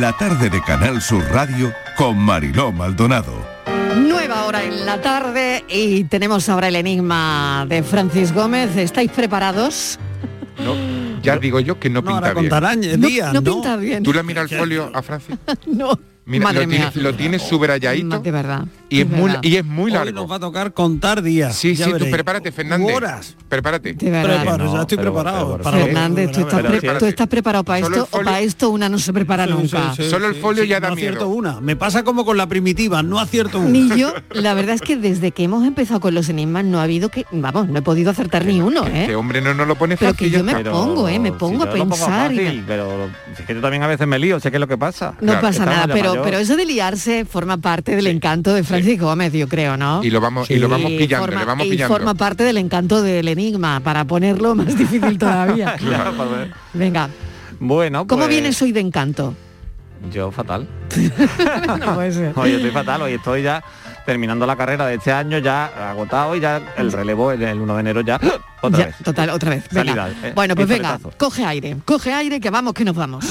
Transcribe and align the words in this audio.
La 0.00 0.12
tarde 0.16 0.50
de 0.50 0.60
Canal 0.62 1.00
Sur 1.00 1.22
Radio 1.30 1.72
con 1.96 2.18
Mariló 2.18 2.72
Maldonado. 2.72 3.32
Nueva 3.96 4.44
hora 4.46 4.62
en 4.64 4.84
la 4.86 5.00
tarde 5.00 5.64
y 5.68 6.04
tenemos 6.04 6.48
ahora 6.48 6.68
el 6.68 6.76
enigma 6.76 7.66
de 7.68 7.82
Francis 7.82 8.32
Gómez. 8.32 8.76
¿Estáis 8.76 9.10
preparados? 9.10 9.98
No, 10.58 10.74
ya 11.22 11.36
digo 11.38 11.60
yo 11.60 11.78
que 11.78 11.90
no, 11.90 12.00
No, 12.00 12.06
pinta 12.06 12.14
ahora 12.16 12.28
bien. 12.32 12.44
contarán, 12.44 12.80
No- 12.80 13.06
día, 13.08 13.32
no 13.32 13.40
no. 13.40 13.52
pinta 13.54 13.76
bien. 13.76 14.02
¿Tú 14.02 14.12
le 14.12 14.22
miras 14.22 14.50
el 14.50 14.58
folio 14.58 14.90
a 14.94 15.02
Francis? 15.02 15.36
no. 15.66 15.98
Mira, 16.26 16.44
Madre 16.44 16.60
lo 16.64 16.68
tiene, 16.70 16.84
mía. 16.86 16.92
lo 16.94 17.14
tiene 17.14 17.38
subrayadito 17.38 18.18
De 18.20 18.30
verdad. 18.30 18.64
Y 18.96 19.00
es, 19.02 19.08
muy, 19.08 19.30
y 19.42 19.56
es 19.56 19.64
muy 19.64 19.84
Hoy 19.90 19.92
largo. 19.92 20.12
nos 20.12 20.30
va 20.30 20.36
a 20.36 20.40
tocar 20.40 20.72
contar 20.72 21.22
días. 21.22 21.56
Sí, 21.56 21.74
ya 21.74 21.86
sí, 21.86 21.92
tú 21.98 22.10
prepárate, 22.10 22.52
Fernández. 22.52 22.94
Horas. 22.96 23.36
Prepárate. 23.48 23.94
De 23.94 24.10
verdad. 24.10 24.40
Preparo, 24.42 24.72
ya 24.72 24.80
estoy 24.82 24.98
preparado. 24.98 25.58
que- 25.58 25.64
Fernández, 25.64 26.32
¿tú 26.32 26.40
estás, 26.40 26.60
Pero 26.62 26.68
pre- 26.68 26.80
sí, 26.80 26.96
tú 26.98 27.06
estás 27.06 27.26
preparado 27.28 27.64
para 27.64 27.80
Solo 27.84 27.96
esto 27.96 28.04
el 28.04 28.10
folio- 28.10 28.22
o 28.22 28.24
para 28.24 28.40
esto 28.40 28.70
una 28.70 28.88
no 28.88 28.98
se 28.98 29.12
prepara 29.12 29.46
Sí, 29.46 29.50
nunca? 29.52 29.64
sí, 29.94 30.02
sí, 30.04 30.10
sí, 30.10 30.16
sí, 30.64 30.70
no 30.80 30.86
acierto 30.88 31.28
una. 31.28 31.60
Me 31.60 31.76
pasa 31.76 32.02
como 32.04 32.24
con 32.24 32.36
la 32.36 32.46
primitiva, 32.46 33.02
no 33.02 33.18
acierto 33.20 33.58
una. 33.58 33.70
Ni 33.70 33.88
yo, 33.98 34.12
la 34.30 34.54
verdad 34.54 34.74
es 34.74 34.80
que 34.80 34.96
desde 34.96 35.30
que 35.32 35.44
hemos 35.44 35.66
empezado 35.66 36.00
con 36.00 36.14
los 36.14 36.28
enigmas 36.28 36.64
no 36.64 36.80
ha 36.80 36.84
habido 36.84 37.08
que, 37.08 37.26
vamos, 37.32 37.68
no 37.68 37.78
he 37.78 37.82
podido 37.82 38.10
acertar 38.10 38.44
ni 38.44 38.60
uno, 38.60 38.86
¿eh? 38.86 39.02
Este 39.02 39.16
hombre 39.16 39.40
no 39.40 39.54
nos 39.54 39.66
lo 39.68 39.76
pone 39.76 39.96
Pero 39.96 40.12
fácil. 40.12 40.26
que 40.26 40.30
ya 40.30 40.38
yo 40.38 40.44
me 40.44 40.64
pongo, 40.64 41.08
¿eh? 41.08 41.18
Me 41.18 41.32
pongo 41.32 41.64
a 41.64 41.70
pensar. 41.70 42.32
pero 42.66 43.08
es 43.38 43.46
que 43.46 43.54
yo 43.54 43.60
también 43.60 43.82
a 43.82 43.86
veces 43.86 44.06
me 44.06 44.18
lío, 44.18 44.40
sé 44.40 44.50
qué 44.50 44.56
es 44.56 44.60
lo 44.60 44.68
que 44.68 44.78
pasa. 44.78 45.14
No 45.20 45.40
pasa 45.40 45.64
nada, 45.66 45.86
ya 45.86 45.92
pero, 45.94 46.22
pero 46.22 46.38
eso 46.38 46.56
de 46.56 46.64
liarse 46.66 47.24
forma 47.24 47.56
parte 47.58 47.96
del 47.96 48.06
encanto 48.06 48.52
de 48.54 48.62
Francis 48.84 49.00
Gómez, 49.00 49.32
yo 49.32 49.48
creo, 49.48 49.78
¿no? 49.78 50.04
Y 50.04 50.10
lo 50.10 50.20
vamos, 50.20 50.50
y 50.50 50.56
lo 50.58 50.68
vamos 50.68 50.90
Y 50.90 50.98
pillando, 50.98 51.24
forma- 51.26 51.40
le 51.40 51.46
vamos 51.46 51.66
y 51.66 51.70
pillando. 51.70 51.94
forma 51.94 52.14
parte 52.14 52.44
del 52.44 52.58
encanto 52.58 53.00
del 53.00 53.26
enigma, 53.28 53.80
para 53.80 54.04
ponerlo 54.04 54.54
más 54.54 54.66
difícil 54.76 55.18
todavía. 55.18 55.74
Claro. 55.78 56.12
Venga, 56.74 57.08
Bueno, 57.60 58.06
¿cómo 58.06 58.20
pues, 58.24 58.28
vienes 58.28 58.60
hoy 58.60 58.72
de 58.72 58.80
encanto? 58.80 59.34
Yo 60.12 60.30
fatal. 60.30 60.68
no 61.78 61.94
puede 61.94 62.12
ser. 62.12 62.32
Hoy 62.36 62.50
estoy 62.52 62.70
fatal, 62.72 63.00
hoy 63.02 63.14
estoy 63.14 63.42
ya 63.42 63.64
terminando 64.04 64.44
la 64.44 64.54
carrera 64.54 64.84
de 64.86 64.96
este 64.96 65.10
año, 65.12 65.38
ya 65.38 65.90
agotado 65.90 66.36
y 66.36 66.40
ya 66.40 66.60
el 66.76 66.92
relevo 66.92 67.32
el, 67.32 67.42
el 67.42 67.58
1 67.58 67.74
de 67.74 67.80
enero 67.80 68.00
ya 68.02 68.20
otra 68.60 68.78
Ya, 68.80 68.86
vez. 68.86 68.96
Total, 69.02 69.30
otra 69.30 69.48
vez. 69.50 69.64
Venga. 69.70 69.94
Salida, 70.04 70.28
eh, 70.28 70.32
bueno, 70.34 70.54
pues 70.54 70.68
venga, 70.68 70.98
coge 71.16 71.42
aire, 71.46 71.76
coge 71.86 72.12
aire, 72.12 72.38
que 72.38 72.50
vamos, 72.50 72.74
que 72.74 72.84
nos 72.84 72.94
vamos. 72.94 73.24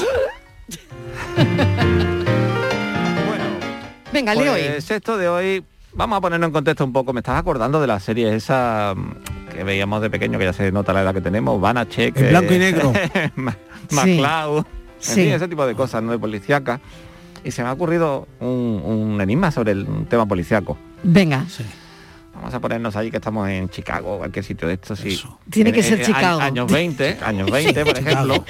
Venga, 4.13 4.35
leo 4.35 4.53
hoy. 4.53 4.61
Pues 4.69 4.89
esto 4.91 5.17
de 5.17 5.27
hoy, 5.27 5.63
vamos 5.93 6.17
a 6.17 6.21
ponerlo 6.21 6.45
en 6.45 6.51
contexto 6.51 6.85
un 6.85 6.93
poco. 6.93 7.11
Me 7.13 7.19
estás 7.19 7.37
acordando 7.39 7.81
de 7.81 7.87
la 7.87 7.99
serie 7.99 8.33
esa 8.35 8.93
mm, 8.95 9.53
que 9.53 9.63
veíamos 9.63 10.01
de 10.01 10.09
pequeño, 10.09 10.37
que 10.39 10.45
ya 10.45 10.53
se 10.53 10.71
nota 10.71 10.93
la 10.93 11.01
edad 11.01 11.13
que 11.13 11.21
tenemos, 11.21 11.59
Banachek. 11.59 12.15
En 12.17 12.29
blanco 12.29 12.53
y 12.53 12.59
negro. 12.59 12.93
MacLeod, 13.91 14.57
en 14.59 14.65
Sí. 14.99 15.15
fin, 15.15 15.33
ese 15.33 15.47
tipo 15.49 15.65
de 15.65 15.75
cosas, 15.75 16.01
¿no? 16.01 16.11
De 16.13 16.19
policíaca. 16.19 16.79
Y 17.43 17.51
se 17.51 17.61
me 17.61 17.67
ha 17.67 17.73
ocurrido 17.73 18.25
un, 18.39 18.81
un 18.85 19.19
enigma 19.19 19.51
sobre 19.51 19.71
el 19.73 19.85
tema 20.09 20.25
policíaco. 20.25 20.77
Venga. 21.03 21.45
Vamos 22.43 22.55
a 22.55 22.59
ponernos 22.59 22.93
ahí 22.97 23.09
que 23.09 23.15
estamos 23.15 23.47
en 23.47 23.69
Chicago, 23.69 24.17
cualquier 24.17 24.43
sitio 24.43 24.67
de 24.67 24.73
estos. 24.73 24.99
Sí. 24.99 25.17
Tiene 25.49 25.71
que 25.71 25.81
ser 25.81 26.01
en- 26.01 26.05
Chicago. 26.07 26.41
Años 26.41 26.69
20, 26.69 27.19
años 27.25 27.49
20, 27.49 27.85
por 27.85 27.97
ejemplo. 27.97 28.43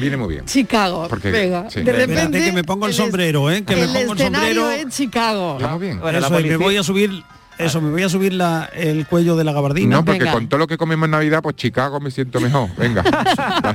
Viene 0.00 0.16
muy 0.16 0.28
bien. 0.34 0.44
Chicago, 0.44 1.08
Porque- 1.10 1.32
venga. 1.32 1.68
sí. 1.68 1.80
De 1.82 1.90
Espérate 1.90 2.06
repente 2.14 2.44
que 2.44 2.52
me 2.52 2.62
pongo 2.62 2.86
el 2.86 2.94
sombrero, 2.94 3.50
¿eh? 3.50 3.64
Que 3.64 3.74
me 3.74 3.88
pongo 3.88 4.12
el 4.12 4.18
sombrero. 4.20 4.70
en 4.70 4.90
Chicago. 4.90 5.58
Vamos 5.60 5.80
bien. 5.80 5.98
Bueno, 5.98 6.18
eso, 6.20 6.38
y 6.38 6.44
me 6.44 6.56
voy 6.56 6.76
a 6.76 6.84
subir, 6.84 7.24
eso, 7.58 7.80
me 7.80 7.90
voy 7.90 8.04
a 8.04 8.08
subir 8.08 8.32
la, 8.32 8.70
el 8.76 9.08
cuello 9.08 9.34
de 9.34 9.42
la 9.42 9.52
gabardina. 9.52 9.96
No, 9.96 10.04
porque 10.04 10.24
con 10.26 10.46
todo 10.48 10.58
lo 10.58 10.68
que 10.68 10.78
comemos 10.78 11.06
en 11.06 11.10
Navidad, 11.10 11.42
pues 11.42 11.56
Chicago 11.56 11.98
me 11.98 12.12
siento 12.12 12.38
mejor. 12.38 12.68
Venga. 12.76 13.02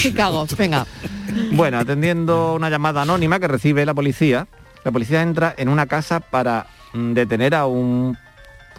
Chicago, 0.00 0.46
venga. 0.56 0.86
Bueno, 1.50 1.78
atendiendo 1.80 2.54
una 2.54 2.70
llamada 2.70 3.02
anónima 3.02 3.40
que 3.40 3.48
recibe 3.48 3.84
la 3.84 3.94
policía, 3.94 4.46
la 4.84 4.92
policía 4.92 5.22
entra 5.22 5.54
en 5.58 5.68
una 5.68 5.86
casa 5.86 6.20
para 6.20 6.66
mm, 6.92 7.14
detener 7.14 7.56
a 7.56 7.66
un 7.66 8.16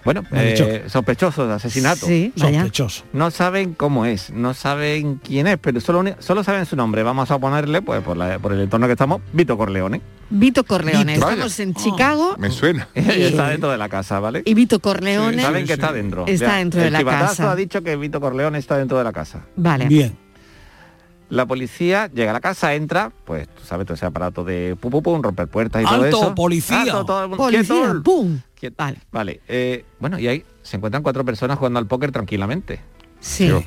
bueno 0.06 0.24
eh, 0.32 0.84
sospechoso 0.88 1.48
de 1.48 1.54
asesinato. 1.54 2.06
Sí, 2.06 2.34
vaya. 2.38 2.62
Sospechoso. 2.62 3.04
No 3.14 3.32
saben 3.32 3.74
cómo 3.74 4.06
es, 4.06 4.32
no 4.32 4.54
saben 4.54 5.20
quién 5.24 5.48
es, 5.48 5.58
pero 5.58 5.80
solo, 5.82 6.04
solo 6.20 6.44
saben 6.44 6.66
su 6.66 6.76
nombre. 6.76 7.04
Vamos 7.04 7.32
a 7.32 7.40
ponerle, 7.40 7.82
pues 7.82 8.02
por, 8.04 8.18
la- 8.18 8.40
por 8.40 8.54
el 8.54 8.62
entorno 8.62 8.88
que 8.88 8.94
estamos, 8.94 9.22
Vito 9.32 9.58
Corleone. 9.58 10.02
Vito 10.30 10.64
Corleone. 10.64 11.14
Vito. 11.14 11.30
Estamos 11.30 11.60
en 11.60 11.74
Chicago 11.76 12.36
Me 12.40 12.50
suena. 12.50 12.88
Y 12.96 13.00
está 13.24 13.50
dentro 13.50 13.70
de 13.70 13.78
la 13.78 13.88
casa, 13.90 14.20
¿vale? 14.20 14.42
y 14.46 14.54
Vito 14.54 14.80
Corleone 14.80 15.42
saben 15.42 15.66
que 15.68 15.74
está 15.74 15.92
dentro. 15.92 16.26
está 16.28 16.48
Ya, 16.48 16.56
dentro 16.58 16.82
de 16.82 16.90
la 16.92 17.04
casa. 17.04 17.52
ha 17.52 17.56
dicho 17.56 17.82
que 17.84 17.96
Vito 17.96 18.20
Corleone 18.20 18.58
está 18.58 18.78
dentro 18.78 18.98
de 18.98 19.04
la 19.04 19.12
casa. 19.14 19.42
Vale. 19.56 19.86
Bien. 19.88 20.18
La 21.36 21.46
policía 21.46 22.10
llega 22.14 22.32
a 22.32 22.34
la 22.34 22.42
casa, 22.42 22.74
entra, 22.76 23.12
pues 23.26 23.48
tú 23.48 23.64
sabes 23.66 23.86
todo 23.88 23.96
ese 23.96 24.06
aparato 24.06 24.44
de 24.44 24.76
pum 24.80 24.92
pum 24.92 25.02
pum, 25.02 25.22
romper 25.22 25.48
puertas 25.48 25.82
y 25.82 25.86
todo 25.86 26.04
¡Alto, 26.04 26.18
eso. 26.18 26.36
policía! 26.36 26.82
Alto, 26.82 27.06
todo 27.06 27.24
el 27.24 27.30
mundo, 27.30 27.44
Policía, 27.44 27.76
quieto. 27.86 28.04
¡pum! 28.04 28.40
Quieto. 28.54 28.76
Vale. 28.78 28.98
Vale, 29.12 29.42
eh, 29.48 29.86
bueno, 30.00 30.20
y 30.20 30.28
ahí 30.28 30.46
se 30.62 30.78
encuentran 30.78 31.02
cuatro 31.04 31.26
personas 31.26 31.58
jugando 31.58 31.80
al 31.80 31.88
póker 31.88 32.12
tranquilamente. 32.12 32.82
Sí. 33.20 33.48
Yo. 33.48 33.64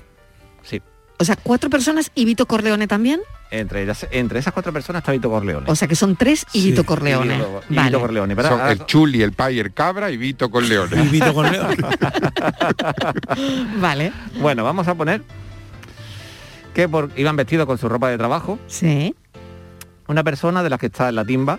Sí. 0.62 0.80
O 1.18 1.24
sea, 1.24 1.36
cuatro 1.42 1.68
personas 1.70 2.10
y 2.14 2.24
Vito 2.24 2.46
Corleone 2.46 2.86
también. 2.86 3.20
Entre, 3.50 3.82
ellas, 3.82 4.06
entre 4.10 4.38
esas 4.40 4.52
cuatro 4.52 4.72
personas 4.72 5.00
está 5.00 5.12
Vito 5.12 5.30
Corleone. 5.30 5.70
O 5.70 5.74
sea, 5.76 5.88
que 5.88 5.94
son 5.96 6.16
tres 6.16 6.44
y 6.52 6.70
Vito 6.70 6.84
Corleone. 6.84 7.34
Y 7.34 7.38
Vito, 7.38 7.60
y 7.70 7.74
Vale. 7.74 7.88
Vito 7.88 8.00
Corleone. 8.00 8.34
¿verdad? 8.34 8.50
Son 8.50 8.60
Ahora- 8.60 8.72
el 8.72 8.86
Chuli, 8.86 9.22
el 9.22 9.32
Pai, 9.32 9.58
el 9.58 9.72
Cabra 9.72 10.10
y 10.10 10.16
Vito 10.16 10.50
con 10.50 10.68
León. 10.68 10.88
Y 10.92 11.08
Vito 11.08 11.32
Corleone. 11.34 11.76
Vale. 13.80 14.12
Bueno, 14.40 14.64
vamos 14.64 14.86
a 14.88 14.94
poner 14.94 15.22
que 16.76 16.90
por, 16.90 17.10
iban 17.16 17.36
vestidos 17.36 17.64
con 17.64 17.78
su 17.78 17.88
ropa 17.88 18.10
de 18.10 18.18
trabajo. 18.18 18.58
Sí. 18.66 19.14
Una 20.08 20.22
persona 20.22 20.62
de 20.62 20.68
las 20.68 20.78
que 20.78 20.86
está 20.86 21.08
en 21.08 21.14
la 21.14 21.24
timba 21.24 21.58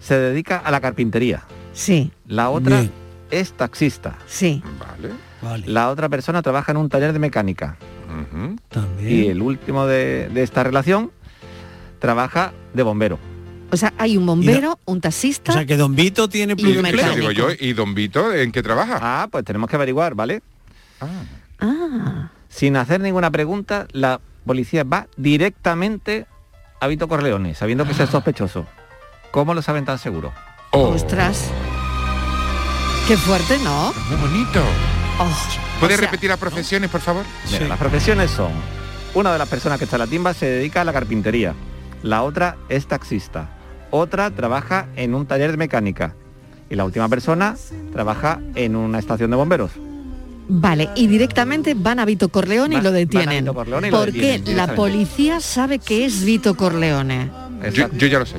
se 0.00 0.18
dedica 0.18 0.56
a 0.56 0.70
la 0.70 0.80
carpintería. 0.80 1.42
Sí. 1.74 2.10
La 2.26 2.48
otra 2.48 2.80
Bien. 2.80 2.92
es 3.30 3.52
taxista. 3.52 4.16
Sí. 4.26 4.62
Vale. 4.78 5.12
Vale. 5.42 5.66
La 5.66 5.90
otra 5.90 6.08
persona 6.08 6.40
trabaja 6.40 6.72
en 6.72 6.78
un 6.78 6.88
taller 6.88 7.12
de 7.12 7.18
mecánica. 7.18 7.76
Ujú. 8.08 8.56
También. 8.70 9.10
Y 9.10 9.28
el 9.28 9.42
último 9.42 9.86
de, 9.86 10.30
de 10.32 10.42
esta 10.42 10.64
relación 10.64 11.10
trabaja 11.98 12.54
de 12.72 12.82
bombero. 12.82 13.18
O 13.70 13.76
sea, 13.76 13.92
hay 13.98 14.16
un 14.16 14.24
bombero, 14.24 14.78
un 14.86 15.02
taxista. 15.02 15.52
O 15.52 15.54
sea 15.54 15.66
que 15.66 15.76
Don 15.76 15.94
Vito 15.94 16.30
tiene 16.30 16.54
mecánico. 16.54 17.14
digo 17.14 17.30
yo, 17.30 17.48
¿y 17.60 17.74
Don 17.74 17.94
Vito 17.94 18.32
en 18.32 18.52
qué 18.52 18.62
trabaja? 18.62 18.98
Ah, 19.02 19.28
pues 19.30 19.44
tenemos 19.44 19.68
que 19.68 19.76
averiguar, 19.76 20.14
¿vale? 20.14 20.40
Ah. 21.60 22.30
Sin 22.48 22.76
hacer 22.76 23.00
ninguna 23.00 23.30
pregunta, 23.30 23.86
la 23.92 24.18
policía 24.44 24.84
va 24.84 25.06
directamente 25.16 26.26
a 26.80 26.86
Vito 26.86 27.08
Corleone, 27.08 27.54
sabiendo 27.54 27.84
que 27.84 27.92
es 27.92 28.00
el 28.00 28.08
sospechoso. 28.08 28.66
¿Cómo 29.30 29.54
lo 29.54 29.62
saben 29.62 29.84
tan 29.84 29.98
seguro? 29.98 30.32
Oh, 30.72 30.88
Ostras. 30.88 31.50
Qué 33.06 33.16
fuerte, 33.16 33.58
¿no? 33.58 33.92
muy 34.08 34.16
bonito. 34.20 34.60
Oh, 35.18 35.28
¿Puedes 35.80 35.96
o 35.96 35.98
sea, 36.00 36.10
repetir 36.10 36.30
las 36.30 36.38
profesiones, 36.38 36.90
por 36.90 37.00
favor? 37.00 37.24
Mira, 37.46 37.58
Sí. 37.58 37.64
las 37.68 37.78
profesiones 37.78 38.30
son, 38.30 38.52
una 39.14 39.32
de 39.32 39.38
las 39.38 39.48
personas 39.48 39.78
que 39.78 39.84
está 39.84 39.96
en 39.96 40.00
la 40.00 40.06
timba 40.06 40.32
se 40.34 40.46
dedica 40.46 40.80
a 40.80 40.84
la 40.84 40.92
carpintería, 40.92 41.54
la 42.02 42.22
otra 42.22 42.56
es 42.68 42.86
taxista, 42.86 43.48
otra 43.90 44.30
trabaja 44.30 44.86
en 44.96 45.14
un 45.14 45.26
taller 45.26 45.50
de 45.50 45.56
mecánica 45.56 46.14
y 46.70 46.76
la 46.76 46.84
última 46.84 47.08
persona 47.08 47.56
trabaja 47.92 48.40
en 48.54 48.76
una 48.76 48.98
estación 49.00 49.30
de 49.30 49.36
bomberos. 49.36 49.72
Vale, 50.48 50.88
y 50.96 51.06
directamente 51.06 51.74
van 51.74 52.00
a 52.00 52.04
Vito 52.04 52.28
Corleone 52.28 52.76
y 52.76 52.80
lo 52.80 52.90
detienen. 52.90 53.44
Vito 53.44 53.54
Corleone 53.54 53.88
y 53.88 53.90
lo 53.90 53.98
Porque 53.98 54.38
detienen 54.38 54.56
la 54.56 54.74
policía 54.74 55.40
sabe 55.40 55.78
que 55.78 56.04
es 56.04 56.24
Vito 56.24 56.56
Corleone. 56.56 57.30
Yo, 57.72 57.88
yo 57.92 58.06
ya 58.06 58.18
lo 58.18 58.26
sé. 58.26 58.36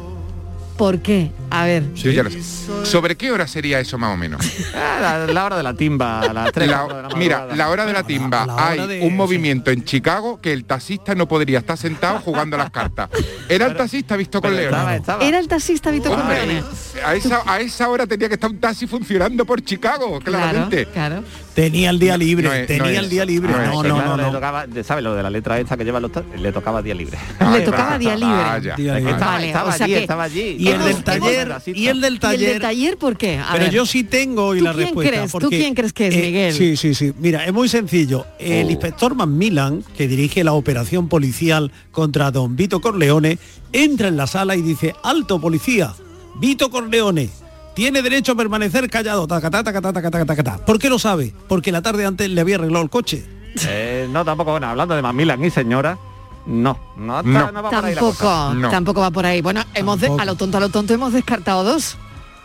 ¿Por 0.77 1.00
qué? 1.00 1.31
A 1.51 1.65
ver. 1.65 1.94
Yo 1.94 2.12
ya 2.12 2.24
lo 2.24 2.30
sé. 2.30 2.42
¿Sobre 2.83 3.18
qué 3.18 3.31
hora 3.31 3.45
sería 3.48 3.80
eso 3.80 3.98
más 3.98 4.13
o 4.13 4.18
menos? 4.18 4.42
Ah, 4.74 5.25
la, 5.27 5.33
la 5.33 5.45
hora 5.45 5.57
de 5.57 5.63
la 5.63 5.74
timba, 5.74 6.21
a 6.21 6.31
las 6.33 6.51
3 6.51 6.68
La- 6.69 7.09
mira, 7.18 7.48
la 7.56 7.69
hora 7.69 7.86
de 7.86 7.94
la 7.94 8.03
timba. 8.03 8.45
la 8.45 8.68
Hay 8.69 8.88
de- 8.88 9.01
un 9.01 9.15
movimiento 9.18 9.69
en 9.71 9.83
Chicago 9.83 10.39
que 10.39 10.53
el 10.53 10.65
taxista 10.65 11.13
no 11.15 11.27
podría 11.27 11.59
estar 11.59 11.77
sentado 11.77 12.19
jugando 12.19 12.56
a 12.56 12.59
las 12.59 12.71
cartas. 12.71 13.09
Era 13.50 13.65
el 13.68 13.75
taxista 13.75 14.15
visto 14.15 14.42
con 14.42 14.53
estaba. 14.57 14.95
Era 15.24 15.39
el 15.39 15.48
taxista 15.48 15.92
Vito 15.92 16.12
Hombre, 16.12 16.38
Corleone. 16.39 16.63
a 17.06 17.15
esa, 17.15 17.42
a 17.45 17.59
esa 17.59 17.89
hora 17.89 18.06
tenía 18.07 18.27
que 18.27 18.36
estar 18.36 18.50
un 18.50 18.59
taxi 18.59 18.86
funcionando 18.88 19.45
por 19.45 19.62
Chicago, 19.62 20.19
claramente. 20.19 20.86
Claro, 20.88 21.21
claro. 21.21 21.27
Tenía 21.56 21.89
el 21.89 22.00
día 22.00 22.15
libre, 22.18 22.48
no 22.48 22.53
es- 22.53 22.68
tenía 22.68 22.83
no 22.83 22.89
es- 22.89 22.98
el 23.00 23.09
día 23.09 23.25
libre. 23.25 23.51
no 23.51 23.57
No, 23.57 23.65
no, 23.83 23.95
Claro, 23.95 24.06
no, 24.12 24.18
le 24.18 24.24
no. 24.24 24.31
tocaba, 24.31 24.65
¿sabes 24.83 25.03
lo 25.03 25.15
de 25.15 25.24
la 25.24 25.30
letra 25.30 25.59
esta 25.59 25.75
que 25.77 25.83
lleva 25.83 26.00
los 26.00 26.12
le 26.38 26.51
tocaba 26.51 26.81
día 26.81 26.94
libre. 26.95 27.18
Le 27.51 27.62
tocaba 27.62 27.98
día 27.98 28.15
libre. 28.15 28.36
Vaya. 28.36 28.75
Día 28.75 28.95
libre. 28.95 29.12
Estaba, 29.13 29.31
Vale, 29.33 29.48
estaba 29.48 29.69
o 29.69 29.74
sea 29.74 29.86
allí, 29.86 29.94
que- 29.95 30.01
estaba 30.01 30.24
allí. 30.24 30.56
Y 30.59 30.68
el 30.69 30.83
del 30.83 31.03
taller, 31.49 31.77
y 31.77 31.88
el 31.88 32.01
del 32.01 32.13
¿Y 32.13 32.15
el 32.15 32.19
taller. 32.19 32.49
del 32.53 32.61
taller 32.61 32.97
por 32.97 33.17
qué? 33.17 33.38
A 33.39 33.49
Pero 33.53 33.65
ver. 33.65 33.73
yo 33.73 33.85
sí 33.85 34.03
tengo 34.03 34.47
hoy 34.47 34.59
¿Tú 34.59 34.63
la 34.65 34.73
quién 34.73 34.85
respuesta. 34.88 35.11
crees? 35.13 35.31
¿Tú 35.31 35.49
quién 35.49 35.73
crees 35.75 35.93
que 35.93 36.07
es, 36.07 36.15
eh, 36.15 36.21
Miguel? 36.21 36.53
Sí, 36.53 36.77
sí, 36.77 36.93
sí. 36.93 37.13
Mira, 37.19 37.45
es 37.45 37.53
muy 37.53 37.67
sencillo. 37.69 38.25
El 38.39 38.67
Oh. 38.67 38.71
inspector 38.71 39.15
Macmillan, 39.15 39.83
que 39.97 40.07
dirige 40.07 40.43
la 40.43 40.53
operación 40.53 41.07
policial 41.09 41.71
contra 41.91 42.31
don 42.31 42.55
Vito 42.55 42.81
Corleone, 42.81 43.38
entra 43.73 44.07
en 44.07 44.17
la 44.17 44.27
sala 44.27 44.55
y 44.55 44.61
dice, 44.61 44.95
alto 45.03 45.39
policía, 45.39 45.93
Vito 46.39 46.69
Corleone. 46.71 47.29
Tiene 47.73 48.01
derecho 48.01 48.33
a 48.33 48.35
permanecer 48.35 48.89
callado. 48.89 49.27
Tacatá, 49.27 49.63
tacatá, 49.63 49.93
tacatá. 49.93 50.65
¿Por 50.65 50.77
qué 50.77 50.89
lo 50.89 50.99
sabe? 50.99 51.33
Porque 51.47 51.71
la 51.71 51.81
tarde 51.81 52.05
antes 52.05 52.29
le 52.29 52.41
había 52.41 52.55
arreglado 52.55 52.83
el 52.83 52.89
coche. 52.89 53.23
Eh, 53.67 54.07
no, 54.11 54.25
tampoco, 54.25 54.51
bueno, 54.51 54.67
hablando 54.67 54.93
de 54.95 55.01
Macmillan 55.01 55.43
y 55.43 55.49
señora, 55.49 55.97
no, 56.45 56.79
no, 56.97 57.21
No. 57.23 57.51
no 57.51 57.63
va 57.63 57.69
por 57.69 57.85
ahí 57.85 57.95
la 57.95 58.01
cosa. 58.01 58.23
Tampoco, 58.25 58.53
No. 58.55 58.69
tampoco 58.69 59.01
va 59.01 59.11
por 59.11 59.25
ahí. 59.25 59.41
Bueno, 59.41 59.61
hemos 59.73 59.99
de- 59.99 60.07
Tampoco. 60.07 60.21
a 60.21 60.25
lo 60.25 60.35
tonto, 60.35 60.57
a 60.57 60.59
lo 60.61 60.69
tonto 60.69 60.93
hemos 60.93 61.13
descartado 61.13 61.63
dos. 61.63 61.97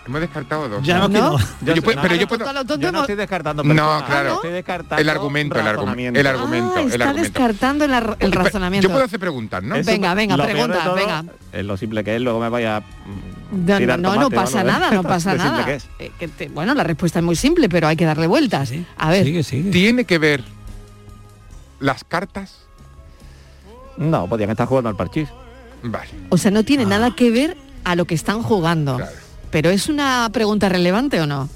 Hemos 0.07 0.21
descartado 0.21 0.69
dos. 0.69 0.87
Ya 0.87 0.99
no, 0.99 1.09
¿No? 1.09 1.33
no. 1.33 1.39
Yo 1.63 1.75
Yo- 1.75 1.83
puedo- 1.83 1.97
no, 1.97 2.03
pero 2.03 2.15
no, 2.15 2.21
yo 2.21 2.27
no, 2.27 2.29
puedo... 2.29 2.49
A 2.49 2.53
lo 2.53 2.65
tonto 2.65 2.81
Yo 2.87 2.93
no 2.93 3.01
estoy 3.01 3.17
descartando 3.17 3.65
No, 3.65 3.69
personas, 3.75 4.03
claro. 4.05 4.35
estoy 4.35 4.53
descartando 4.53 5.03
El 5.03 5.09
argumento, 5.09 5.59
el, 5.59 5.67
argumento, 5.67 6.21
el 6.21 6.27
argumento, 6.29 6.73
Ah, 6.77 6.81
el 6.83 6.87
está 6.93 7.05
argumento. 7.09 7.23
descartando 7.33 7.85
el, 7.87 7.93
ar- 7.95 8.17
el 8.21 8.31
Pero 8.31 8.43
razonamiento. 8.45 8.87
Yo 8.87 8.93
puedo 8.93 9.05
hacer 9.05 9.19
preguntas, 9.19 9.65
¿no? 9.65 9.75
Eso- 9.75 9.91
Venga, 9.91 10.15
venga, 10.15 10.37
pregunta, 10.37 10.85
todo 10.85 10.95
venga. 10.95 11.25
Es 11.53 11.65
lo 11.65 11.77
simple 11.77 12.05
que 12.05 12.15
es, 12.15 12.23
luego 12.23 12.39
me 12.39 12.49
vaya 12.49 12.81
mm, 13.51 13.67
No, 13.67 13.81
no, 13.81 13.97
no 13.97 14.13
tomate 14.29 14.37
pasa 14.37 14.63
nada, 14.63 14.91
no 14.93 15.03
pasa 15.03 15.35
nada. 15.35 15.65
que 15.65 15.75
es. 15.75 15.89
Eh, 15.99 16.13
que 16.17 16.29
te- 16.29 16.49
bueno, 16.51 16.73
la 16.75 16.85
respuesta 16.85 17.19
es 17.19 17.25
muy 17.25 17.35
simple, 17.35 17.69
pero 17.69 17.89
hay 17.89 17.97
que 17.97 18.05
darle 18.05 18.29
vueltas. 18.29 18.73
A 18.99 19.11
ver, 19.11 19.25
Sigue, 19.25 19.43
sigue. 19.43 19.71
¿Tiene 19.73 20.05
que 20.05 20.19
ver 20.19 20.45
las 21.81 22.05
cartas? 22.05 22.66
No, 23.97 24.29
podían 24.29 24.51
estar 24.51 24.67
jugando 24.67 24.91
al 24.91 24.97
parchís. 24.97 25.29
Vale. 25.83 26.09
o 26.31 26.39
sea, 26.39 26.51
no 26.51 26.65
tiene 26.65 26.85
nada 26.87 27.15
que 27.15 27.31
ver 27.31 27.57
a 27.85 27.95
lo 27.95 28.07
que 28.07 28.15
están 28.15 28.43
jugando. 28.43 28.97
Claro. 28.97 29.13
Pero 29.51 29.71
es 29.71 29.89
una 29.89 30.29
pregunta 30.33 30.69
relevante 30.69 31.21
o 31.21 31.27
no? 31.27 31.49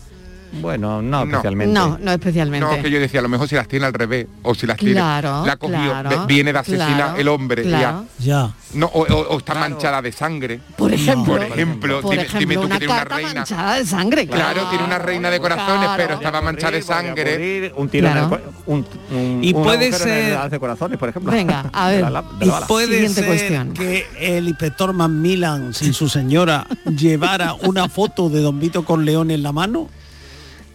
Bueno, 0.52 1.00
no, 1.00 1.24
No. 1.24 1.30
especialmente. 1.36 1.72
No, 1.74 1.98
no 1.98 2.12
especialmente. 2.12 2.66
No, 2.76 2.82
que 2.82 2.90
yo 2.90 2.98
decía, 2.98 3.20
a 3.20 3.22
lo 3.22 3.28
mejor 3.28 3.48
si 3.48 3.54
las 3.54 3.68
tiene 3.68 3.86
al 3.86 3.92
revés, 3.94 4.26
o 4.42 4.54
si 4.54 4.66
las 4.66 4.76
tiene, 4.76 4.94
Claro, 4.94 5.44
la 5.46 5.56
cogió, 5.56 5.76
claro, 5.78 6.26
viene 6.26 6.52
de 6.52 6.58
asesinar 6.58 6.94
claro, 6.96 7.16
el 7.18 7.28
hombre, 7.28 7.62
claro. 7.62 8.04
Ya. 8.18 8.24
ya. 8.46 8.50
No, 8.72 8.86
o, 8.86 9.00
o- 9.02 9.28
o 9.34 9.38
está 9.38 9.54
manchada 9.54 10.00
de 10.02 10.12
sangre. 10.12 10.60
Por 10.76 10.92
ejemplo, 10.92 11.34
Por 11.34 11.42
ejemplo, 11.44 12.00
por 12.00 12.10
dime, 12.12 12.22
ejemplo, 12.22 12.38
dime 12.40 12.54
tú 12.54 12.60
una 12.62 12.74
que 12.78 12.86
tiene 12.86 12.92
una 12.94 13.04
reina. 13.04 13.34
manchada 13.34 13.74
de 13.76 13.84
sangre. 13.86 14.26
Claro, 14.28 14.62
tiene 14.70 14.84
una 14.84 14.98
reina 14.98 15.30
de 15.30 15.40
corazones, 15.40 15.80
Claro. 15.88 15.94
pero 16.02 16.14
estaba 16.14 16.40
manchada 16.40 16.72
de 16.72 16.82
sangre. 16.82 17.72
Un 17.76 17.88
tiro 17.88 18.08
Claro. 18.10 18.26
en 18.26 18.32
el 18.34 18.40
un, 18.66 18.86
un- 19.10 19.44
Y 19.44 19.52
un 19.54 19.62
puede 19.62 19.86
agujero 19.88 20.10
en 20.12 20.18
el 20.26 20.32
ser- 20.40 20.50
de 20.50 20.60
corazones, 20.60 20.98
por 20.98 21.08
ejemplo. 21.08 21.32
Venga, 21.32 21.68
a 21.72 21.88
ver. 21.88 22.10
La, 22.10 22.24
Y 22.40 22.50
puede 22.68 22.86
Siguiente 22.86 23.14
ser 23.14 23.26
cuestión. 23.26 23.72
que 23.72 24.06
el 24.20 24.48
inspector 24.48 24.92
Macmillan, 24.92 25.74
sin 25.74 25.92
su 25.92 26.08
señora, 26.08 26.66
llevara 26.96 27.54
una 27.54 27.88
foto 27.88 28.28
de 28.28 28.40
Don 28.40 28.58
Vito 28.60 28.84
Corleone 28.84 29.34
en 29.34 29.42
la 29.42 29.52
mano. 29.52 29.88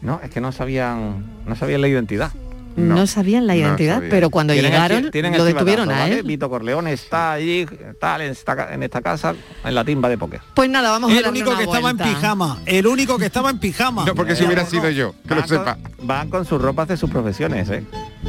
No, 0.05 0.19
es 0.23 0.29
que 0.29 0.39
no 0.39 0.51
sabían, 0.51 1.25
no 1.45 1.55
sabían 1.55 1.81
la 1.81 1.87
identidad. 1.87 2.31
No, 2.77 3.07
sabían 3.07 3.47
la 3.47 3.53
no 3.53 3.59
identidad, 3.61 4.03
pero 4.09 4.29
cuando 4.29 4.51
Tienen 4.51 4.73
el 4.73 4.77
llegaron 4.81 4.97
el 5.13 5.37
lo 5.37 5.45
detuvieron 5.45 5.85
chivatazo, 5.85 5.91
a 5.93 6.07
¿vale? 6.09 6.19
él. 6.19 6.23
Vito 6.27 6.49
Corleone 6.49 6.91
está 6.91 7.31
allí, 7.31 7.65
tal, 8.01 8.19
en 8.19 8.31
esta, 8.33 8.53
ca- 8.53 8.73
en 8.73 8.83
esta 8.83 9.01
casa, 9.01 9.33
en 9.63 9.73
la 9.73 9.85
timba 9.85 10.09
de 10.09 10.17
póker. 10.17 10.41
Pues 10.53 10.69
nada, 10.69 10.91
vamos 10.91 11.09
a 11.13 11.17
El 11.17 11.25
único 11.25 11.51
una 11.51 11.57
que 11.59 11.63
estaba 11.63 11.89
en 11.89 11.97
pijama. 11.97 12.57
El 12.65 12.85
único 12.85 13.17
que 13.17 13.27
estaba 13.27 13.49
en 13.49 13.59
pijama. 13.59 14.03
No, 14.03 14.13
porque 14.13 14.35
si 14.35 14.43
hubiera 14.43 14.63
no, 14.63 14.69
sido 14.69 14.83
no. 14.83 14.89
yo, 14.89 15.15
que 15.25 15.35
lo 15.35 15.47
sepa. 15.47 15.77
con, 15.77 16.05
van 16.05 16.29
con 16.29 16.43
sus 16.45 16.61
ropas 16.61 16.89
de 16.89 16.97
sus 16.97 17.09
profesiones, 17.09 17.69
¿eh? 17.69 17.85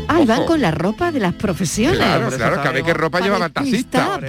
Ah, 0.06 0.20
y 0.22 0.26
van 0.26 0.44
con 0.44 0.60
la 0.62 0.70
ropa 0.70 1.10
de 1.10 1.18
las 1.18 1.34
profesiones. 1.34 1.98
Claro, 1.98 2.26
por 2.28 2.36
claro, 2.36 2.62
que 2.62 2.68
a 2.68 2.70
ver 2.70 2.84
qué 2.84 2.94
ropa 2.94 3.18
Pa' 3.18 3.24
llevaba 3.24 3.46
el 3.46 3.52
taxista. 3.52 4.20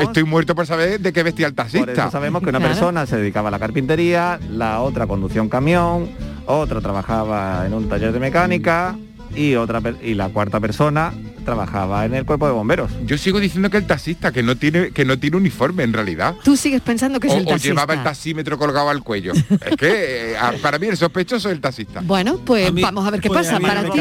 estoy, 0.00 0.22
muerto 0.22 0.54
por 0.54 0.64
saber 0.68 1.00
de 1.00 1.12
qué 1.12 1.24
vestía 1.24 1.48
el 1.48 1.54
Por 1.54 1.66
eso 1.66 1.78
taxista. 1.80 2.10
sabemos 2.12 2.40
que 2.40 2.50
una 2.50 2.60
Claro. 2.60 2.72
persona 2.74 3.04
se 3.06 3.16
dedicaba 3.16 3.48
a 3.48 3.50
la 3.50 3.58
carpintería, 3.58 4.38
la 4.48 4.80
otra 4.80 5.08
conducía 5.08 5.42
un 5.42 5.48
camión, 5.48 6.08
otra 6.46 6.80
trabajaba 6.80 7.64
en 7.66 7.74
un 7.74 7.88
taller 7.88 8.12
de 8.12 8.20
mecánica 8.20 8.96
y 9.34 9.54
otra 9.56 9.80
y 10.02 10.14
la 10.14 10.28
cuarta 10.28 10.60
persona 10.60 11.12
trabajaba 11.44 12.06
en 12.06 12.14
el 12.14 12.24
cuerpo 12.24 12.46
de 12.46 12.52
bomberos. 12.52 12.90
Yo 13.04 13.18
sigo 13.18 13.38
diciendo 13.38 13.68
que 13.68 13.76
el 13.76 13.86
taxista, 13.86 14.32
que 14.32 14.42
no 14.42 14.56
tiene, 14.56 14.92
que 14.92 15.04
no 15.04 15.18
tiene 15.18 15.36
uniforme 15.36 15.82
en 15.82 15.92
realidad. 15.92 16.36
Tú 16.42 16.56
sigues 16.56 16.80
pensando 16.80 17.20
que 17.20 17.26
es 17.26 17.34
O, 17.34 17.36
el 17.36 17.42
o 17.42 17.48
taxista. 17.48 17.68
llevaba 17.68 17.94
el 17.94 18.02
taxímetro 18.02 18.56
colgado 18.56 18.88
al 18.88 19.02
cuello. 19.02 19.32
es 19.34 19.76
que 19.76 20.32
eh, 20.32 20.36
para 20.62 20.78
mí 20.78 20.86
el 20.86 20.96
sospechoso 20.96 21.48
es 21.50 21.54
el 21.54 21.60
taxista. 21.60 22.00
Bueno, 22.02 22.38
pues 22.38 22.68
A 22.68 22.72
mí- 22.72 22.80
vamos 22.80 23.06
a 23.06 23.10
ver 23.10 23.20
qué 23.20 23.28
pues 23.28 23.46
pasa. 23.46 23.60
Para 23.60 23.82
ti, 23.82 24.00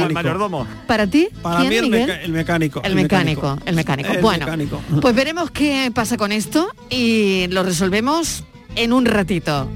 para 0.87 1.07
ti, 1.07 1.27
Para 1.41 1.57
¿quién, 1.57 1.69
mí 1.69 1.75
el, 1.75 1.83
Miguel? 1.89 2.07
meca- 2.07 2.21
el 2.21 2.31
mecánico. 2.31 2.81
El 2.83 2.95
mecánico, 2.95 3.57
el 3.65 3.75
mecánico. 3.75 4.13
El 4.13 4.21
bueno, 4.21 4.45
mecánico. 4.45 4.81
pues 5.01 5.13
veremos 5.15 5.51
qué 5.51 5.91
pasa 5.93 6.15
con 6.15 6.31
esto 6.31 6.69
y 6.89 7.47
lo 7.49 7.63
resolvemos 7.63 8.45
en 8.75 8.93
un 8.93 9.05
ratito. 9.05 9.67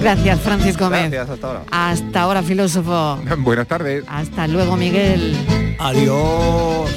Gracias, 0.00 0.40
Francis 0.40 0.76
Gómez. 0.76 1.10
Gracias, 1.10 1.30
hasta 1.30 1.46
ahora. 1.46 1.62
Hasta 1.70 2.22
ahora, 2.22 2.42
filósofo. 2.42 3.18
Buenas 3.38 3.66
tardes. 3.68 4.04
Hasta 4.08 4.46
luego, 4.46 4.76
Miguel. 4.76 5.36
Adiós. 5.78 6.90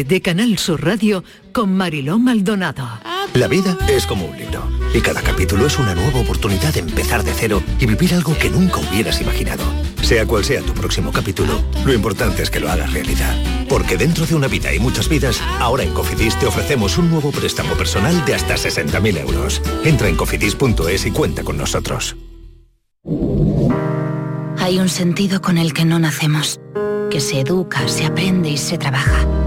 Tarde 0.00 0.04
de 0.04 0.20
Canal 0.22 0.58
Sur 0.58 0.84
Radio 0.84 1.24
con 1.52 1.76
Mariló 1.76 2.18
Maldonado. 2.18 2.86
La 3.34 3.48
vida 3.48 3.76
es 3.88 4.06
como 4.06 4.26
un 4.26 4.36
libro 4.36 4.62
y 4.94 5.00
cada 5.00 5.22
capítulo 5.22 5.66
es 5.66 5.78
una 5.78 5.94
nueva 5.94 6.20
oportunidad 6.20 6.72
de 6.74 6.80
empezar 6.80 7.22
de 7.22 7.32
cero 7.32 7.62
y 7.78 7.86
vivir 7.86 8.14
algo 8.14 8.36
que 8.36 8.50
nunca 8.50 8.80
hubieras 8.80 9.20
imaginado. 9.20 9.64
Sea 10.02 10.26
cual 10.26 10.44
sea 10.44 10.62
tu 10.62 10.72
próximo 10.72 11.12
capítulo, 11.12 11.62
lo 11.84 11.92
importante 11.92 12.42
es 12.42 12.50
que 12.50 12.60
lo 12.60 12.70
hagas 12.70 12.92
realidad. 12.92 13.34
Porque 13.68 13.96
dentro 13.96 14.26
de 14.26 14.34
una 14.34 14.48
vida 14.48 14.72
y 14.74 14.80
muchas 14.80 15.08
vidas, 15.08 15.40
ahora 15.58 15.84
en 15.84 15.92
Cofidis 15.92 16.38
te 16.38 16.46
ofrecemos 16.46 16.98
un 16.98 17.10
nuevo 17.10 17.30
préstamo 17.30 17.74
personal 17.74 18.24
de 18.24 18.34
hasta 18.34 18.54
60.000 18.54 19.20
euros. 19.20 19.62
Entra 19.84 20.08
en 20.08 20.16
cofidis.es 20.16 21.06
y 21.06 21.10
cuenta 21.10 21.42
con 21.44 21.56
nosotros. 21.56 22.16
Hay 24.58 24.78
un 24.78 24.88
sentido 24.88 25.40
con 25.40 25.58
el 25.58 25.72
que 25.72 25.84
no 25.84 25.98
nacemos, 25.98 26.60
que 27.10 27.20
se 27.20 27.40
educa, 27.40 27.86
se 27.88 28.06
aprende 28.06 28.50
y 28.50 28.56
se 28.56 28.78
trabaja. 28.78 29.39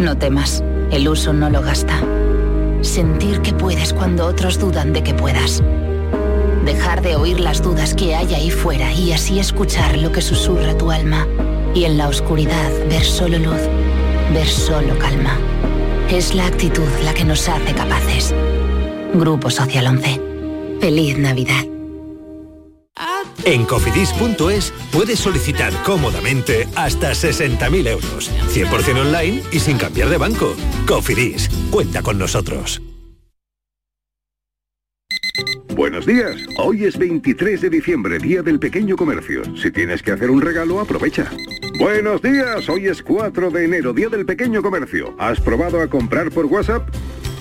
No 0.00 0.16
temas, 0.16 0.64
el 0.90 1.06
uso 1.06 1.34
no 1.34 1.50
lo 1.50 1.60
gasta. 1.60 2.00
Sentir 2.80 3.42
que 3.42 3.52
puedes 3.52 3.92
cuando 3.92 4.24
otros 4.24 4.58
dudan 4.58 4.94
de 4.94 5.02
que 5.02 5.12
puedas. 5.12 5.62
Dejar 6.64 7.02
de 7.02 7.16
oír 7.16 7.38
las 7.38 7.62
dudas 7.62 7.94
que 7.94 8.14
hay 8.14 8.32
ahí 8.32 8.50
fuera 8.50 8.94
y 8.94 9.12
así 9.12 9.38
escuchar 9.38 9.98
lo 9.98 10.10
que 10.10 10.22
susurra 10.22 10.76
tu 10.78 10.90
alma. 10.90 11.26
Y 11.74 11.84
en 11.84 11.98
la 11.98 12.08
oscuridad 12.08 12.70
ver 12.88 13.04
solo 13.04 13.38
luz, 13.38 13.60
ver 14.32 14.48
solo 14.48 14.98
calma. 14.98 15.36
Es 16.10 16.34
la 16.34 16.46
actitud 16.46 16.88
la 17.04 17.12
que 17.12 17.26
nos 17.26 17.46
hace 17.46 17.74
capaces. 17.74 18.34
Grupo 19.12 19.50
Social 19.50 19.86
11. 19.86 20.18
Feliz 20.80 21.18
Navidad. 21.18 21.69
En 23.44 23.64
cofidis.es 23.64 24.72
puedes 24.92 25.18
solicitar 25.18 25.72
cómodamente 25.84 26.68
hasta 26.76 27.12
60.000 27.12 27.88
euros, 27.88 28.30
100% 28.52 29.00
online 29.00 29.42
y 29.50 29.60
sin 29.60 29.78
cambiar 29.78 30.08
de 30.08 30.18
banco. 30.18 30.54
Cofidis, 30.86 31.48
cuenta 31.70 32.02
con 32.02 32.18
nosotros. 32.18 32.82
Buenos 35.74 36.04
días, 36.04 36.36
hoy 36.58 36.84
es 36.84 36.98
23 36.98 37.62
de 37.62 37.70
diciembre, 37.70 38.18
Día 38.18 38.42
del 38.42 38.58
Pequeño 38.58 38.96
Comercio. 38.96 39.42
Si 39.56 39.70
tienes 39.70 40.02
que 40.02 40.12
hacer 40.12 40.30
un 40.30 40.42
regalo, 40.42 40.78
aprovecha. 40.78 41.30
Buenos 41.78 42.20
días, 42.20 42.68
hoy 42.68 42.88
es 42.88 43.02
4 43.02 43.50
de 43.50 43.64
enero, 43.64 43.94
Día 43.94 44.10
del 44.10 44.26
Pequeño 44.26 44.60
Comercio. 44.60 45.14
¿Has 45.18 45.40
probado 45.40 45.80
a 45.80 45.88
comprar 45.88 46.30
por 46.30 46.44
WhatsApp? 46.46 46.86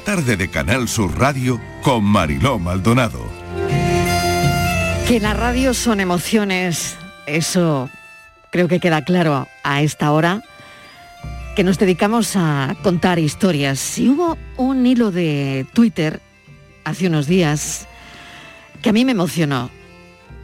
Tarde 0.00 0.36
de 0.36 0.48
Canal 0.48 0.88
Sur 0.88 1.18
Radio 1.18 1.60
con 1.82 2.04
Mariló 2.04 2.58
Maldonado. 2.58 3.20
Que 5.06 5.20
la 5.20 5.34
radio 5.34 5.74
son 5.74 6.00
emociones, 6.00 6.96
eso 7.26 7.90
creo 8.50 8.68
que 8.68 8.80
queda 8.80 9.04
claro 9.04 9.48
a 9.64 9.82
esta 9.82 10.12
hora, 10.12 10.42
que 11.56 11.64
nos 11.64 11.78
dedicamos 11.78 12.36
a 12.36 12.76
contar 12.82 13.18
historias. 13.18 13.78
Si 13.78 14.08
hubo 14.08 14.36
un 14.56 14.86
hilo 14.86 15.10
de 15.10 15.66
Twitter 15.72 16.20
hace 16.84 17.06
unos 17.06 17.26
días 17.26 17.86
que 18.82 18.90
a 18.90 18.92
mí 18.92 19.04
me 19.04 19.12
emocionó 19.12 19.70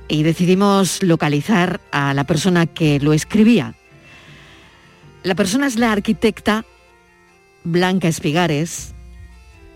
y 0.08 0.22
decidimos 0.22 1.02
localizar 1.02 1.80
a 1.92 2.14
la 2.14 2.24
persona 2.24 2.66
que 2.66 3.00
lo 3.00 3.12
escribía. 3.12 3.74
La 5.22 5.34
persona 5.34 5.66
es 5.66 5.78
la 5.78 5.92
arquitecta 5.92 6.64
Blanca 7.64 8.08
Espigares, 8.08 8.94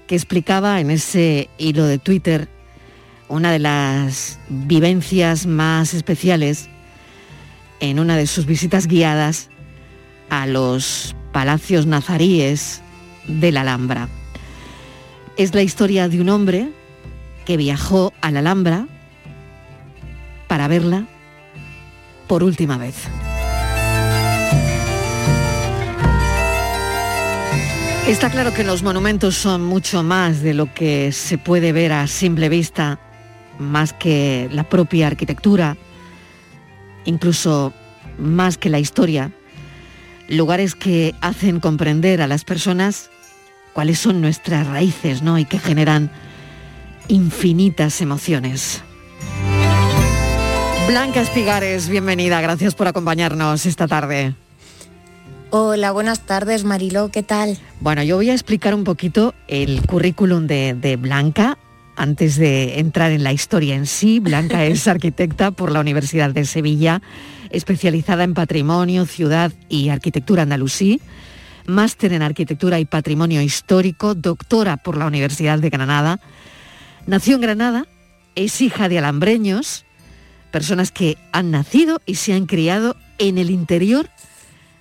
que 0.08 0.16
explicaba 0.16 0.80
en 0.80 0.90
ese 0.90 1.48
hilo 1.58 1.86
de 1.86 1.98
Twitter 1.98 2.48
una 3.28 3.52
de 3.52 3.58
las 3.58 4.40
vivencias 4.48 5.46
más 5.46 5.92
especiales 5.92 6.68
en 7.78 8.00
una 8.00 8.16
de 8.16 8.26
sus 8.26 8.46
visitas 8.46 8.86
guiadas 8.88 9.50
a 10.30 10.46
los 10.46 11.14
palacios 11.32 11.86
nazaríes 11.86 12.80
de 13.28 13.52
la 13.52 13.60
Alhambra. 13.60 14.08
Es 15.36 15.54
la 15.54 15.62
historia 15.62 16.08
de 16.08 16.20
un 16.20 16.30
hombre 16.30 16.70
que 17.44 17.58
viajó 17.58 18.12
a 18.22 18.30
la 18.30 18.40
Alhambra 18.40 18.88
para 20.48 20.68
verla 20.68 21.06
por 22.26 22.42
última 22.42 22.78
vez. 22.78 22.96
Está 28.08 28.30
claro 28.30 28.54
que 28.54 28.64
los 28.64 28.82
monumentos 28.82 29.36
son 29.36 29.62
mucho 29.62 30.02
más 30.02 30.40
de 30.40 30.54
lo 30.54 30.72
que 30.72 31.12
se 31.12 31.36
puede 31.36 31.72
ver 31.72 31.92
a 31.92 32.06
simple 32.06 32.48
vista, 32.48 32.98
más 33.58 33.92
que 33.92 34.48
la 34.50 34.64
propia 34.64 35.08
arquitectura, 35.08 35.76
incluso 37.04 37.74
más 38.18 38.56
que 38.56 38.70
la 38.70 38.78
historia, 38.78 39.30
lugares 40.26 40.74
que 40.74 41.14
hacen 41.20 41.60
comprender 41.60 42.22
a 42.22 42.26
las 42.26 42.44
personas 42.44 43.10
cuáles 43.74 43.98
son 43.98 44.22
nuestras 44.22 44.66
raíces, 44.66 45.20
¿no? 45.22 45.38
Y 45.38 45.44
que 45.44 45.58
generan 45.58 46.10
infinitas 47.08 48.00
emociones. 48.00 48.82
Blanca 50.88 51.20
Espigares, 51.20 51.90
bienvenida, 51.90 52.40
gracias 52.40 52.74
por 52.74 52.88
acompañarnos 52.88 53.66
esta 53.66 53.86
tarde. 53.86 54.34
Hola, 55.50 55.92
buenas 55.92 56.26
tardes 56.26 56.64
Mariló, 56.64 57.10
¿qué 57.10 57.22
tal? 57.22 57.56
Bueno, 57.80 58.02
yo 58.02 58.16
voy 58.16 58.28
a 58.28 58.34
explicar 58.34 58.74
un 58.74 58.84
poquito 58.84 59.34
el 59.46 59.80
currículum 59.86 60.46
de, 60.46 60.74
de 60.74 60.96
Blanca 60.96 61.56
antes 61.96 62.36
de 62.36 62.78
entrar 62.80 63.12
en 63.12 63.22
la 63.24 63.32
historia 63.32 63.74
en 63.74 63.86
sí. 63.86 64.20
Blanca 64.20 64.66
es 64.66 64.86
arquitecta 64.88 65.50
por 65.50 65.72
la 65.72 65.80
Universidad 65.80 66.32
de 66.32 66.44
Sevilla, 66.44 67.00
especializada 67.48 68.24
en 68.24 68.34
patrimonio, 68.34 69.06
ciudad 69.06 69.50
y 69.70 69.88
arquitectura 69.88 70.42
andalusí, 70.42 71.00
máster 71.64 72.12
en 72.12 72.20
arquitectura 72.20 72.78
y 72.78 72.84
patrimonio 72.84 73.40
histórico, 73.40 74.14
doctora 74.14 74.76
por 74.76 74.98
la 74.98 75.06
Universidad 75.06 75.58
de 75.58 75.70
Granada. 75.70 76.20
Nació 77.06 77.36
en 77.36 77.40
Granada, 77.40 77.86
es 78.34 78.60
hija 78.60 78.90
de 78.90 78.98
alambreños, 78.98 79.86
personas 80.50 80.92
que 80.92 81.16
han 81.32 81.50
nacido 81.50 82.02
y 82.04 82.16
se 82.16 82.34
han 82.34 82.44
criado 82.44 82.96
en 83.16 83.38
el 83.38 83.50
interior 83.50 84.10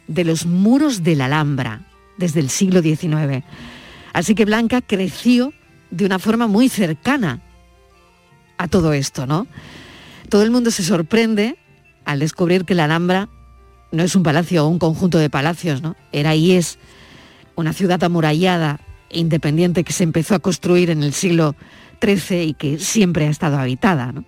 de 0.07 0.23
los 0.23 0.45
muros 0.45 1.03
de 1.03 1.15
la 1.15 1.25
Alhambra 1.25 1.81
desde 2.17 2.39
el 2.39 2.49
siglo 2.49 2.81
XIX. 2.81 3.43
Así 4.13 4.35
que 4.35 4.45
Blanca 4.45 4.81
creció 4.81 5.53
de 5.91 6.05
una 6.05 6.19
forma 6.19 6.47
muy 6.47 6.69
cercana 6.69 7.41
a 8.57 8.67
todo 8.67 8.93
esto, 8.93 9.25
¿no? 9.25 9.47
Todo 10.29 10.43
el 10.43 10.51
mundo 10.51 10.71
se 10.71 10.83
sorprende 10.83 11.57
al 12.05 12.19
descubrir 12.19 12.65
que 12.65 12.75
la 12.75 12.85
Alhambra 12.85 13.29
no 13.91 14.03
es 14.03 14.15
un 14.15 14.23
palacio 14.23 14.65
o 14.65 14.67
un 14.67 14.79
conjunto 14.79 15.17
de 15.17 15.29
palacios, 15.29 15.81
¿no? 15.81 15.95
Era 16.11 16.35
y 16.35 16.51
es 16.51 16.79
una 17.55 17.73
ciudad 17.73 18.03
amurallada 18.03 18.79
e 19.09 19.19
independiente 19.19 19.83
que 19.83 19.93
se 19.93 20.03
empezó 20.03 20.35
a 20.35 20.39
construir 20.39 20.89
en 20.89 21.03
el 21.03 21.13
siglo 21.13 21.55
XIII 22.03 22.43
y 22.43 22.53
que 22.53 22.79
siempre 22.79 23.27
ha 23.27 23.29
estado 23.29 23.57
habitada, 23.57 24.11
¿no? 24.11 24.25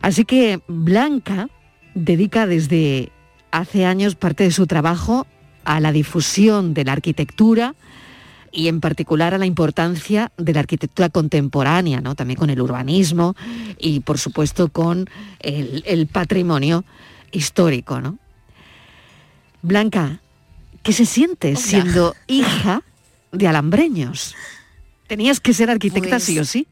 Así 0.00 0.24
que 0.24 0.60
Blanca 0.66 1.48
dedica 1.94 2.46
desde 2.46 3.12
hace 3.52 3.84
años 3.86 4.16
parte 4.16 4.44
de 4.44 4.50
su 4.50 4.66
trabajo 4.66 5.26
a 5.64 5.78
la 5.78 5.92
difusión 5.92 6.74
de 6.74 6.84
la 6.84 6.92
arquitectura 6.92 7.74
y 8.50 8.68
en 8.68 8.80
particular 8.80 9.32
a 9.32 9.38
la 9.38 9.46
importancia 9.46 10.32
de 10.36 10.52
la 10.52 10.60
arquitectura 10.60 11.08
contemporánea, 11.08 12.00
¿no? 12.00 12.14
también 12.14 12.38
con 12.38 12.50
el 12.50 12.60
urbanismo 12.60 13.34
y 13.78 14.00
por 14.00 14.18
supuesto 14.18 14.68
con 14.68 15.08
el, 15.40 15.84
el 15.86 16.06
patrimonio 16.06 16.84
histórico. 17.30 18.00
¿no? 18.00 18.18
Blanca, 19.62 20.20
¿qué 20.82 20.92
se 20.92 21.06
siente 21.06 21.48
Hola. 21.48 21.56
siendo 21.56 22.14
hija 22.26 22.82
de 23.30 23.48
alambreños? 23.48 24.34
¿Tenías 25.06 25.40
que 25.40 25.54
ser 25.54 25.70
arquitecta 25.70 26.10
Pues- 26.16 26.24
sí 26.24 26.38
o 26.38 26.44
sí? 26.44 26.66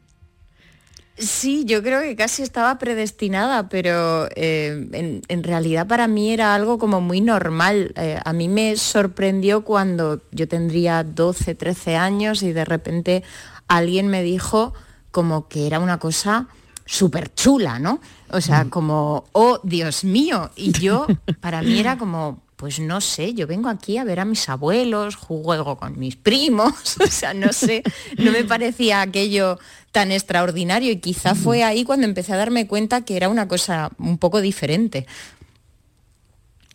Sí, 1.21 1.65
yo 1.65 1.83
creo 1.83 2.01
que 2.01 2.15
casi 2.15 2.41
estaba 2.41 2.79
predestinada, 2.79 3.69
pero 3.69 4.27
eh, 4.35 5.21
en, 5.27 5.43
realidad 5.43 5.85
para 5.85 6.07
mí 6.07 6.33
era 6.33 6.55
algo 6.55 6.79
como 6.79 6.99
muy 6.99 7.21
normal. 7.21 7.93
Eh, 7.95 8.19
a 8.25 8.33
mí 8.33 8.47
me 8.47 8.75
sorprendió 8.75 9.63
cuando 9.63 10.21
yo 10.31 10.47
tendría 10.47 11.03
12, 11.03 11.53
13 11.53 11.95
años 11.95 12.41
y 12.41 12.53
de 12.53 12.65
repente 12.65 13.23
alguien 13.67 14.07
me 14.07 14.23
dijo 14.23 14.73
como 15.11 15.47
que 15.47 15.67
era 15.67 15.79
una 15.79 15.99
cosa 15.99 16.47
súper 16.85 17.31
chula, 17.35 17.77
¿no? 17.77 18.01
O 18.31 18.41
sea, 18.41 18.63
mm. 18.63 18.69
como, 18.69 19.25
oh, 19.33 19.59
Dios 19.61 20.03
mío. 20.03 20.49
Y 20.55 20.71
yo, 20.71 21.05
para 21.39 21.61
mí 21.61 21.79
era 21.79 21.99
como, 21.99 22.41
pues 22.61 22.79
no 22.79 23.01
sé, 23.01 23.33
yo 23.33 23.47
vengo 23.47 23.69
aquí 23.69 23.97
a 23.97 24.03
ver 24.03 24.19
a 24.19 24.25
mis 24.25 24.47
abuelos, 24.47 25.15
juego 25.15 25.77
con 25.77 25.97
mis 25.97 26.15
primos, 26.15 26.95
o 27.03 27.07
sea, 27.07 27.33
no 27.33 27.51
sé, 27.53 27.81
no 28.19 28.31
me 28.31 28.43
parecía 28.43 29.01
aquello 29.01 29.57
tan 29.91 30.11
extraordinario 30.11 30.91
y 30.91 30.97
quizá 30.97 31.33
fue 31.33 31.63
ahí 31.63 31.83
cuando 31.83 32.05
empecé 32.05 32.33
a 32.33 32.37
darme 32.37 32.67
cuenta 32.67 33.03
que 33.03 33.17
era 33.17 33.29
una 33.29 33.47
cosa 33.47 33.89
un 33.97 34.19
poco 34.19 34.41
diferente. 34.41 35.07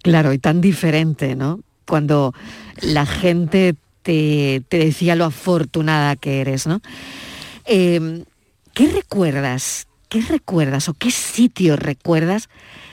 Claro, 0.03 0.33
y 0.33 0.39
tan 0.39 0.61
diferente, 0.61 1.37
¿no? 1.37 1.61
Cuando 1.87 2.35
la 2.81 3.07
gente 3.07 3.77
te, 4.03 4.65
decía 4.69 5.15
lo 5.15 5.27
afortunada 5.27 6.17
que 6.17 6.41
eres, 6.41 6.67
¿no? 6.67 6.81
Em, 7.65 8.25
¿Qué 8.75 8.89
recuerdas? 8.89 9.87
¿Qué 10.09 10.21
recuerdas 10.23 10.89
o 10.89 10.95
qué 10.95 11.11
sitios 11.11 11.79
recuerdas 11.79 12.49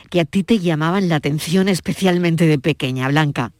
que 0.10 0.20
a 0.20 0.26
ti 0.26 0.44
te 0.44 0.60
llamaban 0.60 1.10
la 1.10 1.16
atención 1.16 1.70
especialmente 1.70 2.46
de 2.46 2.60
pequeña, 2.60 3.08
Blanca? 3.08 3.52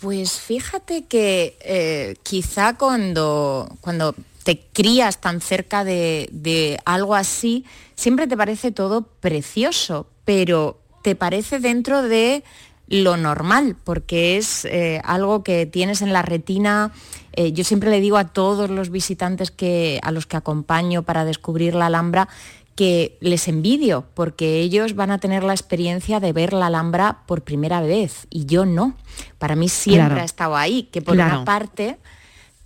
Pues 0.00 0.40
fíjate 0.40 1.04
que 1.04 1.58
eh, 1.60 2.16
quizá 2.22 2.78
cuando, 2.78 3.76
cuando 3.82 4.14
te 4.42 4.58
crías 4.72 5.20
tan 5.20 5.40
cerca 5.40 5.84
de, 5.84 6.80
algo 6.84 7.14
así, 7.14 7.64
siempre 7.94 8.26
te 8.26 8.36
parece 8.36 8.72
todo 8.72 9.02
precioso, 9.02 10.08
pero 10.24 10.80
te 11.02 11.14
parece 11.14 11.60
dentro 11.60 12.02
de 12.02 12.42
lo 12.90 13.16
normal, 13.16 13.76
porque 13.82 14.36
es 14.36 14.66
eh, 14.66 15.00
algo 15.04 15.42
que 15.42 15.64
tienes 15.64 16.02
en 16.02 16.12
la 16.12 16.22
retina. 16.22 16.92
Eh, 17.32 17.52
yo 17.52 17.64
siempre 17.64 17.88
le 17.88 18.00
digo 18.00 18.18
a 18.18 18.28
todos 18.28 18.68
los 18.68 18.90
visitantes 18.90 19.50
que, 19.50 20.00
a 20.02 20.10
los 20.12 20.26
que 20.26 20.36
acompaño 20.36 21.02
para 21.02 21.24
descubrir 21.24 21.74
la 21.74 21.86
Alhambra 21.86 22.28
que 22.74 23.16
les 23.20 23.46
envidio, 23.46 24.04
porque 24.14 24.60
ellos 24.60 24.94
van 24.94 25.10
a 25.10 25.18
tener 25.18 25.44
la 25.44 25.52
experiencia 25.52 26.18
de 26.18 26.32
ver 26.32 26.52
la 26.52 26.66
Alhambra 26.66 27.22
por 27.26 27.42
primera 27.42 27.80
vez 27.80 28.26
y 28.28 28.46
yo 28.46 28.66
no. 28.66 28.96
Para 29.38 29.54
mí 29.54 29.68
siempre 29.68 30.20
ha 30.20 30.24
estado 30.24 30.56
ahí, 30.56 30.84
que 30.84 31.00
por 31.00 31.14
una 31.14 31.44
parte 31.44 31.98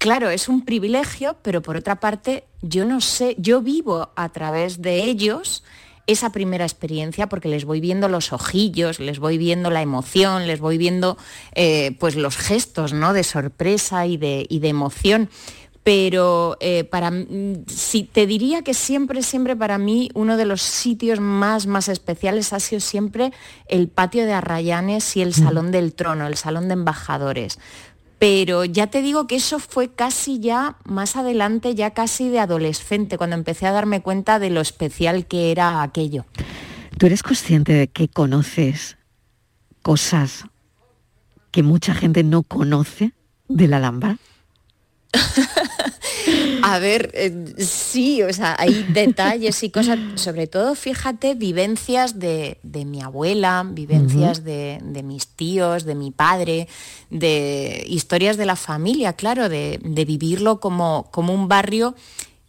claro, 0.04 0.28
es 0.28 0.50
un 0.50 0.66
privilegio, 0.66 1.37
pero 1.40 1.62
por 1.62 1.78
otra 1.78 1.99
parte, 1.99 2.45
yo 2.61 2.85
no 2.85 3.00
sé, 3.00 3.37
yo 3.38 3.62
vivo 3.62 4.11
a 4.16 4.28
través 4.28 4.83
de 4.83 5.02
ellos 5.02 5.64
esa 6.06 6.30
primera 6.30 6.64
experiencia 6.64 7.28
porque 7.28 7.49
les 7.49 7.64
voy 7.64 7.80
viendo 7.80 8.08
los 8.08 8.32
ojillos, 8.32 9.00
les 9.00 9.18
voy 9.18 9.38
viendo 9.38 9.70
la 9.70 9.82
emoción, 9.82 10.46
les 10.46 10.61
voy 10.61 10.78
viendo 10.78 11.16
eh, 11.54 11.96
pues 11.99 12.16
los 12.16 12.37
gestos 12.37 12.92
¿no? 12.92 13.12
de 13.12 13.25
sorpresa 13.25 14.06
y 14.06 14.16
de, 14.16 14.46
de 14.49 14.68
emoción. 14.68 15.30
Pero 15.82 16.56
eh, 16.61 16.84
para 16.84 17.12
si 17.66 18.04
te 18.04 18.26
diría 18.26 18.62
que 18.62 18.73
siempre, 18.73 19.23
siempre 19.23 19.54
para 19.54 19.76
mí 19.76 20.08
uno 20.14 20.38
de 20.38 20.46
los 20.46 20.62
sitios 20.62 21.20
más, 21.20 21.66
más 21.66 21.88
especiales 21.88 22.54
ha 22.54 22.61
sido 22.61 22.80
siempre 22.80 23.32
el 23.68 23.88
patio 23.88 24.25
de 24.25 24.32
Arrayanes 24.32 25.14
y 25.19 25.21
el 25.21 25.34
Salón 25.34 25.73
del 25.73 25.93
Trono, 25.93 26.26
el 26.26 26.38
Salón 26.38 26.69
de 26.69 26.75
Embajadores 26.75 27.58
pero 28.26 28.65
ya 28.65 28.87
te 28.87 29.02
digo 29.02 29.26
que 29.26 29.37
eso 29.37 29.58
fue 29.58 29.93
casi 29.93 30.41
ya 30.41 30.78
más 30.87 31.15
adelante, 31.15 31.75
ya 31.75 31.91
casi 31.91 32.30
de 32.30 32.41
adolescente, 32.41 33.19
cuando 33.19 33.37
empecé 33.37 33.67
a 33.67 33.71
darme 33.71 34.00
cuenta 34.00 34.39
de 34.39 34.49
lo 34.49 34.63
especial 34.63 35.26
que 35.26 35.50
era 35.50 35.82
aquello. 35.82 36.25
¿Tú 36.97 37.04
eres 37.04 37.23
consciente 37.23 37.75
de 37.75 37.89
que 37.89 38.08
conoces 38.08 38.97
cosas 39.82 40.47
que 41.50 41.63
mucha 41.63 41.95
gente 41.95 42.25
no 42.25 42.45
conoce 42.45 43.13
de 43.49 43.69
la 43.69 43.76
Alhambra? 43.76 44.17
A 46.67 46.79
ver, 46.79 47.11
eh, 47.13 47.55
sí, 47.59 48.23
o 48.23 48.33
sea, 48.33 48.57
hay 48.59 48.85
detalles 48.89 49.63
y 49.63 49.69
cosas, 49.69 49.99
sobre 50.15 50.47
todo, 50.47 50.75
fíjate, 50.75 51.35
vivencias 51.35 52.19
de, 52.19 52.57
mi 52.87 53.03
abuela, 53.03 53.67
vivencias 53.71 54.45
de, 54.45 54.81
mis 55.05 55.27
tíos, 55.27 55.85
de 55.85 55.95
mi 55.95 56.11
padre, 56.11 56.67
de 57.11 57.85
historias 57.87 58.39
de 58.39 58.47
la 58.47 58.57
familia, 58.57 59.13
claro, 59.13 59.50
de, 59.50 59.79
vivirlo 60.07 60.59
como, 60.59 61.11
como 61.11 61.35
un 61.35 61.49
barrio 61.49 61.95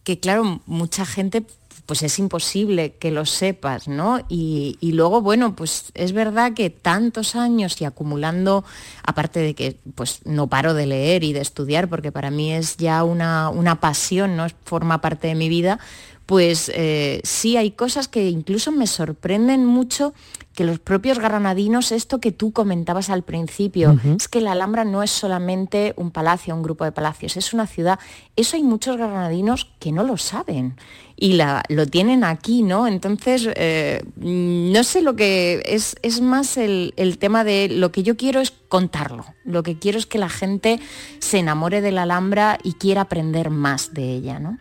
que, 0.06 0.18
claro, 0.18 0.62
mucha 0.66 1.06
gente 1.06 1.44
pues 1.86 2.02
es 2.04 2.18
imposible 2.20 2.94
que 2.94 3.12
lo 3.12 3.26
sepas, 3.26 3.88
¿no? 3.88 4.20
Y, 4.28 4.78
luego, 4.82 5.22
bueno, 5.22 5.56
pues 5.56 5.92
es 5.94 6.14
verdad 6.14 6.54
que 6.54 6.70
tantos 6.70 7.36
años 7.36 7.80
y 7.80 7.86
acumulando, 7.86 8.64
aparte 9.04 9.40
de 9.40 9.54
que 9.54 9.78
pues 9.94 10.22
no 10.26 10.48
paro 10.48 10.74
de 10.74 10.88
leer 10.88 11.24
y 11.24 11.34
de 11.34 11.42
estudiar, 11.42 11.88
porque 11.90 12.12
para 12.12 12.32
mí 12.32 12.52
es 12.52 12.78
ya 12.78 13.04
una, 13.04 13.50
una 13.50 13.80
pasión, 13.80 14.36
¿no? 14.36 14.48
Forma 14.64 15.02
parte 15.02 15.28
de 15.28 15.36
mi 15.36 15.50
vida, 15.50 15.80
pues 16.26 16.72
eh, 16.74 17.22
sí 17.24 17.56
hay 17.56 17.72
cosas 17.72 18.08
que 18.08 18.30
incluso 18.30 18.72
me 18.72 18.88
sorprenden 18.88 19.66
mucho 19.66 20.14
que 20.56 20.64
los 20.64 20.80
propios 20.80 21.20
granadinos, 21.20 21.92
esto 21.92 22.20
que 22.20 22.32
tú 22.32 22.52
comentabas 22.54 23.10
al 23.10 23.24
principio, 23.24 24.00
es 24.18 24.28
que 24.28 24.42
la 24.42 24.54
Alhambra 24.54 24.86
no 24.86 25.04
es 25.04 25.12
solamente 25.12 25.94
un 25.98 26.12
palacio, 26.12 26.56
un 26.56 26.64
grupo 26.64 26.86
de 26.86 26.92
palacios, 26.92 27.38
es 27.38 27.54
una 27.54 27.68
ciudad. 27.68 28.00
Eso 28.36 28.56
hay 28.56 28.64
muchos 28.64 28.98
granadinos 28.98 29.70
que 29.80 29.92
no 29.92 30.04
lo 30.04 30.18
saben 30.18 30.76
y 31.18 31.34
la, 31.34 31.64
lo 31.70 31.86
tienen 31.86 32.24
aquí, 32.24 32.64
¿no? 32.64 32.88
Entonces, 32.88 33.50
eh, 33.56 34.04
no 34.16 34.84
sé 34.84 35.02
lo 35.02 35.16
que 35.16 35.62
es, 35.66 35.96
es 36.02 36.22
más 36.22 36.58
el, 36.58 36.94
el, 36.98 37.18
tema 37.18 37.44
de 37.44 37.70
lo 37.70 37.92
que 37.92 38.04
yo 38.04 38.18
quiero 38.18 38.42
es 38.42 38.52
contarlo, 38.52 39.26
lo 39.44 39.62
que 39.62 39.78
quiero 39.78 39.98
es 39.98 40.06
que 40.06 40.18
la 40.18 40.30
gente 40.30 40.80
se 41.20 41.40
enamore 41.40 41.82
de 41.82 41.92
la 41.92 42.04
Alhambra 42.04 42.58
y 42.64 42.74
quiera 42.74 43.02
aprender 43.02 43.50
más 43.50 43.94
de 43.94 44.14
ella, 44.14 44.40
¿no? 44.40 44.58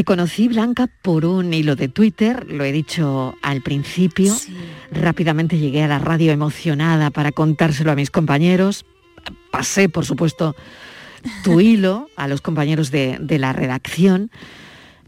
Te 0.00 0.04
conocí, 0.04 0.48
Blanca, 0.48 0.86
por 0.86 1.26
un 1.26 1.52
hilo 1.52 1.76
de 1.76 1.88
Twitter, 1.88 2.50
lo 2.50 2.64
he 2.64 2.72
dicho 2.72 3.34
al 3.42 3.60
principio. 3.60 4.34
Rápidamente 4.90 5.58
llegué 5.58 5.82
a 5.82 5.88
la 5.88 5.98
radio 5.98 6.32
emocionada 6.32 7.10
para 7.10 7.32
contárselo 7.32 7.92
a 7.92 7.94
mis 7.94 8.10
compañeros. 8.10 8.86
Pasé, 9.50 9.90
por 9.90 10.06
supuesto, 10.06 10.56
tu 11.44 11.60
hilo 11.60 12.08
a 12.16 12.28
los 12.28 12.40
compañeros 12.40 12.90
de, 12.90 13.18
de 13.20 13.38
la 13.38 13.52
redacción. 13.52 14.30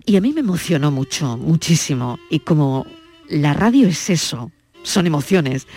Y 0.04 0.16
a 0.16 0.20
mí 0.20 0.34
me 0.34 0.40
emocionó 0.40 0.90
mucho, 0.90 1.38
muchísimo. 1.38 2.18
Y 2.28 2.40
como 2.40 2.84
la 3.30 3.54
radio 3.54 3.88
es 3.88 4.10
eso, 4.10 4.52
son 4.82 5.06
emociones, 5.06 5.68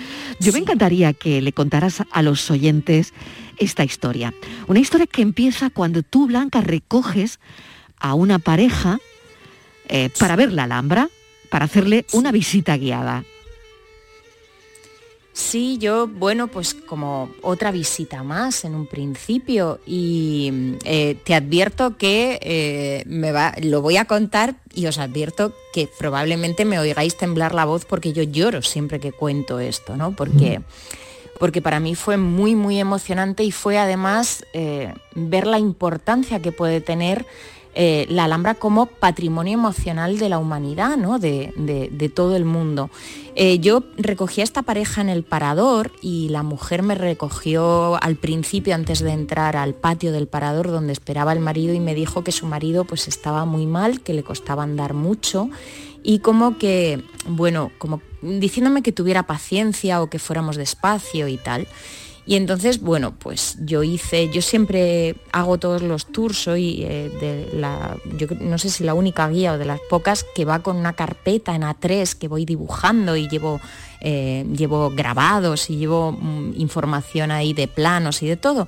yo 0.41 0.51
me 0.51 0.59
encantaría 0.59 1.13
que 1.13 1.41
le 1.41 1.53
contaras 1.53 2.03
a 2.11 2.21
los 2.21 2.51
oyentes 2.51 3.13
esta 3.59 3.85
historia. 3.85 4.33
Una 4.67 4.79
historia 4.79 5.07
que 5.07 5.21
empieza 5.21 5.69
cuando 5.69 6.03
tú, 6.03 6.27
Blanca, 6.27 6.59
recoges 6.59 7.39
a 7.99 8.13
una 8.13 8.39
pareja 8.39 8.99
eh, 9.87 10.09
para 10.19 10.35
ver 10.35 10.51
la 10.51 10.63
Alhambra, 10.63 11.09
para 11.49 11.65
hacerle 11.65 12.05
una 12.13 12.31
visita 12.31 12.75
guiada. 12.77 13.23
Sí, 15.31 15.77
yo, 15.79 16.07
bueno, 16.07 16.47
pues 16.47 16.73
como 16.73 17.29
otra 17.41 17.71
visita 17.71 18.23
más 18.23 18.63
en 18.63 18.73
un 18.73 18.87
principio 18.87 19.81
y 19.85 20.77
eh, 20.85 21.17
te 21.25 21.35
advierto 21.35 21.97
que 21.97 22.39
eh, 22.41 23.03
me 23.05 23.33
va, 23.33 23.53
lo 23.61 23.81
voy 23.81 23.97
a 23.97 24.05
contar 24.05 24.55
y 24.73 24.85
os 24.85 24.97
advierto 24.97 25.53
que 25.73 25.89
probablemente 25.99 26.63
me 26.63 26.79
oigáis 26.79 27.17
temblar 27.17 27.53
la 27.53 27.65
voz 27.65 27.83
porque 27.83 28.13
yo 28.13 28.23
lloro 28.23 28.61
siempre 28.61 29.01
que 29.01 29.11
cuento 29.11 29.59
esto, 29.59 29.97
¿no? 29.97 30.15
Porque, 30.15 30.61
porque 31.37 31.61
para 31.61 31.81
mí 31.81 31.95
fue 31.95 32.15
muy, 32.15 32.55
muy 32.55 32.79
emocionante 32.79 33.43
y 33.43 33.51
fue 33.51 33.77
además 33.77 34.45
ver 35.15 35.47
la 35.47 35.59
importancia 35.59 36.41
que 36.41 36.53
puede 36.53 36.79
tener 36.79 37.25
eh, 37.77 38.05
la 38.09 38.23
Alhambra 38.23 38.55
como 38.55 38.85
patrimonio 38.85 39.53
emocional 39.53 40.17
de 40.17 40.29
la 40.29 40.37
humanidad, 40.37 40.95
¿no? 40.95 41.19
de, 41.19 42.11
todo 42.15 42.37
el 42.37 42.45
mundo. 42.45 42.89
Eh, 43.35 43.59
yo 43.59 43.83
recogí 43.97 44.39
a 44.39 44.45
esta 44.45 44.61
pareja 44.61 45.01
en 45.01 45.09
el 45.09 45.23
parador 45.23 45.91
y 46.01 46.29
la 46.29 46.41
mujer 46.41 46.83
me 46.83 46.95
recogió 46.95 48.01
al 48.01 48.15
principio 48.15 48.73
antes 48.75 49.01
de 49.01 49.11
entrar 49.11 49.57
al 49.57 49.73
patio 49.73 50.13
del 50.13 50.27
parador 50.27 50.71
donde 50.71 50.93
esperaba 50.93 51.33
el 51.33 51.41
marido 51.41 51.73
y 51.73 51.81
me 51.81 51.95
dijo 51.95 52.23
que 52.23 52.31
su 52.31 52.45
marido 52.45 52.85
pues 52.85 53.09
estaba 53.09 53.43
muy 53.43 53.65
mal, 53.65 53.99
que 54.01 54.13
le 54.13 54.23
costaba 54.23 54.63
andar 54.63 54.93
mucho 54.93 55.49
y 56.01 56.19
como 56.19 56.57
que, 56.57 57.03
bueno, 57.27 57.71
como 57.77 58.01
diciéndome 58.21 58.83
que 58.83 58.91
tuviera 58.93 59.23
paciencia 59.23 60.01
o 60.01 60.09
que 60.09 60.19
fuéramos 60.19 60.55
despacio 60.55 61.27
y 61.27 61.37
tal. 61.37 61.67
Y 62.27 62.35
entonces, 62.35 62.81
bueno, 62.81 63.13
pues 63.17 63.57
yo 63.61 63.83
hice, 63.83 64.29
yo 64.31 64.41
siempre 64.41 65.15
hago 65.31 65.59
todos 65.59 65.83
los 65.83 66.07
tours, 66.07 66.37
soy 66.37 66.81
eh, 66.83 67.11
de 67.19 67.57
la, 67.57 67.97
yo 68.17 68.27
no 68.39 68.57
sé 68.57 68.71
si 68.71 68.83
la 68.83 68.95
única 68.95 69.29
guía 69.29 69.53
o 69.53 69.57
de 69.59 69.65
las 69.65 69.79
pocas 69.89 70.25
que 70.33 70.43
va 70.43 70.63
con 70.63 70.75
una 70.75 70.93
carpeta 70.93 71.53
en 71.53 71.61
A3 71.61 72.17
que 72.17 72.27
voy 72.27 72.45
dibujando 72.45 73.15
y 73.15 73.27
llevo, 73.27 73.61
eh, 74.01 74.43
llevo 74.57 74.89
grabados 74.89 75.69
y 75.69 75.77
llevo 75.77 76.13
mm, 76.13 76.53
información 76.57 77.29
ahí 77.29 77.53
de 77.53 77.67
planos 77.67 78.23
y 78.23 78.27
de 78.27 78.37
todo. 78.37 78.67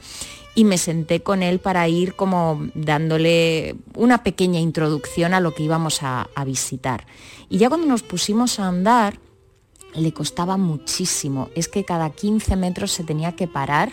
y 0.53 0.63
me 0.63 0.79
senté 0.79 1.21
con 1.21 1.43
él 1.43 1.59
para 1.59 1.87
ir 1.87 2.15
como 2.15 2.67
dándole 2.73 3.75
una 3.93 4.23
pequeña 4.23 4.59
introducción 4.59 5.35
a 5.35 5.39
lo 5.39 5.53
que 5.53 5.61
íbamos 5.61 6.01
a, 6.01 6.29
a 6.33 6.45
visitar. 6.45 7.05
Y 7.47 7.59
ya 7.59 7.69
cuando 7.69 7.85
nos 7.85 8.01
pusimos 8.01 8.59
a 8.59 8.67
andar, 8.67 9.19
le 9.97 10.13
costaba 10.13 10.57
muchísimo. 10.57 11.49
Es 11.55 11.67
que 11.67 11.83
cada 11.83 12.09
15 12.09 12.55
metros 12.55 12.91
se 12.91 13.03
tenía 13.03 13.35
que 13.35 13.47
parar 13.47 13.91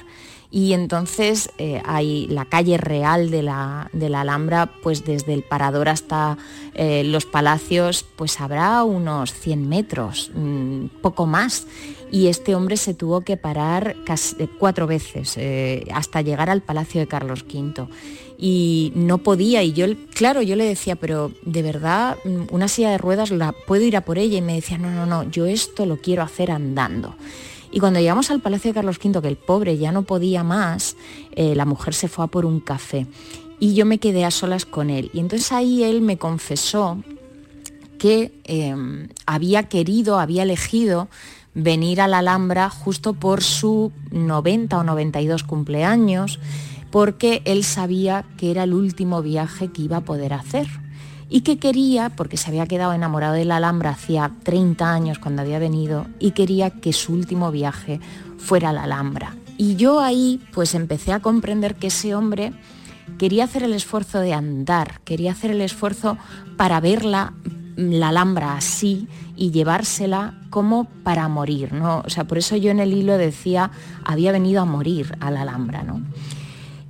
y 0.55 0.73
entonces 0.73 1.51
eh, 1.59 1.83
hay 1.85 2.29
la 2.29 2.45
calle 2.45 2.77
real 2.77 3.29
de 3.33 3.43
la, 3.43 3.90
de 3.93 4.09
la, 4.09 4.21
Alhambra, 4.21 4.71
pues 4.85 5.05
desde 5.05 5.35
el 5.35 5.43
parador 5.43 5.88
hasta 5.88 6.38
eh, 6.75 7.03
los 7.03 7.27
palacios, 7.27 8.05
pues 8.14 8.40
habrá 8.40 8.85
unos 8.85 9.35
100 9.35 9.69
metros, 9.69 10.31
mm, 10.33 10.87
poco 11.03 11.27
más. 11.27 11.67
Y 12.12 12.29
este 12.29 12.55
hombre 12.55 12.77
se 12.77 12.95
tuvo 12.95 13.23
que 13.23 13.37
parar 13.37 13.97
eh, 14.07 14.47
cuatro 14.57 14.87
veces 14.87 15.37
hasta 15.93 16.23
llegar 16.23 16.49
al 16.49 16.62
Palacio 16.62 17.01
de 17.01 17.09
Carlos 17.09 17.45
V. 17.53 17.88
Y 18.47 18.93
no 18.95 19.19
podía, 19.19 19.63
y 19.63 19.73
yo, 19.73 19.87
claro, 20.13 20.43
yo 20.43 20.55
le 20.55 20.65
decía, 20.65 20.97
pero 20.97 21.33
de 21.47 21.63
verdad, 21.63 22.19
mm, 22.27 22.53
una 22.55 22.69
silla 22.69 22.91
de 22.91 22.99
ruedas 22.99 23.31
la 23.31 23.53
puedo 23.53 23.85
ir 23.85 23.97
a 23.97 24.05
por 24.05 24.19
ella. 24.19 24.37
Y 24.37 24.43
me 24.43 24.55
decía, 24.55 24.77
no, 24.77 24.91
no, 24.91 25.07
no, 25.07 25.23
yo 25.31 25.47
esto 25.47 25.87
lo 25.87 25.97
quiero 25.97 26.23
hacer 26.23 26.51
andando. 26.51 27.15
Y 27.73 27.81
cuando 27.81 28.01
llegamos 28.01 28.31
al 28.31 28.43
Palacio 28.43 28.71
de 28.71 28.75
Carlos 28.75 28.99
V, 29.03 29.23
que 29.23 29.29
el 29.29 29.39
pobre 29.39 29.79
ya 29.79 29.93
no 29.93 30.03
podía 30.03 30.45
más, 30.45 30.95
eh, 31.33 31.55
la 31.55 31.65
mujer 31.65 31.95
se 31.95 32.09
fue 32.09 32.27
a 32.27 32.29
por 32.29 32.45
un 32.45 32.61
café 32.61 33.07
y 33.59 33.73
yo 33.73 33.87
me 33.87 33.99
quedé 33.99 34.27
a 34.27 34.31
solas 34.31 34.67
con 34.67 34.91
él. 34.91 35.11
Y 35.15 35.21
entonces 35.21 35.51
ahí 35.51 35.83
él 35.85 36.03
me 36.03 36.19
confesó 36.19 36.99
que 37.99 38.31
em, 38.45 39.09
había 39.25 39.65
querido, 39.65 40.19
había 40.21 40.43
elegido 40.43 41.09
venir 41.55 42.03
a 42.03 42.09
la 42.09 42.19
Alhambra 42.19 42.69
justo 42.69 43.15
por 43.15 43.43
su 43.43 43.91
90 44.11 44.79
o 44.79 44.85
92 44.85 45.45
cumpleaños, 45.45 46.41
porque 46.95 47.43
él 47.45 47.65
sabía 47.65 48.25
que 48.37 48.53
era 48.53 48.63
el 48.63 48.73
último 48.73 49.21
viaje 49.21 49.73
que 49.73 49.83
iba 49.83 49.97
a 49.97 50.05
poder 50.05 50.33
hacer 50.33 50.69
y 51.29 51.41
que 51.41 51.59
quería, 51.59 52.11
porque 52.11 52.37
se 52.37 52.51
había 52.51 52.69
quedado 52.69 52.93
enamorado 52.93 53.35
de 53.35 53.45
la 53.45 53.57
Alhambra 53.57 53.91
hacía 53.91 54.31
30 54.45 54.93
años 54.93 55.19
cuando 55.19 55.43
había 55.43 55.59
venido, 55.59 56.07
y 56.21 56.31
quería 56.31 56.71
que 56.71 56.93
su 56.93 57.13
último 57.13 57.51
viaje 57.51 57.99
fuera 58.39 58.73
la 58.73 58.85
Alhambra. 58.85 59.35
Y 59.59 59.75
yo 59.75 59.99
ahí 59.99 60.41
pues 60.53 60.77
empecé 60.77 61.13
a 61.13 61.19
comprender 61.19 61.75
que 61.75 61.89
ese 61.89 62.15
hombre 62.15 62.53
quería 63.19 63.43
hacer 63.43 63.65
el 63.65 63.73
esfuerzo 63.73 64.21
de 64.21 64.33
andar, 64.33 65.01
quería 65.01 65.33
hacer 65.33 65.51
el 65.51 65.63
esfuerzo 65.63 66.17
para 66.57 66.79
verla, 66.79 67.33
la 67.75 68.11
Alhambra 68.11 68.57
así 68.57 69.09
y 69.35 69.51
llevársela 69.51 70.39
como 70.49 70.85
para 71.03 71.27
morir, 71.27 71.73
¿no? 71.73 72.05
O 72.07 72.09
sea, 72.09 72.23
por 72.23 72.39
eso 72.39 72.55
yo 72.55 72.71
en 72.71 72.79
el 72.79 72.93
hilo 72.93 73.19
decía, 73.19 73.73
había 74.05 74.31
venido 74.31 74.63
a 74.63 74.65
morir 74.65 75.17
a 75.19 75.33
la 75.33 75.43
Alhambra, 75.43 75.83
¿no? 75.83 76.01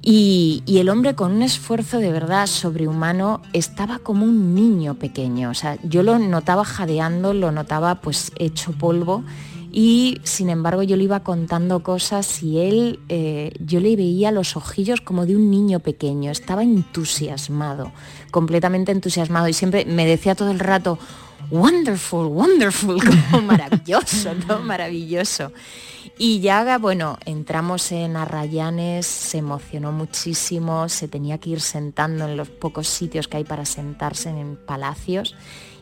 Y, 0.07 0.63
el 0.67 0.91
hombre 0.91 1.15
con 1.15 1.33
un 1.33 1.43
esfuerzo 1.43 1.99
de 1.99 2.13
verdad 2.13 2.47
sobrehumano 2.47 3.41
estaba 3.55 3.99
como 3.99 4.27
un 4.27 4.55
niño 4.55 4.97
pequeño. 4.97 5.49
O 5.49 5.55
sea, 5.55 5.79
yo 5.83 6.03
lo 6.03 6.19
notaba 6.19 6.63
jadeando, 6.65 7.33
lo 7.33 7.51
notaba 7.53 7.95
pues 8.03 8.31
hecho 8.37 8.73
polvo 8.73 9.25
y 9.73 10.21
sin 10.23 10.51
embargo 10.51 10.83
yo 10.83 10.97
le 10.97 11.05
iba 11.05 11.21
contando 11.21 11.83
cosas 11.83 12.43
y 12.43 12.61
él, 12.61 13.01
eh, 13.09 13.53
yo 13.59 13.81
le 13.81 13.97
veía 13.97 14.31
los 14.31 14.57
ojillos 14.57 15.01
como 15.01 15.25
de 15.25 15.37
un 15.37 15.51
niño 15.51 15.81
pequeño, 15.81 16.31
estaba 16.31 16.63
entusiasmado, 16.63 17.91
completamente 18.31 18.93
entusiasmado 18.93 19.49
y 19.49 19.55
siempre 19.55 19.87
me 19.87 20.07
decía 20.07 20.35
todo 20.35 20.51
el 20.51 20.61
rato, 20.61 20.99
wonderful, 21.51 22.27
wonderful, 22.27 23.01
como 23.31 23.47
maravilloso. 23.47 24.31
Maravilloso. 24.63 25.51
Y 26.17 26.41
ya, 26.41 26.79
bueno, 26.79 27.19
entramos 27.25 27.91
en 27.91 28.17
Arrayanes, 28.17 29.05
se 29.05 29.39
emocionó 29.39 29.91
muchísimo, 29.91 30.89
se 30.89 31.09
tenía 31.09 31.39
que 31.39 31.51
ir 31.51 31.61
sentando 31.61 32.25
en 32.25 32.37
los 32.37 32.49
pocos 32.49 32.87
sitios 32.87 33.27
que 33.27 33.39
hay 33.39 33.45
para 33.45 33.65
sentarse 33.65 34.29
en 34.29 34.57
palacios 34.57 35.35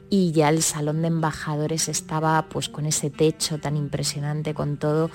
y 0.08 0.32
ya 0.32 0.48
el 0.48 0.62
salón 0.62 1.02
de 1.02 1.08
embajadores 1.08 1.88
estaba 1.88 2.46
pues 2.48 2.70
con 2.70 2.86
ese 2.86 3.10
techo 3.10 3.58
tan 3.58 3.76
impresionante 3.76 4.54
con 4.54 4.78
todo 4.78 5.10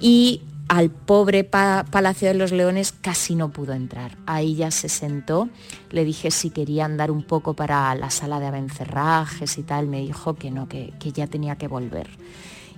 y 0.00 0.42
al 0.68 0.90
pobre 0.90 1.44
Palacio 1.44 2.28
de 2.28 2.34
los 2.34 2.50
Leones 2.50 2.92
casi 2.92 3.34
no 3.34 3.50
pudo 3.50 3.72
entrar. 3.72 4.16
Ahí 4.26 4.54
ya 4.54 4.70
se 4.70 4.88
sentó, 4.88 5.48
le 5.90 6.04
dije 6.04 6.30
si 6.30 6.50
quería 6.50 6.84
andar 6.84 7.10
un 7.10 7.24
poco 7.24 7.54
para 7.54 7.94
la 7.94 8.10
sala 8.10 8.40
de 8.40 8.46
abencerrajes 8.46 9.58
y 9.58 9.64
tal, 9.64 9.86
me 9.88 10.00
dijo 10.00 10.34
que 10.34 10.50
no, 10.50 10.68
que, 10.68 10.92
que 10.98 11.12
ya 11.12 11.26
tenía 11.26 11.56
que 11.56 11.68
volver. 11.68 12.08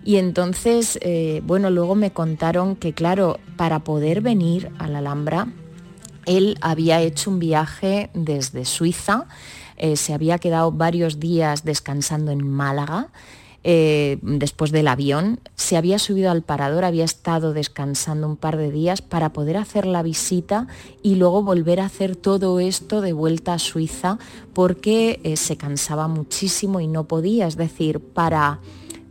Y 0.04 0.16
entonces, 0.16 0.98
eh, 1.00 1.40
bueno, 1.46 1.70
luego 1.70 1.94
me 1.94 2.12
contaron 2.12 2.76
que, 2.76 2.92
claro, 2.92 3.40
para 3.56 3.80
poder 3.80 4.20
venir 4.20 4.70
a 4.78 4.86
la 4.86 4.98
Alhambra, 4.98 5.48
él 6.26 6.58
había 6.60 7.00
hecho 7.00 7.30
un 7.30 7.38
viaje 7.38 8.10
desde 8.12 8.66
Suiza, 8.66 9.26
eh, 9.76 9.96
se 9.96 10.12
había 10.12 10.38
quedado 10.38 10.72
varios 10.72 11.20
días 11.20 11.64
descansando 11.64 12.32
en 12.32 12.46
Málaga, 12.46 13.08
eh, 13.66 14.18
después 14.20 14.72
del 14.72 14.88
avión, 14.88 15.40
se 15.54 15.78
había 15.78 15.98
subido 15.98 16.30
al 16.30 16.42
parador, 16.42 16.84
había 16.84 17.06
estado 17.06 17.54
descansando 17.54 18.28
un 18.28 18.36
par 18.36 18.58
de 18.58 18.70
días 18.70 19.00
para 19.00 19.32
poder 19.32 19.56
hacer 19.56 19.86
la 19.86 20.02
visita 20.02 20.66
y 21.02 21.14
luego 21.14 21.42
volver 21.42 21.80
a 21.80 21.86
hacer 21.86 22.14
todo 22.14 22.60
esto 22.60 23.00
de 23.00 23.14
vuelta 23.14 23.54
a 23.54 23.58
Suiza 23.58 24.18
porque 24.52 25.34
se 25.36 25.56
cansaba 25.56 26.08
muchísimo 26.08 26.80
y 26.80 26.88
no 26.88 27.04
podía, 27.04 27.46
es 27.46 27.56
decir, 27.56 28.00
para 28.00 28.60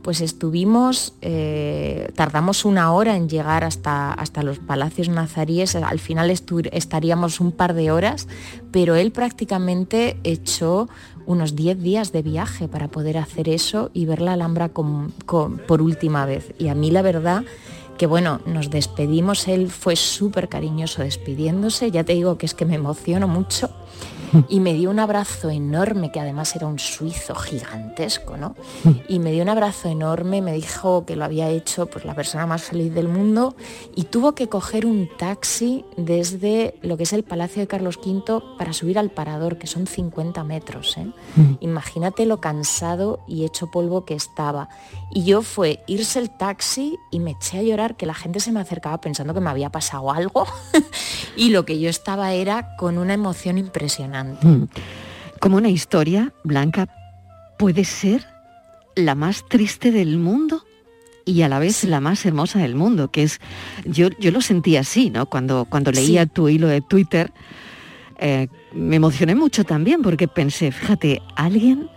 pues 0.04 0.20
estuvimos, 0.20 1.14
eh, 1.22 2.12
tardamos 2.14 2.66
una 2.66 2.92
hora 2.92 3.16
en 3.16 3.30
llegar 3.30 3.64
hasta, 3.64 4.14
hasta 4.14 4.44
los 4.44 4.60
palacios 4.60 5.08
nazaríes, 5.08 5.76
al 5.76 6.00
final 6.00 6.30
estaríamos 6.30 7.40
un 7.40 7.54
par 7.54 7.74
de 7.74 7.90
horas, 7.90 8.28
pero 8.72 8.96
él 8.96 9.12
prácticamente 9.12 10.18
echó 10.24 10.90
unos 11.26 11.56
10 11.56 11.82
días 11.82 12.12
de 12.12 12.22
viaje 12.22 12.68
para 12.68 12.90
poder 12.90 13.18
hacer 13.18 13.48
eso 13.48 13.92
y 13.94 14.06
ver 14.06 14.22
la 14.22 14.34
Alhambra 14.34 14.70
por 14.70 15.82
última 15.82 16.26
vez. 16.26 16.54
Y 16.60 16.68
a 16.68 16.76
mí 16.76 16.92
la 16.92 17.02
verdad 17.02 17.46
que 17.98 18.06
bueno, 18.06 18.42
nos 18.46 18.70
despedimos, 18.70 19.48
él 19.48 19.70
fue 19.70 19.96
súper 19.96 20.50
cariñoso 20.50 21.04
despidiéndose, 21.04 21.92
ya 21.92 22.04
te 22.04 22.14
digo 22.14 22.38
que 22.38 22.46
es 22.46 22.54
que 22.54 22.66
me 22.66 22.76
emociono 22.76 23.28
mucho 23.28 23.70
y 24.50 24.60
me 24.60 24.74
dio 24.74 24.90
un 24.90 25.00
abrazo 25.00 25.50
enorme, 25.50 26.12
que 26.12 26.20
además 26.20 26.56
era 26.56 26.68
un 26.68 26.80
suizo 26.80 27.36
gigantesco, 27.36 28.38
¿no? 28.38 28.56
Y 29.08 29.20
me 29.20 29.32
dio 29.32 29.44
un 29.44 29.50
abrazo 29.50 29.90
enorme, 29.90 30.42
me 30.42 30.54
dijo 30.54 31.06
que 31.06 31.16
lo 31.16 31.26
había 31.26 31.50
hecho 31.50 31.88
pues, 31.88 32.06
la 32.06 32.16
persona 32.16 32.46
más 32.46 32.64
feliz 32.64 32.94
del 32.94 33.08
mundo 33.08 33.56
y 33.96 34.06
tuvo 34.06 34.34
que 34.34 34.50
coger 34.50 34.86
un 34.86 35.10
taxi 35.18 35.86
desde 35.98 36.76
lo 36.82 36.98
que 36.98 37.04
es 37.04 37.14
el 37.14 37.24
Palacio 37.24 37.62
de 37.62 37.68
Carlos 37.68 37.98
V 37.98 38.42
para 38.58 38.74
subir 38.74 38.98
al 39.00 39.10
parador, 39.10 39.58
que 39.58 39.68
son 39.68 39.88
50 39.88 40.44
metros. 40.44 40.98
¿eh? 40.98 41.12
Imagínate 41.60 42.26
lo 42.26 42.40
cansado 42.40 43.20
y 43.28 43.46
hecho 43.46 43.72
polvo 43.72 44.06
que 44.06 44.16
estaba. 44.16 44.70
Y 45.12 45.26
yo 45.26 45.42
fue 45.42 45.84
irse 45.88 46.20
el 46.20 46.36
taxi 46.36 46.98
y 47.12 47.20
me 47.20 47.32
eché 47.32 47.60
a 47.60 47.64
llorar, 47.64 47.96
que 47.96 48.06
la 48.06 48.14
gente 48.14 48.40
se 48.40 48.52
me 48.52 48.60
acercaba 48.60 49.00
pensando 49.00 49.34
que 49.34 49.40
me 49.40 49.50
había 49.50 49.70
pasado 49.70 50.12
algo. 50.12 50.46
y 51.38 51.50
lo 51.50 51.66
que 51.66 51.80
yo 51.80 51.90
estaba 51.90 52.34
era 52.34 52.76
con 52.78 52.98
una 52.98 53.14
emoción 53.14 53.58
impresionante. 53.58 54.23
Mm. 54.24 54.68
Como 55.40 55.58
una 55.58 55.70
historia, 55.70 56.34
Blanca, 56.44 56.88
puede 57.58 57.84
ser 57.86 58.26
la 58.96 59.16
más 59.16 59.46
triste 59.48 59.92
del 59.92 60.18
mundo 60.18 60.64
y 61.26 61.42
a 61.42 61.50
la 61.50 61.60
vez 61.60 61.84
la 61.84 62.00
más 62.00 62.26
hermosa 62.26 62.60
del 62.60 62.76
mundo, 62.76 63.12
que 63.12 63.24
es, 63.24 63.40
yo, 63.86 64.10
yo 64.20 64.32
lo 64.32 64.42
sentí 64.42 64.78
así, 64.78 65.10
¿no? 65.10 65.26
Cuando, 65.26 65.66
cuando 65.66 65.92
leía 65.92 66.26
tu 66.26 66.50
hilo 66.50 66.68
de 66.68 66.82
Twitter, 66.82 67.32
eh, 68.20 68.48
me 68.74 68.98
emocioné 68.98 69.36
mucho 69.36 69.64
también 69.64 70.02
porque 70.02 70.28
pensé, 70.28 70.72
fíjate, 70.72 71.22
alguien 71.36 71.90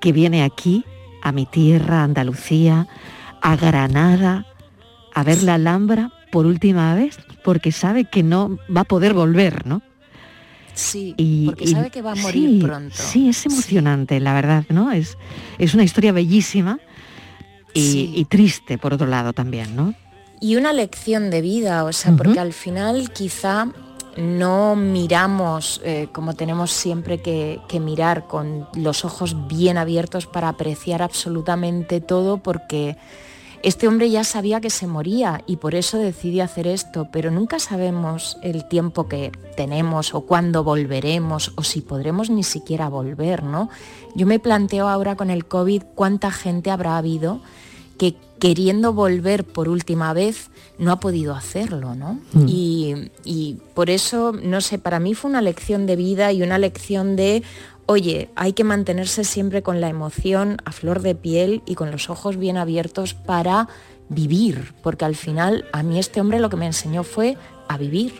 que 0.00 0.12
viene 0.12 0.42
aquí, 0.42 0.84
a 1.22 1.32
mi 1.32 1.44
tierra, 1.44 2.02
Andalucía, 2.02 2.88
a 3.42 3.56
Granada, 3.56 4.46
a 5.14 5.22
ver 5.22 5.42
la 5.42 5.54
Alhambra 5.54 6.12
por 6.32 6.46
última 6.46 6.94
vez, 6.94 7.18
porque 7.44 7.72
sabe 7.72 8.04
que 8.04 8.22
no 8.22 8.58
va 8.74 8.82
a 8.82 8.84
poder 8.84 9.12
volver, 9.12 9.66
¿no? 9.66 9.82
Sí, 10.74 11.14
y, 11.16 11.46
porque 11.46 11.66
sabe 11.66 11.90
que 11.90 12.02
va 12.02 12.12
a 12.12 12.16
morir 12.16 12.62
pronto. 12.64 12.96
Sí, 12.96 13.28
es 13.28 13.44
emocionante, 13.46 14.20
la 14.20 14.34
verdad, 14.34 14.64
¿no? 14.68 14.92
Es, 14.92 15.16
es 15.58 15.74
una 15.74 15.82
historia 15.82 16.12
bellísima 16.12 16.78
y, 17.74 18.24
triste, 18.26 18.78
por 18.78 18.94
otro 18.94 19.06
lado, 19.06 19.32
también, 19.32 19.76
¿no? 19.76 19.94
Y 20.40 20.56
una 20.56 20.72
lección 20.72 21.30
de 21.30 21.42
vida, 21.42 21.84
o 21.84 21.92
sea, 21.92 22.16
porque 22.16 22.40
al 22.40 22.52
final 22.52 23.10
quizá 23.12 23.68
no 24.16 24.74
miramos 24.74 25.80
eh, 25.84 26.08
como 26.12 26.34
tenemos 26.34 26.72
siempre 26.72 27.20
que, 27.22 27.60
que, 27.68 27.78
mirar 27.78 28.26
con 28.26 28.66
los 28.74 29.04
ojos 29.04 29.46
bien 29.46 29.78
abiertos 29.78 30.26
para 30.26 30.48
apreciar 30.48 31.00
absolutamente 31.00 32.00
todo 32.00 32.38
porque 32.38 32.96
este 33.62 33.88
hombre 33.88 34.10
ya 34.10 34.24
sabía 34.24 34.60
que 34.60 34.70
se 34.70 34.86
moría 34.86 35.42
y 35.46 35.56
por 35.56 35.74
eso 35.74 35.98
decidió 35.98 36.44
hacer 36.44 36.66
esto, 36.66 37.08
pero 37.12 37.30
nunca 37.30 37.58
sabemos 37.58 38.38
el 38.42 38.66
tiempo 38.66 39.08
que 39.08 39.32
tenemos 39.56 40.14
o 40.14 40.22
cuándo 40.22 40.64
volveremos 40.64 41.52
o 41.56 41.62
si 41.62 41.80
podremos 41.82 42.30
ni 42.30 42.42
siquiera 42.42 42.88
volver, 42.88 43.42
¿no? 43.42 43.68
Yo 44.14 44.26
me 44.26 44.38
planteo 44.38 44.88
ahora 44.88 45.16
con 45.16 45.30
el 45.30 45.44
COVID 45.46 45.82
cuánta 45.94 46.30
gente 46.30 46.70
habrá 46.70 46.96
habido 46.96 47.40
que 47.98 48.16
queriendo 48.38 48.94
volver 48.94 49.44
por 49.44 49.68
última 49.68 50.14
vez 50.14 50.48
no 50.78 50.90
ha 50.90 51.00
podido 51.00 51.34
hacerlo, 51.34 51.94
¿no? 51.94 52.18
Mm. 52.32 52.48
Y, 52.48 53.10
y 53.22 53.58
por 53.74 53.90
eso, 53.90 54.32
no 54.32 54.62
sé, 54.62 54.78
para 54.78 54.98
mí 54.98 55.14
fue 55.14 55.30
una 55.30 55.42
lección 55.42 55.84
de 55.84 55.96
vida 55.96 56.32
y 56.32 56.42
una 56.42 56.56
lección 56.56 57.14
de, 57.16 57.42
oye, 57.90 58.30
hay 58.36 58.52
que 58.52 58.62
mantenerse 58.62 59.24
siempre 59.24 59.64
con 59.64 59.80
la 59.80 59.88
emoción 59.88 60.58
a 60.64 60.70
flor 60.70 61.02
de 61.02 61.16
piel 61.16 61.60
y 61.66 61.74
con 61.74 61.90
los 61.90 62.08
ojos 62.08 62.36
bien 62.36 62.56
abiertos 62.56 63.14
para 63.14 63.66
vivir, 64.08 64.74
porque 64.84 65.04
al 65.04 65.16
final 65.16 65.64
a 65.72 65.82
mí 65.82 65.98
este 65.98 66.20
hombre 66.20 66.38
lo 66.38 66.50
que 66.50 66.56
me 66.56 66.66
enseñó 66.66 67.02
fue 67.02 67.36
a 67.66 67.76
vivir. 67.78 68.14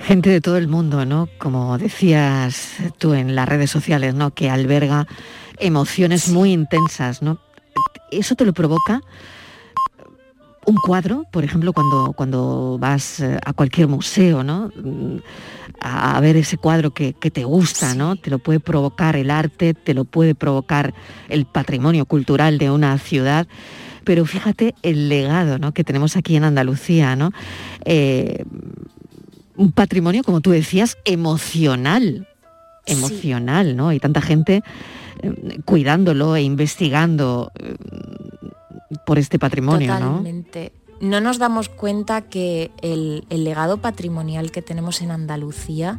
Gente 0.00 0.30
de 0.30 0.40
todo 0.40 0.56
el 0.56 0.66
mundo, 0.66 1.04
¿no? 1.04 1.28
Como 1.36 1.76
decías 1.76 2.76
tú 2.96 3.12
en 3.12 3.34
las 3.34 3.46
redes 3.46 3.70
sociales, 3.70 4.14
¿no? 4.14 4.30
Que 4.30 4.48
alberga 4.48 5.06
emociones 5.58 6.30
muy 6.30 6.52
intensas, 6.52 7.20
¿no? 7.20 7.38
Eso 8.10 8.34
te 8.34 8.46
lo 8.46 8.54
provoca 8.54 9.02
un 10.68 10.76
cuadro, 10.76 11.24
por 11.32 11.44
ejemplo, 11.44 11.72
cuando, 11.72 12.12
cuando 12.14 12.76
vas 12.78 13.20
eh, 13.20 13.38
a 13.44 13.52
cualquier 13.52 13.88
museo, 13.88 14.42
¿no? 14.42 14.70
Mm, 14.76 15.18
A, 15.80 16.16
a 16.16 16.20
ver 16.20 16.36
ese 16.36 16.56
cuadro 16.56 16.90
que, 16.90 17.12
que 17.12 17.30
te 17.30 17.44
gusta, 17.44 17.94
¿no? 17.94 18.16
Te 18.16 18.30
lo 18.30 18.38
puede 18.40 18.58
provocar 18.58 19.14
el 19.14 19.30
arte, 19.30 19.74
te 19.74 19.94
lo 19.94 20.04
puede 20.04 20.34
provocar 20.34 20.92
el 21.28 21.46
patrimonio 21.46 22.04
cultural 22.04 22.58
de 22.58 22.68
una 22.70 22.98
ciudad. 22.98 23.46
Pero 24.04 24.24
fíjate 24.24 24.74
el 24.82 25.08
legado 25.08 25.58
¿no? 25.58 25.72
que 25.72 25.84
tenemos 25.84 26.16
aquí 26.16 26.34
en 26.34 26.44
Andalucía, 26.44 27.14
¿no? 27.14 27.30
Eh, 27.84 28.42
un 29.56 29.70
patrimonio, 29.70 30.22
como 30.24 30.40
tú 30.40 30.50
decías, 30.50 30.96
emocional. 31.04 32.26
Emocional, 32.86 33.76
¿no? 33.76 33.88
Hay 33.90 34.00
tanta 34.00 34.20
gente 34.20 34.62
eh, 35.22 35.60
cuidándolo 35.64 36.36
e 36.36 36.42
investigando 36.42 37.52
eh, 37.58 37.74
por 39.04 39.18
este 39.18 39.38
patrimonio, 39.38 39.92
¿no? 39.98 39.98
Totalmente. 39.98 40.72
¿no? 41.00 41.20
nos 41.20 41.38
damos 41.38 41.68
cuenta 41.68 42.22
que 42.22 42.70
el, 42.82 43.24
legado 43.30 43.78
patrimonial 43.78 44.50
que 44.50 44.62
tenemos 44.62 45.00
en 45.02 45.10
Andalucía 45.10 45.98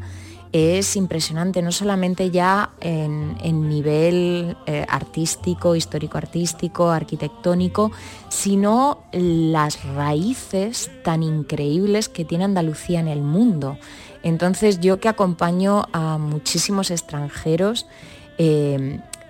es 0.51 0.95
impresionante, 0.95 1.61
no 1.61 1.71
solamente 1.71 2.31
ya 2.31 2.71
en, 2.81 3.69
nivel 3.69 4.57
eh, 4.65 4.83
artístico, 4.89 5.75
histórico-artístico, 5.75 6.89
arquitectónico, 6.89 7.91
sino 8.29 9.03
las 9.11 9.83
raíces 9.93 10.89
tan 11.03 11.21
increíbles 11.21 12.09
que 12.09 12.25
tiene 12.25 12.45
Andalucía 12.45 12.99
en 12.99 13.07
el 13.09 13.21
mundo. 13.21 13.77
Entonces 14.23 14.79
yo 14.79 14.99
que 14.99 15.07
acompaño 15.07 15.85
a 15.93 16.17
muchísimos 16.17 16.89
extranjeros, 16.89 17.85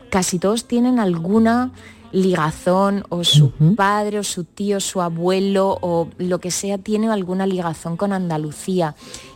casi 0.10 0.40
todos 0.40 0.66
tienen 0.66 1.00
alguna 1.00 1.72
ligazón 2.12 3.04
o 3.10 3.24
su 3.24 3.52
padre 3.76 4.20
o 4.20 4.24
su 4.24 4.44
tío, 4.44 4.80
su 4.80 5.02
abuelo 5.02 5.78
o 5.82 6.10
lo 6.18 6.40
que 6.40 6.52
sea 6.52 6.78
tiene 6.78 7.10
alguna 7.10 7.46
ligazón 7.46 7.98
con 7.98 8.14
Andalucía 8.14 8.96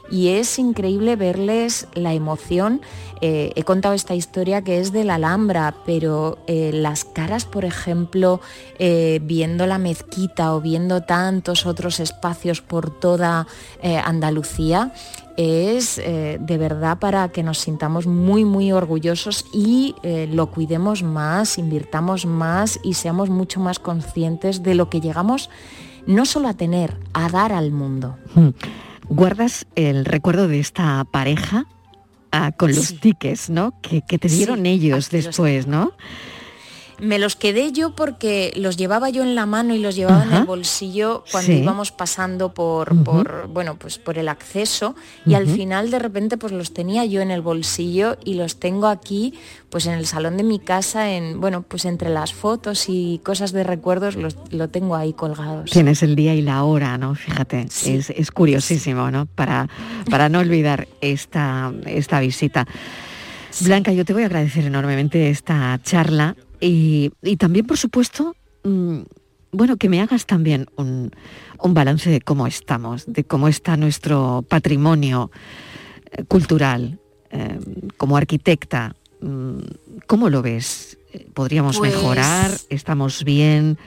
y 0.09 0.29
es 0.29 0.59
increíble 0.59 1.15
verles 1.15 1.87
la 1.93 2.13
emoción. 2.13 2.81
Eh, 3.21 3.51
he 3.55 3.63
contado 3.63 3.95
esta 3.95 4.15
historia 4.15 4.61
que 4.61 4.79
es 4.79 4.91
de 4.91 5.05
la 5.05 5.15
Alhambra, 5.15 5.75
pero 5.85 6.39
eh, 6.45 6.71
las 6.73 7.05
caras, 7.05 7.45
por 7.45 7.63
ejemplo, 7.63 8.41
eh, 8.79 9.19
viendo 9.23 9.65
la 9.65 9.77
mezquita 9.77 10.53
o 10.53 10.61
viendo 10.61 11.01
tantos 11.01 11.65
otros 11.65 11.99
espacios 11.99 12.61
por 12.61 12.89
toda 12.99 13.47
Andalucía, 13.81 14.93
es 15.35 15.97
de 15.97 16.57
verdad 16.57 16.99
para 16.99 17.29
que 17.29 17.43
nos 17.43 17.59
sintamos 17.59 18.05
muy, 18.05 18.45
muy 18.45 18.71
orgullosos 18.71 19.45
y 19.51 19.95
lo 20.03 20.51
cuidemos 20.51 21.03
más, 21.03 21.57
invirtamos 21.57 22.25
más 22.25 22.79
y 22.83 22.93
seamos 22.93 23.29
mucho 23.29 23.59
más 23.59 23.79
conscientes 23.79 24.63
de 24.63 24.75
lo 24.75 24.89
que 24.89 25.01
llegamos 25.01 25.49
no 26.05 26.25
solo 26.25 26.47
a 26.49 26.53
tener, 26.53 26.97
a 27.13 27.29
dar 27.29 27.51
al 27.51 27.71
mundo. 27.71 28.17
Mm. 28.35 28.49
¿Guardas 29.09 29.65
el 29.75 30.05
recuerdo 30.05 30.47
de 30.47 30.59
esta 30.59 31.03
pareja 31.05 31.65
ah, 32.31 32.51
con 32.51 32.73
los 32.73 32.99
tickets, 32.99 33.49
¿no? 33.49 33.79
Que, 33.81 34.01
que 34.01 34.17
te 34.17 34.27
dieron 34.27 34.63
Sí, 34.63 34.69
ellos 34.69 35.07
aquí 35.07 35.17
después, 35.17 35.67
¿no? 35.67 35.93
Me 36.99 37.19
los 37.19 37.35
quedé 37.35 37.71
yo 37.71 37.95
porque 37.95 38.53
los 38.55 38.77
llevaba 38.77 39.09
yo 39.09 39.23
en 39.23 39.35
la 39.35 39.45
mano 39.45 39.73
y 39.75 39.79
los 39.79 39.95
llevaba 39.95 40.23
en 40.23 40.33
el 40.33 40.43
bolsillo 40.45 41.23
cuando 41.31 41.51
Sí. 41.51 41.59
íbamos 41.59 41.91
pasando 41.91 42.53
por, 42.53 43.03
por, 43.03 43.47
bueno, 43.47 43.75
pues 43.77 43.97
por 43.97 44.17
el 44.17 44.29
acceso 44.29 44.95
y 45.25 45.33
al 45.33 45.47
final 45.47 45.91
de 45.91 45.99
repente 45.99 46.37
pues 46.37 46.53
los 46.53 46.73
tenía 46.73 47.03
yo 47.05 47.21
en 47.21 47.31
el 47.31 47.41
bolsillo 47.41 48.17
y 48.23 48.35
los 48.35 48.59
tengo 48.59 48.87
aquí 48.87 49.33
pues 49.69 49.87
en 49.87 49.93
el 49.93 50.05
salón 50.05 50.37
de 50.37 50.43
mi 50.43 50.59
casa 50.59 51.11
en 51.11 51.41
bueno 51.41 51.63
pues 51.63 51.85
entre 51.85 52.09
las 52.09 52.31
fotos 52.33 52.85
y 52.87 53.19
cosas 53.23 53.51
de 53.51 53.63
recuerdos 53.63 54.15
los, 54.15 54.35
lo 54.51 54.69
tengo 54.69 54.95
ahí 54.95 55.13
colgados. 55.13 55.71
Tienes 55.71 56.03
el 56.03 56.15
día 56.15 56.35
y 56.35 56.41
la 56.41 56.63
hora, 56.63 56.97
¿no? 56.97 57.15
Fíjate, 57.15 57.61
es, 57.61 58.09
es 58.11 58.31
curiosísimo, 58.31 59.09
¿no? 59.11 59.25
Para, 59.25 59.67
para 60.09 60.29
no 60.29 60.39
olvidar 60.39 60.87
esta, 61.01 61.73
esta 61.85 62.19
visita. 62.19 62.67
Blanca, 63.61 63.91
yo 63.91 64.03
te 64.05 64.13
voy 64.13 64.23
a 64.23 64.25
agradecer 64.27 64.65
enormemente 64.65 65.29
esta 65.29 65.79
charla 65.83 66.35
y, 66.65 67.11
y 67.21 67.37
también, 67.37 67.65
por 67.65 67.77
supuesto, 67.77 68.35
mm, 68.63 68.99
bueno, 69.51 69.77
que 69.77 69.89
me 69.89 70.01
hagas 70.01 70.25
también 70.25 70.65
un, 70.77 71.11
un 71.61 71.73
balance 71.73 72.09
de 72.09 72.21
cómo 72.21 72.47
estamos, 72.47 73.05
de 73.07 73.23
cómo 73.23 73.47
está 73.47 73.77
nuestro 73.77 74.43
patrimonio 74.47 75.29
eh, 76.11 76.23
cultural. 76.25 76.99
eh, 77.35 77.59
como 77.97 78.15
arquitecta, 78.17 78.95
mm, 79.21 79.57
¿cómo 80.07 80.29
lo 80.29 80.41
ves? 80.43 80.97
¿Podríamos 81.33 81.77
Pues- 81.79 81.93
mejorar? 81.93 82.51
¿Estamos 82.69 83.23
bien? 83.23 83.77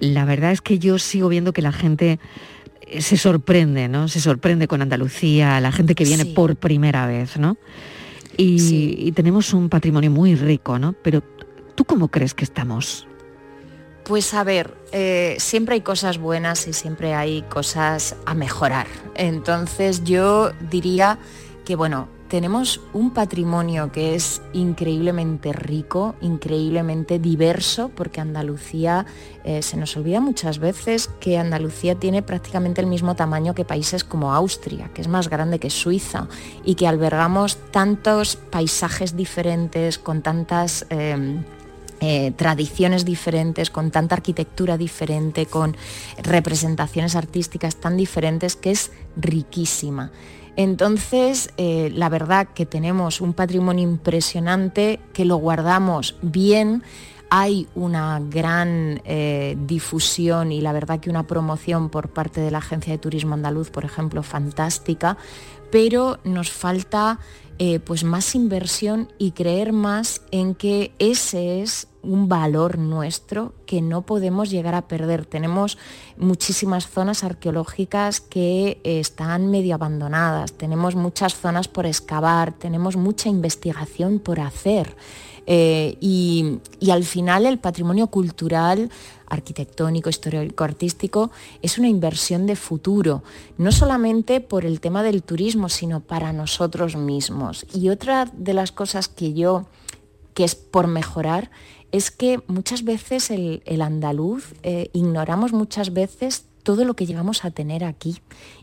La 0.00 0.24
verdad 0.24 0.52
es 0.52 0.60
que 0.60 0.78
yo 0.78 0.98
sigo 0.98 1.28
viendo 1.28 1.52
que 1.52 1.60
la 1.62 1.72
gente 1.72 2.18
eh, 2.90 3.02
se 3.02 3.16
sorprende, 3.16 3.88
¿no? 3.88 4.06
Se 4.08 4.20
sorprende 4.20 4.66
con 4.68 4.80
Andalucía, 4.80 5.60
la 5.60 5.72
gente 5.72 5.94
que 5.96 6.04
viene 6.04 6.22
Sí. 6.24 6.32
por 6.34 6.54
primera 6.56 7.06
vez, 7.06 7.36
¿no? 7.36 7.56
Y, 8.36 8.94
y 8.98 9.10
tenemos 9.12 9.52
un 9.52 9.68
patrimonio 9.68 10.10
muy 10.12 10.36
rico, 10.36 10.78
¿no? 10.78 10.94
Pero 11.02 11.22
¿tú 11.78 11.84
cómo 11.84 12.08
crees 12.08 12.34
que 12.34 12.42
estamos? 12.42 13.06
Pues 14.02 14.34
a 14.34 14.42
ver, 14.42 14.76
eh, 14.90 15.36
siempre 15.38 15.76
hay 15.76 15.80
cosas 15.82 16.18
buenas 16.18 16.66
y 16.66 16.72
siempre 16.72 17.14
hay 17.14 17.42
cosas 17.42 18.16
a 18.26 18.34
mejorar. 18.34 18.88
Entonces 19.14 20.02
yo 20.02 20.50
diría 20.70 21.20
que 21.64 21.76
bueno, 21.76 22.08
tenemos 22.26 22.80
un 22.92 23.12
patrimonio 23.12 23.92
que 23.92 24.16
es 24.16 24.42
increíblemente 24.52 25.52
rico, 25.52 26.16
increíblemente 26.20 27.20
diverso, 27.20 27.92
porque 27.94 28.20
Andalucía, 28.20 29.06
eh, 29.44 29.62
se 29.62 29.76
nos 29.76 29.96
olvida 29.96 30.20
muchas 30.20 30.58
veces 30.58 31.08
que 31.20 31.38
Andalucía 31.38 31.94
tiene 31.94 32.22
prácticamente 32.22 32.80
el 32.80 32.88
mismo 32.88 33.14
tamaño 33.14 33.54
que 33.54 33.64
países 33.64 34.02
como 34.02 34.34
Austria, 34.34 34.90
que 34.92 35.00
es 35.00 35.06
más 35.06 35.30
grande 35.30 35.60
que 35.60 35.70
Suiza, 35.70 36.26
y 36.64 36.74
que 36.74 36.88
albergamos 36.88 37.56
tantos 37.70 38.34
paisajes 38.34 39.16
diferentes, 39.16 39.96
con 40.00 40.22
tantas... 40.22 40.84
em, 40.90 41.44
eh, 42.00 42.32
tradiciones 42.36 43.04
diferentes, 43.04 43.70
con 43.70 43.90
tanta 43.90 44.14
arquitectura 44.14 44.76
diferente, 44.76 45.46
con 45.46 45.76
representaciones 46.22 47.16
artísticas 47.16 47.76
tan 47.76 47.96
diferentes 47.96 48.56
que 48.56 48.70
es 48.70 48.92
riquísima. 49.16 50.12
Entonces, 50.56 51.52
eh, 51.56 51.90
la 51.94 52.08
verdad 52.08 52.48
que 52.54 52.66
tenemos 52.66 53.20
un 53.20 53.32
patrimonio 53.32 53.84
impresionante, 53.84 54.98
que 55.12 55.24
lo 55.24 55.36
guardamos 55.36 56.16
bien, 56.20 56.82
hay 57.30 57.68
una 57.74 58.20
gran 58.20 59.00
eh, 59.04 59.56
difusión 59.66 60.50
y 60.50 60.60
la 60.60 60.72
verdad 60.72 60.98
que 60.98 61.10
una 61.10 61.26
promoción 61.26 61.90
por 61.90 62.08
parte 62.08 62.40
de 62.40 62.50
la 62.50 62.58
Agencia 62.58 62.92
de 62.92 62.98
Turismo 62.98 63.34
Andaluz, 63.34 63.70
por 63.70 63.84
ejemplo, 63.84 64.22
fantástica, 64.22 65.16
pero 65.70 66.18
nos 66.24 66.50
falta 66.50 67.18
eh, 67.58 67.80
pues 67.80 68.04
más 68.04 68.34
inversión 68.34 69.08
y 69.18 69.32
creer 69.32 69.72
más 69.72 70.22
en 70.30 70.54
que 70.54 70.92
ese 70.98 71.60
es 71.62 71.88
un 72.02 72.28
valor 72.28 72.78
nuestro 72.78 73.52
que 73.66 73.82
no 73.82 74.02
podemos 74.02 74.50
llegar 74.50 74.74
a 74.74 74.86
perder. 74.86 75.26
Tenemos 75.26 75.76
muchísimas 76.16 76.88
zonas 76.88 77.24
arqueológicas 77.24 78.20
que 78.20 78.80
eh, 78.84 79.00
están 79.00 79.50
medio 79.50 79.74
abandonadas, 79.74 80.52
tenemos 80.52 80.94
muchas 80.94 81.34
zonas 81.34 81.68
por 81.68 81.86
excavar, 81.86 82.52
tenemos 82.52 82.96
mucha 82.96 83.28
investigación 83.28 84.20
por 84.20 84.40
hacer. 84.40 84.96
Eh, 85.50 85.96
y, 85.98 86.60
al 86.90 87.04
final 87.04 87.46
el 87.46 87.58
patrimonio 87.58 88.08
cultural, 88.08 88.90
arquitectónico, 89.26 90.10
histórico-artístico, 90.10 91.30
es 91.62 91.78
una 91.78 91.88
inversión 91.88 92.46
de 92.46 92.54
futuro, 92.54 93.22
no 93.56 93.72
solamente 93.72 94.42
por 94.42 94.66
el 94.66 94.80
tema 94.80 95.02
del 95.02 95.22
turismo, 95.22 95.70
sino 95.70 96.00
para 96.00 96.34
nosotros 96.34 96.96
mismos. 96.96 97.64
Y 97.72 97.88
otra 97.88 98.30
de 98.30 98.52
las 98.52 98.72
cosas 98.72 99.08
que 99.08 99.32
yo, 99.32 99.64
que 100.34 100.44
es 100.44 100.54
por 100.54 100.86
mejorar, 100.86 101.50
es 101.92 102.10
que 102.10 102.42
muchas 102.46 102.84
veces 102.84 103.30
el, 103.30 103.62
el 103.64 103.80
andaluz 103.80 104.52
eh, 104.62 104.90
ignoramos 104.92 105.54
muchas 105.54 105.94
veces 105.94 106.44
todo 106.68 106.84
lo 106.84 106.92
que 106.92 107.06
llevamos 107.06 107.46
a 107.46 107.50
tener 107.50 107.82
aquí. 107.82 108.18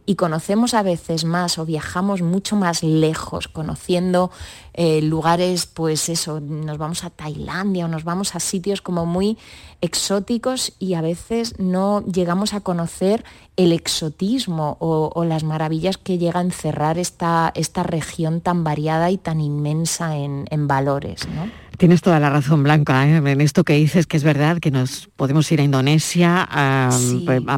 Y 0.06 0.14
conocemos 0.14 0.76
a 0.76 0.84
veces 0.84 1.26
más 1.26 1.58
o 1.58 1.66
viajamos 1.66 2.22
mucho 2.22 2.56
más 2.56 2.84
lejos, 2.84 3.48
conociendo 3.48 4.30
eh, 4.76 5.02
lugares, 5.02 5.66
pues 5.66 6.08
eso, 6.10 6.40
nos 6.40 6.78
vamos 6.78 7.04
a 7.04 7.10
Tailandia 7.10 7.86
o 7.86 7.88
nos 7.88 8.04
vamos 8.04 8.36
a 8.36 8.40
sitios 8.40 8.84
como 8.84 9.08
muy 9.08 9.40
exóticos 9.82 10.74
y 10.78 10.94
a 10.94 11.02
veces 11.02 11.56
no 11.58 12.06
llegamos 12.06 12.54
a 12.54 12.62
conocer 12.62 13.26
el 13.56 13.72
exotismo 13.72 14.78
o, 14.80 15.24
las 15.24 15.44
maravillas 15.44 15.98
que 15.98 16.20
llega 16.20 16.42
a 16.42 16.44
encerrar 16.44 17.00
esta, 17.00 17.52
esta 17.56 17.82
región 17.82 18.40
tan 18.40 18.64
variada 18.64 19.10
y 19.10 19.18
tan 19.18 19.42
inmensa 19.42 20.16
en, 20.16 20.46
en 20.52 20.68
valores. 20.68 21.28
¿no? 21.28 21.50
Tienes 21.78 22.02
toda 22.02 22.20
la 22.20 22.30
razón, 22.30 22.64
Blanca, 22.64 23.08
¿eh? 23.08 23.18
en 23.18 23.42
esto 23.42 23.64
que 23.64 23.74
dices 23.74 24.08
que 24.08 24.18
es 24.18 24.24
verdad, 24.24 24.60
que 24.60 24.72
nos 24.72 25.10
podemos 25.16 25.52
ir 25.52 25.60
a 25.60 25.64
Indonesia, 25.64 26.48
a, 26.50 26.90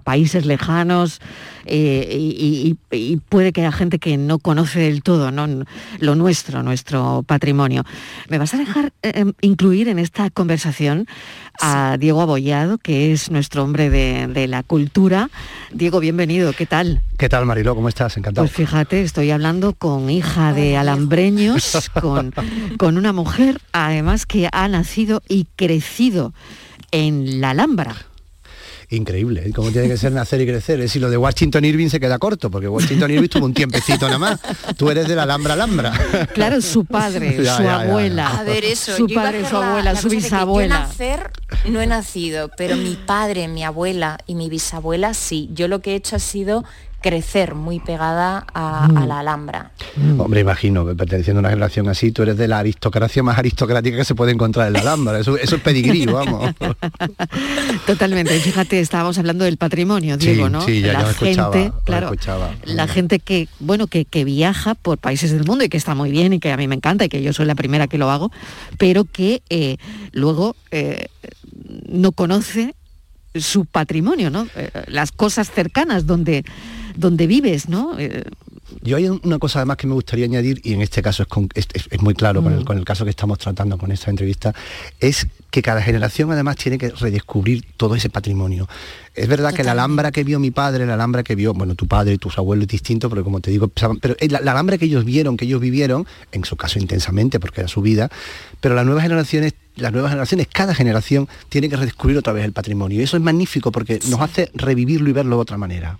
países 0.03 0.45
lejanos, 0.45 1.19
eh, 1.69 2.75
y, 2.91 3.17
puede 3.29 3.51
que 3.51 3.61
haya 3.61 3.71
gente 3.71 3.99
que 3.99 4.17
no 4.17 4.39
conoce 4.39 4.79
del 4.79 5.03
todo 5.03 5.31
lo 5.31 6.15
nuestro, 6.15 6.63
nuestro 6.63 7.23
patrimonio. 7.27 7.83
¿Me 8.29 8.37
vas 8.37 8.53
a 8.53 8.57
dejar 8.57 8.93
eh, 9.03 9.11
em, 9.15 9.33
incluir 9.41 9.87
en 9.89 9.99
esta 9.99 10.29
conversación 10.29 11.07
a 11.59 11.97
Diego 11.99 12.21
Abollado, 12.21 12.77
que 12.77 13.11
es 13.11 13.29
nuestro 13.31 13.63
hombre 13.63 13.89
de, 13.89 14.47
la 14.47 14.63
cultura? 14.63 15.29
Diego, 15.71 15.99
bienvenido, 15.99 16.53
¿qué 16.53 16.65
tal? 16.65 17.01
¿Qué 17.17 17.29
tal, 17.29 17.45
Marilo? 17.45 17.75
¿Cómo 17.75 17.89
estás? 17.89 18.15
Encantado. 18.17 18.47
Pues 18.47 18.55
fíjate, 18.55 19.01
estoy 19.01 19.31
hablando 19.31 19.73
con 19.73 20.09
hija 20.09 20.53
de 20.53 20.77
alambreños, 20.77 21.89
con, 22.01 22.33
con 22.77 22.97
una 22.97 23.13
mujer, 23.13 23.59
además 23.73 24.25
que 24.25 24.49
ha 24.51 24.67
nacido 24.67 25.21
y 25.27 25.47
crecido 25.55 26.33
en 26.91 27.41
la 27.41 27.51
Alhambra 27.51 28.06
increíble. 28.89 29.43
¿eh? 29.45 29.51
Como 29.53 29.71
tiene 29.71 29.87
que 29.87 29.97
ser 29.97 30.11
nacer 30.11 30.41
y 30.41 30.45
crecer. 30.45 30.79
Es 30.81 30.91
si 30.91 30.99
lo 30.99 31.09
de 31.09 31.17
Washington 31.17 31.65
Irving 31.65 31.89
se 31.89 31.99
queda 31.99 32.17
corto, 32.19 32.49
porque 32.49 32.67
Washington 32.67 33.11
Irving 33.11 33.27
tuvo 33.27 33.45
un 33.45 33.53
tiempecito 33.53 34.05
nada 34.05 34.19
más. 34.19 34.39
Tú 34.77 34.89
eres 34.89 35.07
de 35.07 35.15
la 35.15 35.23
Alhambra 35.23 35.53
Alhambra. 35.53 35.93
Claro, 36.33 36.61
su 36.61 36.85
padre, 36.85 37.43
su 37.43 37.67
abuela. 37.67 38.39
a 38.39 38.43
ver, 38.43 38.63
eso. 38.63 38.95
Su 38.95 39.07
padre, 39.07 39.47
su 39.47 39.55
abuela, 39.57 39.95
su 39.95 40.09
bisabuela. 40.09 40.75
Yo 40.75 40.81
nacer 40.87 41.31
no 41.69 41.81
he 41.81 41.87
nacido, 41.87 42.49
pero 42.57 42.75
mi 42.75 42.95
padre, 42.95 43.47
mi 43.47 43.63
abuela 43.63 44.17
y 44.27 44.35
mi 44.35 44.49
bisabuela 44.49 45.13
sí. 45.13 45.49
Yo 45.53 45.67
lo 45.67 45.81
que 45.81 45.91
he 45.91 45.95
hecho 45.95 46.15
ha 46.15 46.19
sido 46.19 46.63
crecer 47.01 47.55
muy 47.55 47.79
pegada 47.79 48.45
a, 48.53 48.87
mm. 48.87 49.07
la 49.07 49.19
Alhambra. 49.19 49.71
Mm. 49.95 50.19
Hombre, 50.19 50.41
imagino, 50.41 50.85
perteneciendo 50.95 51.39
a 51.39 51.41
una 51.41 51.49
generación 51.49 51.87
así, 51.89 52.11
tú 52.11 52.23
eres 52.23 52.37
de 52.37 52.47
la 52.47 52.59
aristocracia 52.59 53.23
más 53.23 53.37
aristocrática 53.37 53.97
que 53.97 54.05
se 54.05 54.15
puede 54.15 54.31
encontrar 54.31 54.67
en 54.67 54.73
la 54.73 54.79
Alhambra. 54.79 55.19
Eso, 55.19 55.37
es 55.37 55.53
pedigrí, 55.55 56.05
vamos. 56.07 56.53
Totalmente. 57.85 58.39
Fíjate, 58.39 58.79
estábamos 58.79 59.17
hablando 59.17 59.45
del 59.45 59.57
patrimonio, 59.57 60.17
Diego, 60.17 60.49
¿no? 60.49 60.61
Sí, 60.61 60.81
ya, 60.81 60.93
la 60.93 61.13
gente, 61.13 61.71
claro, 61.85 62.11
la 62.63 62.85
mm. 62.85 62.89
gente 62.89 63.19
que, 63.19 63.47
bueno, 63.59 63.87
que, 63.87 64.05
que 64.05 64.23
viaja 64.23 64.75
por 64.75 64.97
países 64.97 65.31
del 65.31 65.45
mundo 65.45 65.63
y 65.63 65.69
que 65.69 65.77
está 65.77 65.95
muy 65.95 66.11
bien 66.11 66.33
y 66.33 66.39
que 66.39 66.51
a 66.51 66.57
mí 66.57 66.67
me 66.67 66.75
encanta 66.75 67.05
y 67.05 67.09
que 67.09 67.21
yo 67.21 67.33
soy 67.33 67.45
la 67.45 67.55
primera 67.55 67.87
que 67.87 67.97
lo 67.97 68.09
hago, 68.09 68.31
pero 68.77 69.05
que 69.05 69.41
eh, 69.49 69.77
luego 70.11 70.55
eh, 70.71 71.07
no 71.87 72.11
conoce 72.11 72.75
su 73.35 73.65
patrimonio, 73.65 74.29
¿no? 74.29 74.47
Eh, 74.55 74.71
las 74.87 75.11
cosas 75.11 75.51
cercanas 75.51 76.05
donde 76.05 76.43
donde 76.97 77.27
vives, 77.27 77.69
¿no? 77.69 77.97
Eh, 77.97 78.23
yo 78.81 78.97
hay 78.97 79.07
una 79.07 79.39
cosa 79.39 79.59
además 79.59 79.77
que 79.77 79.87
me 79.87 79.93
gustaría 79.93 80.25
añadir, 80.25 80.59
y 80.63 80.73
en 80.73 80.81
este 80.81 81.01
caso 81.01 81.25
es, 81.53 81.67
es, 81.73 82.01
muy 82.01 82.13
claro 82.13 82.41
mm. 82.41 82.63
con, 82.65 82.77
el, 82.77 82.85
caso 82.85 83.05
que 83.05 83.11
estamos 83.11 83.37
tratando 83.37 83.77
con 83.77 83.91
esta 83.91 84.09
entrevista, 84.09 84.53
es 84.99 85.27
que 85.51 85.61
cada 85.61 85.81
generación 85.81 86.31
además 86.31 86.57
tiene 86.57 86.77
que 86.77 86.89
redescubrir 86.89 87.65
todo 87.77 87.95
ese 87.95 88.09
patrimonio. 88.09 88.67
Es 89.15 89.27
verdad 89.27 89.53
que 89.53 89.63
la 89.63 89.71
Alhambra 89.71 90.11
que 90.11 90.23
vio 90.23 90.39
mi 90.39 90.51
padre, 90.51 90.85
la 90.85 90.95
Alhambra 90.95 91.23
que 91.23 91.35
vio, 91.35 91.53
bueno, 91.53 91.75
tu 91.75 91.87
padre 91.87 92.13
y 92.13 92.17
tus 92.17 92.37
abuelos 92.37 92.63
es 92.63 92.69
distinto, 92.69 93.09
pero 93.09 93.23
como 93.23 93.39
te 93.39 93.51
digo, 93.51 93.69
pero 93.69 94.15
la, 94.29 94.41
la 94.41 94.51
Alhambra 94.51 94.77
que 94.77 94.85
ellos 94.85 95.05
vieron, 95.05 95.37
que 95.37 95.45
ellos 95.45 95.61
vivieron, 95.61 96.05
en 96.31 96.43
su 96.43 96.57
caso 96.57 96.77
intensamente, 96.77 97.39
porque 97.39 97.61
era 97.61 97.67
su 97.67 97.81
vida, 97.81 98.09
pero 98.59 98.75
las 98.75 98.85
nuevas 98.85 99.03
generaciones 99.03 99.53
las 99.77 99.91
nuevas 99.91 100.09
generaciones, 100.11 100.47
cada 100.51 100.73
generación 100.73 101.27
tiene 101.49 101.69
que 101.69 101.77
redescubrir 101.77 102.17
otra 102.17 102.33
vez 102.33 102.43
el 102.45 102.51
patrimonio. 102.51 102.99
Y 102.99 103.03
eso 103.03 103.15
es 103.15 103.23
magnífico 103.23 103.71
porque 103.71 103.99
nos 104.09 104.19
hace 104.19 104.49
revivirlo 104.53 105.09
y 105.09 105.13
verlo 105.13 105.35
de 105.35 105.41
otra 105.41 105.57
manera. 105.57 105.99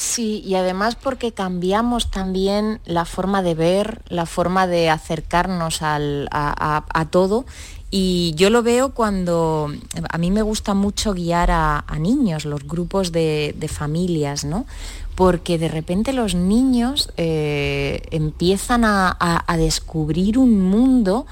Sí, 0.00 0.44
y 0.46 0.54
además 0.54 0.94
porque 0.94 1.32
cambiamos 1.32 2.08
también 2.12 2.78
la 2.84 3.04
forma 3.04 3.42
de 3.42 3.56
ver, 3.56 4.00
la 4.08 4.26
forma 4.26 4.68
de 4.68 4.90
acercarnos 4.90 5.80
a, 5.80 7.08
todo. 7.10 7.44
Y 7.90 8.32
yo 8.36 8.48
lo 8.48 8.62
veo 8.62 8.94
cuando 8.94 9.72
a 10.08 10.18
mí 10.18 10.30
me 10.30 10.42
gusta 10.42 10.74
mucho 10.74 11.14
guiar 11.14 11.50
a, 11.50 11.82
niños, 11.98 12.44
los 12.44 12.62
grupos 12.62 13.10
de, 13.10 13.68
familias, 13.68 14.44
¿no? 14.44 14.66
Porque 15.16 15.58
de 15.58 15.66
repente 15.66 16.12
los 16.12 16.36
niños 16.36 17.12
eh, 17.16 18.02
empiezan 18.12 18.84
a 18.84 19.56
descubrir 19.56 20.38
un 20.38 20.62
mundo 20.62 21.26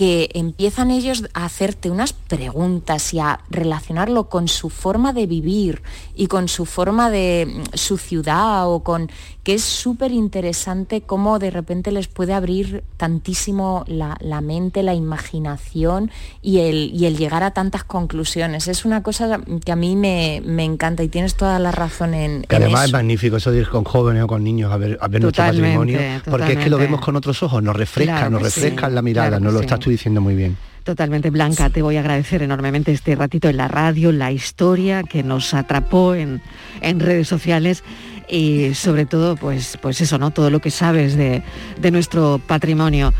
que 0.00 0.30
empiezan 0.32 0.90
ellos 0.90 1.24
a 1.34 1.44
hacerte 1.44 1.90
unas 1.90 2.14
preguntas 2.14 3.12
y 3.12 3.18
a 3.18 3.40
relacionarlo 3.50 4.30
con 4.30 4.48
su 4.48 4.70
forma 4.70 5.12
de 5.12 5.26
vivir 5.26 5.82
y 6.14 6.26
con 6.26 6.48
su 6.48 6.64
forma 6.64 7.10
de 7.10 7.46
mm, 7.46 7.76
su 7.76 7.98
ciudad 7.98 8.66
o 8.66 8.80
con 8.80 9.10
que 9.42 9.54
es 9.54 9.62
súper 9.62 10.12
interesante 10.12 11.00
cómo 11.00 11.38
de 11.38 11.50
repente 11.50 11.92
les 11.92 12.08
puede 12.08 12.34
abrir 12.34 12.84
tantísimo 12.96 13.84
la, 13.86 14.40
mente, 14.42 14.82
la 14.82 14.94
imaginación 14.94 16.10
y 16.42 16.58
el, 16.58 16.90
y 16.94 17.06
el, 17.06 17.16
llegar 17.16 17.42
a 17.42 17.52
tantas 17.52 17.84
conclusiones. 17.84 18.68
Es 18.68 18.84
una 18.84 19.02
cosa 19.02 19.40
que 19.64 19.72
a 19.72 19.76
mí 19.76 19.96
me, 19.96 20.36
encanta 20.62 21.02
y 21.02 21.08
tienes 21.08 21.34
toda 21.36 21.58
la 21.58 21.72
razón 21.72 22.12
en, 22.12 22.42
que 22.42 22.56
además 22.56 22.86
es 22.86 22.92
magnífico 22.92 23.36
eso 23.36 23.50
de 23.50 23.60
ir 23.60 23.68
con 23.68 23.84
jóvenes 23.84 24.24
o 24.24 24.26
con 24.26 24.44
niños 24.44 24.70
a 24.72 24.76
ver, 24.76 24.98
a 25.00 25.08
ver 25.08 25.22
nuestro 25.22 25.44
patrimonio, 25.44 25.98
porque 26.30 26.52
es 26.52 26.58
que 26.58 26.70
lo 26.70 26.76
vemos 26.76 27.00
con 27.00 27.16
otros 27.16 27.42
ojos, 27.42 27.62
nos 27.62 27.74
refresca, 27.74 28.28
nos 28.28 28.42
refresca 28.42 28.90
la 28.90 29.02
mirada, 29.02 29.40
nos 29.40 29.54
lo 29.54 29.60
estás 29.60 29.78
diciendo 29.90 30.20
muy 30.20 30.34
bien. 30.34 30.56
Totalmente, 30.84 31.30
Blanca, 31.30 31.68
te 31.68 31.82
voy 31.82 31.96
a 31.96 32.00
agradecer 32.00 32.42
enormemente 32.42 32.90
este 32.90 33.14
ratito 33.14 33.48
en 33.48 33.58
la 33.58 33.68
radio, 33.68 34.12
la 34.12 34.32
historia 34.32 35.02
que 35.02 35.22
nos 35.22 35.52
atrapó 35.52 36.14
en, 36.14 36.40
en 36.80 37.00
redes 37.00 37.28
sociales 37.28 37.84
y 38.28 38.74
sobre 38.74 39.04
todo, 39.04 39.36
pues, 39.36 39.78
pues 39.82 40.00
eso, 40.00 40.18
¿no? 40.18 40.30
Todo 40.30 40.50
lo 40.50 40.60
que 40.60 40.70
sabes 40.70 41.16
de, 41.16 41.42
de 41.80 41.90
nuestro 41.90 42.40
patrimonio. 42.46 43.12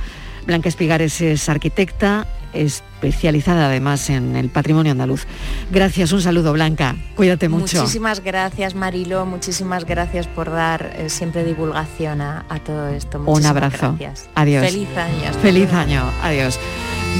Blanca 0.47 0.69
Espigares 0.69 1.21
es 1.21 1.49
arquitecta, 1.49 2.27
especializada 2.53 3.67
además 3.67 4.11
en 4.11 4.37
el 4.37 4.49
patrimonio 4.49 4.93
andaluz. 4.93 5.27
Gracias, 5.71 6.13
un 6.13 6.23
saludo 6.23 6.53
Blanca, 6.53 6.97
cuídate 7.17 7.49
mucho. 7.49 7.81
Muchísimas 7.81 8.23
gracias 8.23 8.75
Marilo, 8.75 9.27
muchísimas 9.27 9.85
gracias 9.85 10.27
por 10.27 10.51
dar 10.51 10.93
eh, 10.97 11.09
siempre 11.09 11.45
divulgación 11.45 12.21
a, 12.21 12.45
todo 12.65 12.89
esto. 12.89 13.23
un 13.25 13.47
abrazo. 13.47 13.97
Adiós. 14.35 14.65
Feliz 14.65 14.89
año. 14.97 15.33
Feliz 15.41 15.73
año. 15.73 16.11
Adiós. 16.23 16.59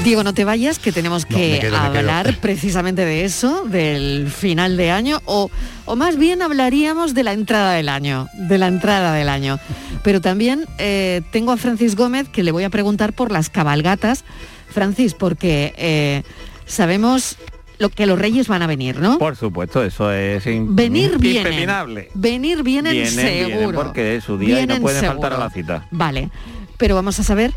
Diego, 0.03 0.23
no 0.23 0.33
te 0.33 0.45
vayas, 0.45 0.79
que 0.79 0.91
tenemos 0.91 1.27
que 1.27 1.71
hablar 1.75 2.35
precisamente 2.41 3.05
de 3.05 3.23
eso, 3.23 3.65
del 3.65 4.31
final 4.31 4.75
de 4.75 4.89
año, 4.89 5.21
o, 5.25 5.51
o, 5.85 5.95
más 5.95 6.17
bien 6.17 6.41
hablaríamos 6.41 7.13
de 7.13 7.23
la 7.23 7.33
entrada 7.33 7.73
del 7.73 7.87
año, 7.87 8.27
de 8.33 8.57
la 8.57 8.65
entrada 8.65 9.13
del 9.13 9.29
año. 9.29 9.59
Pero 10.03 10.19
también 10.19 10.65
eh, 10.79 11.21
tengo 11.31 11.51
a 11.51 11.57
Francis 11.57 11.95
Gómez 11.95 12.27
que 12.29 12.41
le 12.41 12.51
voy 12.51 12.63
a 12.63 12.71
preguntar 12.71 13.13
por 13.13 13.31
las 13.31 13.51
cabalgatas. 13.51 14.23
Francis, 14.71 15.13
porque 15.13 15.73
eh, 15.77 16.23
sabemos 16.65 17.37
lo 17.79 17.89
que 17.89 18.05
los 18.05 18.17
reyes 18.19 18.47
van 18.47 18.61
a 18.61 18.67
venir, 18.67 18.99
¿no? 18.99 19.17
Por 19.17 19.35
supuesto, 19.35 19.83
eso 19.83 20.11
es 20.11 20.43
venir 20.45 21.17
vienen, 21.17 22.07
Venir 22.13 22.63
vienen, 22.63 23.07
seguro. 23.07 23.83
porque 23.83 24.15
es 24.17 24.23
su 24.23 24.37
día 24.37 24.61
y 24.61 24.67
no 24.67 24.79
puede 24.79 25.01
faltar 25.01 25.33
a 25.33 25.37
la 25.37 25.49
cita. 25.49 25.87
Vale, 25.91 26.29
pero 26.77 26.95
vamos 26.95 27.19
a 27.19 27.23
saber 27.23 27.53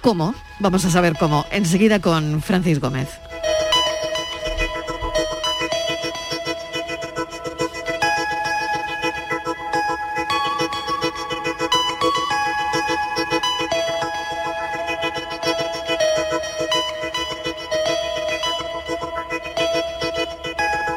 ¿Cómo? 0.00 0.34
Vamos 0.60 0.84
a 0.86 0.90
saber 0.90 1.14
cómo. 1.18 1.44
Enseguida 1.50 2.00
con 2.00 2.40
Francis 2.40 2.80
Gómez. 2.80 3.08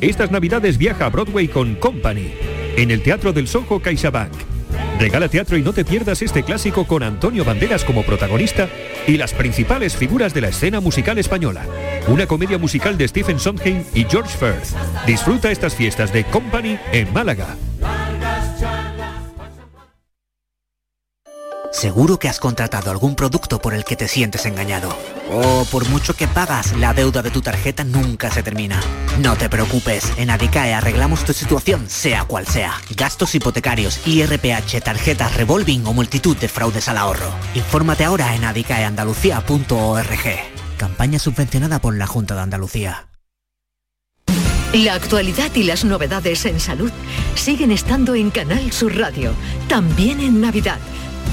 Estas 0.00 0.30
navidades 0.30 0.78
viaja 0.78 1.06
a 1.06 1.10
Broadway 1.10 1.48
con 1.48 1.74
Company, 1.76 2.32
en 2.76 2.90
el 2.90 3.02
Teatro 3.02 3.32
del 3.32 3.48
Soho 3.48 3.80
CaixaBank. 3.80 4.32
Regala 4.98 5.28
teatro 5.28 5.56
y 5.56 5.62
no 5.62 5.72
te 5.72 5.84
pierdas 5.84 6.22
este 6.22 6.42
clásico 6.42 6.86
con 6.86 7.02
Antonio 7.02 7.44
Banderas 7.44 7.84
como 7.84 8.04
protagonista 8.04 8.68
y 9.06 9.16
las 9.16 9.32
principales 9.32 9.96
figuras 9.96 10.34
de 10.34 10.40
la 10.40 10.48
escena 10.48 10.80
musical 10.80 11.18
española. 11.18 11.64
Una 12.06 12.26
comedia 12.26 12.58
musical 12.58 12.96
de 12.96 13.08
Stephen 13.08 13.38
Sondheim 13.38 13.82
y 13.94 14.04
George 14.04 14.36
Firth. 14.36 14.76
Disfruta 15.06 15.50
estas 15.50 15.74
fiestas 15.74 16.12
de 16.12 16.24
Company 16.24 16.78
en 16.92 17.12
Málaga. 17.12 17.56
Seguro 21.74 22.20
que 22.20 22.28
has 22.28 22.38
contratado 22.38 22.92
algún 22.92 23.16
producto 23.16 23.58
por 23.58 23.74
el 23.74 23.84
que 23.84 23.96
te 23.96 24.06
sientes 24.06 24.46
engañado. 24.46 24.96
O 25.28 25.64
por 25.72 25.88
mucho 25.88 26.14
que 26.14 26.28
pagas, 26.28 26.72
la 26.76 26.94
deuda 26.94 27.20
de 27.20 27.32
tu 27.32 27.42
tarjeta 27.42 27.82
nunca 27.82 28.30
se 28.30 28.44
termina. 28.44 28.80
No 29.18 29.34
te 29.34 29.48
preocupes, 29.48 30.12
en 30.16 30.30
Adicae 30.30 30.72
arreglamos 30.72 31.24
tu 31.24 31.32
situación, 31.32 31.90
sea 31.90 32.26
cual 32.26 32.46
sea. 32.46 32.80
Gastos 32.96 33.34
hipotecarios, 33.34 34.06
IRPH, 34.06 34.82
tarjetas 34.84 35.34
revolving 35.34 35.84
o 35.84 35.92
multitud 35.92 36.36
de 36.36 36.46
fraudes 36.48 36.88
al 36.88 36.96
ahorro. 36.96 37.32
Infórmate 37.56 38.04
ahora 38.04 38.36
en 38.36 38.44
adicaeandalucía.org. 38.44 40.38
Campaña 40.78 41.18
subvencionada 41.18 41.80
por 41.80 41.96
la 41.96 42.06
Junta 42.06 42.36
de 42.36 42.40
Andalucía. 42.42 43.08
La 44.72 44.94
actualidad 44.94 45.50
y 45.56 45.64
las 45.64 45.84
novedades 45.84 46.44
en 46.46 46.60
salud 46.60 46.92
siguen 47.34 47.72
estando 47.72 48.14
en 48.14 48.30
Canal 48.30 48.70
Sur 48.70 48.96
Radio, 48.96 49.32
también 49.68 50.20
en 50.20 50.40
Navidad 50.40 50.78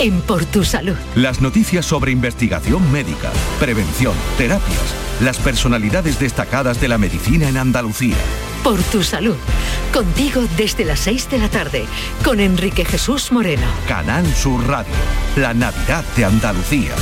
en 0.02 0.20
Por 0.22 0.46
Tu 0.46 0.64
Salud. 0.64 0.96
Las 1.16 1.42
noticias 1.42 1.86
sobre 1.86 2.12
investigación 2.12 2.92
médica, 2.92 3.32
prevención, 3.60 4.16
terapias, 4.36 4.96
las 5.22 5.38
personalidades 5.38 6.20
destacadas 6.20 6.82
de 6.82 6.88
la 6.88 6.98
medicina 6.98 7.48
en 7.48 7.58
Andalucía. 7.58 8.16
Por 8.64 8.82
Tu 8.82 9.04
Salud. 9.04 9.36
Contigo 9.94 10.42
desde 10.58 10.86
las 10.86 11.02
6 11.02 11.30
de 11.30 11.38
la 11.38 11.50
tarde, 11.50 11.86
con 12.26 12.40
Enrique 12.40 12.84
Jesús 12.84 13.32
Moreno. 13.32 13.68
Canal 13.88 14.26
Sur 14.34 14.68
Radio, 14.68 14.92
la 15.36 15.54
Navidad 15.54 16.04
de 16.16 16.26
Andalucía. 16.26 16.96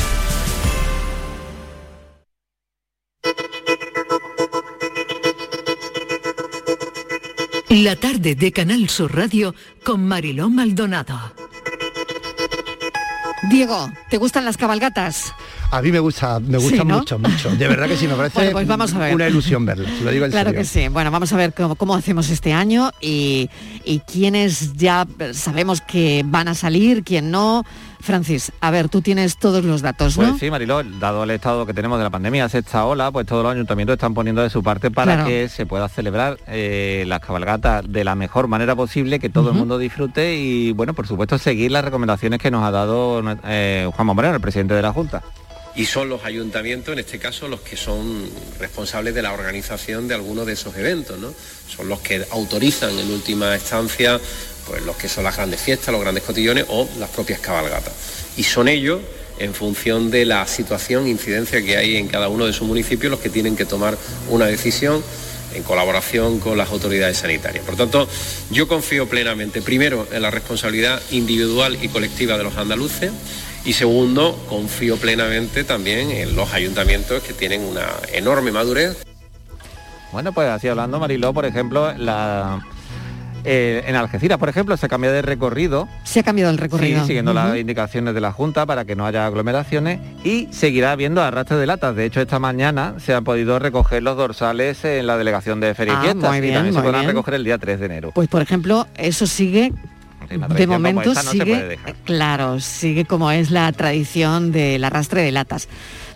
La 7.69 7.95
tarde 7.95 8.35
de 8.35 8.51
Canal 8.51 8.89
Sur 8.89 9.15
Radio 9.15 9.55
con 9.85 10.05
Mariló 10.05 10.49
Maldonado. 10.49 11.48
Diego, 13.49 13.91
¿te 14.09 14.17
gustan 14.17 14.45
las 14.45 14.57
cabalgatas? 14.57 15.33
A 15.71 15.83
mí 15.83 15.91
me 15.91 15.99
gusta, 15.99 16.39
me 16.39 16.57
gusta 16.57 16.77
Sí, 16.81 16.83
¿no? 16.83 16.97
mucho, 16.97 17.19
mucho. 17.19 17.49
De 17.55 17.67
verdad 17.67 17.87
que 17.87 17.95
sí, 17.95 18.07
me 18.07 18.13
parece 18.15 18.35
Bueno, 18.39 18.51
pues 18.53 18.67
vamos 18.67 18.93
a 18.93 18.97
ver. 18.99 19.13
una 19.13 19.27
ilusión 19.27 19.65
verlas. 19.65 19.91
Lo 20.01 20.09
digo 20.09 20.25
en 20.25 20.31
Claro 20.31 20.49
serio. 20.49 20.61
que 20.61 20.65
sí. 20.65 20.87
Bueno, 20.87 21.11
vamos 21.11 21.31
a 21.31 21.37
ver 21.37 21.53
cómo, 21.53 21.75
cómo 21.75 21.93
hacemos 21.93 22.29
este 22.31 22.53
año 22.53 22.91
y, 23.01 23.49
y 23.85 23.99
quiénes 23.99 24.73
ya 24.75 25.05
sabemos 25.33 25.81
que 25.81 26.23
van 26.25 26.47
a 26.47 26.55
salir, 26.55 27.03
quién 27.03 27.29
no. 27.29 27.63
Francis, 28.01 28.51
a 28.61 28.71
ver, 28.71 28.87
tú 28.87 29.01
tienes 29.01 29.37
todos 29.37 29.63
los 29.65 29.81
datos, 29.81 30.17
¿no? 30.17 30.29
Pues 30.29 30.39
sí, 30.39 30.49
Mariló, 30.49 30.81
dado 30.83 31.23
el 31.25 31.31
estado 31.31 31.65
que 31.65 31.73
tenemos 31.73 31.97
de 31.97 32.05
la 32.05 32.09
pandemia, 32.09 32.47
sexta 32.47 32.85
ola, 32.85 33.11
pues 33.11 33.25
todos 33.27 33.43
los 33.43 33.53
ayuntamientos 33.53 33.95
están 33.95 34.13
poniendo 34.13 34.41
de 34.41 34.49
su 34.49 34.63
parte 34.63 34.89
para 34.89 35.15
Claro. 35.15 35.27
que 35.29 35.49
se 35.49 35.65
pueda 35.65 35.89
celebrar 35.89 36.37
eh, 36.47 37.03
las 37.07 37.19
cabalgatas 37.19 37.83
de 37.91 38.03
la 38.05 38.15
mejor 38.15 38.47
manera 38.47 38.73
posible, 38.75 39.19
que 39.19 39.29
todo 39.29 39.49
el 39.51 39.55
mundo 39.57 39.77
disfrute 39.77 40.35
y, 40.37 40.71
bueno, 40.71 40.93
por 40.93 41.07
supuesto, 41.07 41.37
seguir 41.37 41.71
las 41.71 41.83
recomendaciones 41.83 42.39
que 42.39 42.49
nos 42.49 42.63
ha 42.63 42.71
dado 42.71 43.21
eh, 43.43 43.87
Juan 43.93 44.07
Moreno, 44.07 44.33
el 44.33 44.41
presidente 44.41 44.73
de 44.73 44.81
la 44.81 44.93
Junta. 44.93 45.21
Y 45.75 45.85
son 45.85 46.09
los 46.09 46.25
ayuntamientos, 46.25 46.93
en 46.93 46.99
este 46.99 47.19
caso, 47.19 47.47
los 47.47 47.61
que 47.61 47.77
son 47.77 48.29
responsables 48.59 49.13
de 49.13 49.21
la 49.21 49.33
organización 49.33 50.07
de 50.07 50.15
algunos 50.15 50.45
de 50.45 50.53
esos 50.53 50.75
eventos, 50.75 51.19
¿no? 51.19 51.33
Son 51.67 51.87
los 51.87 51.99
que 51.99 52.25
autorizan 52.31 52.97
en 52.97 53.11
última 53.11 53.55
instancia 53.55 54.19
pues 54.69 54.83
los 54.83 54.95
que 54.97 55.09
son 55.09 55.23
las 55.23 55.35
grandes 55.35 55.59
fiestas, 55.59 55.91
los 55.91 56.01
grandes 56.01 56.23
cotillones 56.23 56.65
o 56.67 56.87
las 56.99 57.09
propias 57.09 57.39
cabalgatas. 57.39 57.91
Y 58.37 58.43
son 58.43 58.67
ellos, 58.67 59.01
en 59.39 59.53
función 59.53 60.11
de 60.11 60.25
la 60.25 60.45
situación, 60.45 61.07
incidencia 61.07 61.63
que 61.63 61.75
hay 61.77 61.97
en 61.97 62.07
cada 62.07 62.29
uno 62.29 62.45
de 62.45 62.53
sus 62.53 62.67
municipios, 62.67 63.09
los 63.09 63.19
que 63.19 63.29
tienen 63.29 63.55
que 63.55 63.65
tomar 63.65 63.97
una 64.29 64.45
decisión 64.45 65.03
en 65.55 65.63
colaboración 65.63 66.39
con 66.39 66.57
las 66.57 66.69
autoridades 66.69 67.17
sanitarias. 67.17 67.65
Por 67.65 67.75
tanto, 67.75 68.07
yo 68.51 68.67
confío 68.67 69.09
plenamente, 69.09 69.63
primero, 69.63 70.07
en 70.11 70.21
la 70.21 70.29
responsabilidad 70.29 71.01
individual 71.09 71.79
y 71.81 71.87
colectiva 71.87 72.37
de 72.37 72.43
los 72.43 72.55
andaluces 72.55 73.11
y 73.69 73.73
segundo, 73.73 74.35
confío 74.49 74.97
plenamente 74.97 75.63
también 75.63 76.09
en 76.09 76.35
los 76.35 76.51
ayuntamientos 76.55 77.21
que 77.21 77.33
tienen 77.33 77.61
una 77.61 77.85
enorme 78.13 78.51
madurez 78.51 78.97
Bueno, 80.11 80.33
pues 80.33 80.49
así 80.49 80.67
hablando, 80.67 80.99
Mariló, 80.99 81.33
por 81.35 81.45
ejemplo, 81.45 81.93
la, 81.95 82.65
eh, 83.43 83.83
en 83.85 83.95
Algeciras, 83.95 84.39
por 84.39 84.49
ejemplo, 84.49 84.75
se 84.75 84.87
cambia 84.89 85.11
de 85.11 85.21
recorrido 85.21 85.87
Se 86.03 86.21
ha 86.21 86.23
cambiado 86.23 86.49
el 86.49 86.57
recorrido. 86.57 87.01
Sí, 87.01 87.05
siguiendo 87.05 87.31
las 87.31 87.55
indicaciones 87.57 88.15
de 88.15 88.21
la 88.21 88.31
Junta 88.31 88.65
para 88.65 88.85
que 88.85 88.95
no 88.95 89.05
haya 89.05 89.27
aglomeraciones 89.27 89.99
y 90.23 90.47
seguirá 90.51 90.91
habiendo 90.93 91.21
arrastre 91.21 91.57
de 91.57 91.67
latas. 91.67 91.95
De 91.95 92.05
hecho, 92.05 92.21
esta 92.21 92.39
mañana 92.39 92.95
se 92.97 93.13
han 93.13 93.23
podido 93.23 93.59
recoger 93.59 94.01
los 94.01 94.17
dorsales 94.17 94.83
en 94.83 95.05
la 95.05 95.15
delegación 95.15 95.59
de 95.59 95.75
Feria 95.75 95.93
Ah, 95.95 95.99
y 96.01 96.03
Fiestas 96.05 96.29
muy 96.39 96.47
y 96.49 96.51
también 96.53 96.73
se 96.73 96.81
podrán 96.81 97.01
bien. 97.01 97.11
recoger 97.11 97.35
el 97.35 97.43
día 97.43 97.59
3 97.59 97.79
de 97.79 97.85
enero. 97.85 98.11
Pues 98.15 98.27
por 98.29 98.41
ejemplo, 98.41 98.87
eso 98.97 99.27
sigue 99.27 99.73
de 100.27 100.67
momento 100.67 101.13
no 101.13 101.21
se 101.21 101.29
sigue, 101.31 101.45
puede 101.45 101.67
dejar. 101.69 101.95
claro, 102.03 102.59
sigue 102.59 103.05
como 103.05 103.31
es 103.31 103.51
la 103.51 103.71
tradición 103.71 104.51
del 104.51 104.83
arrastre 104.83 105.21
de 105.21 105.31
latas. 105.31 105.67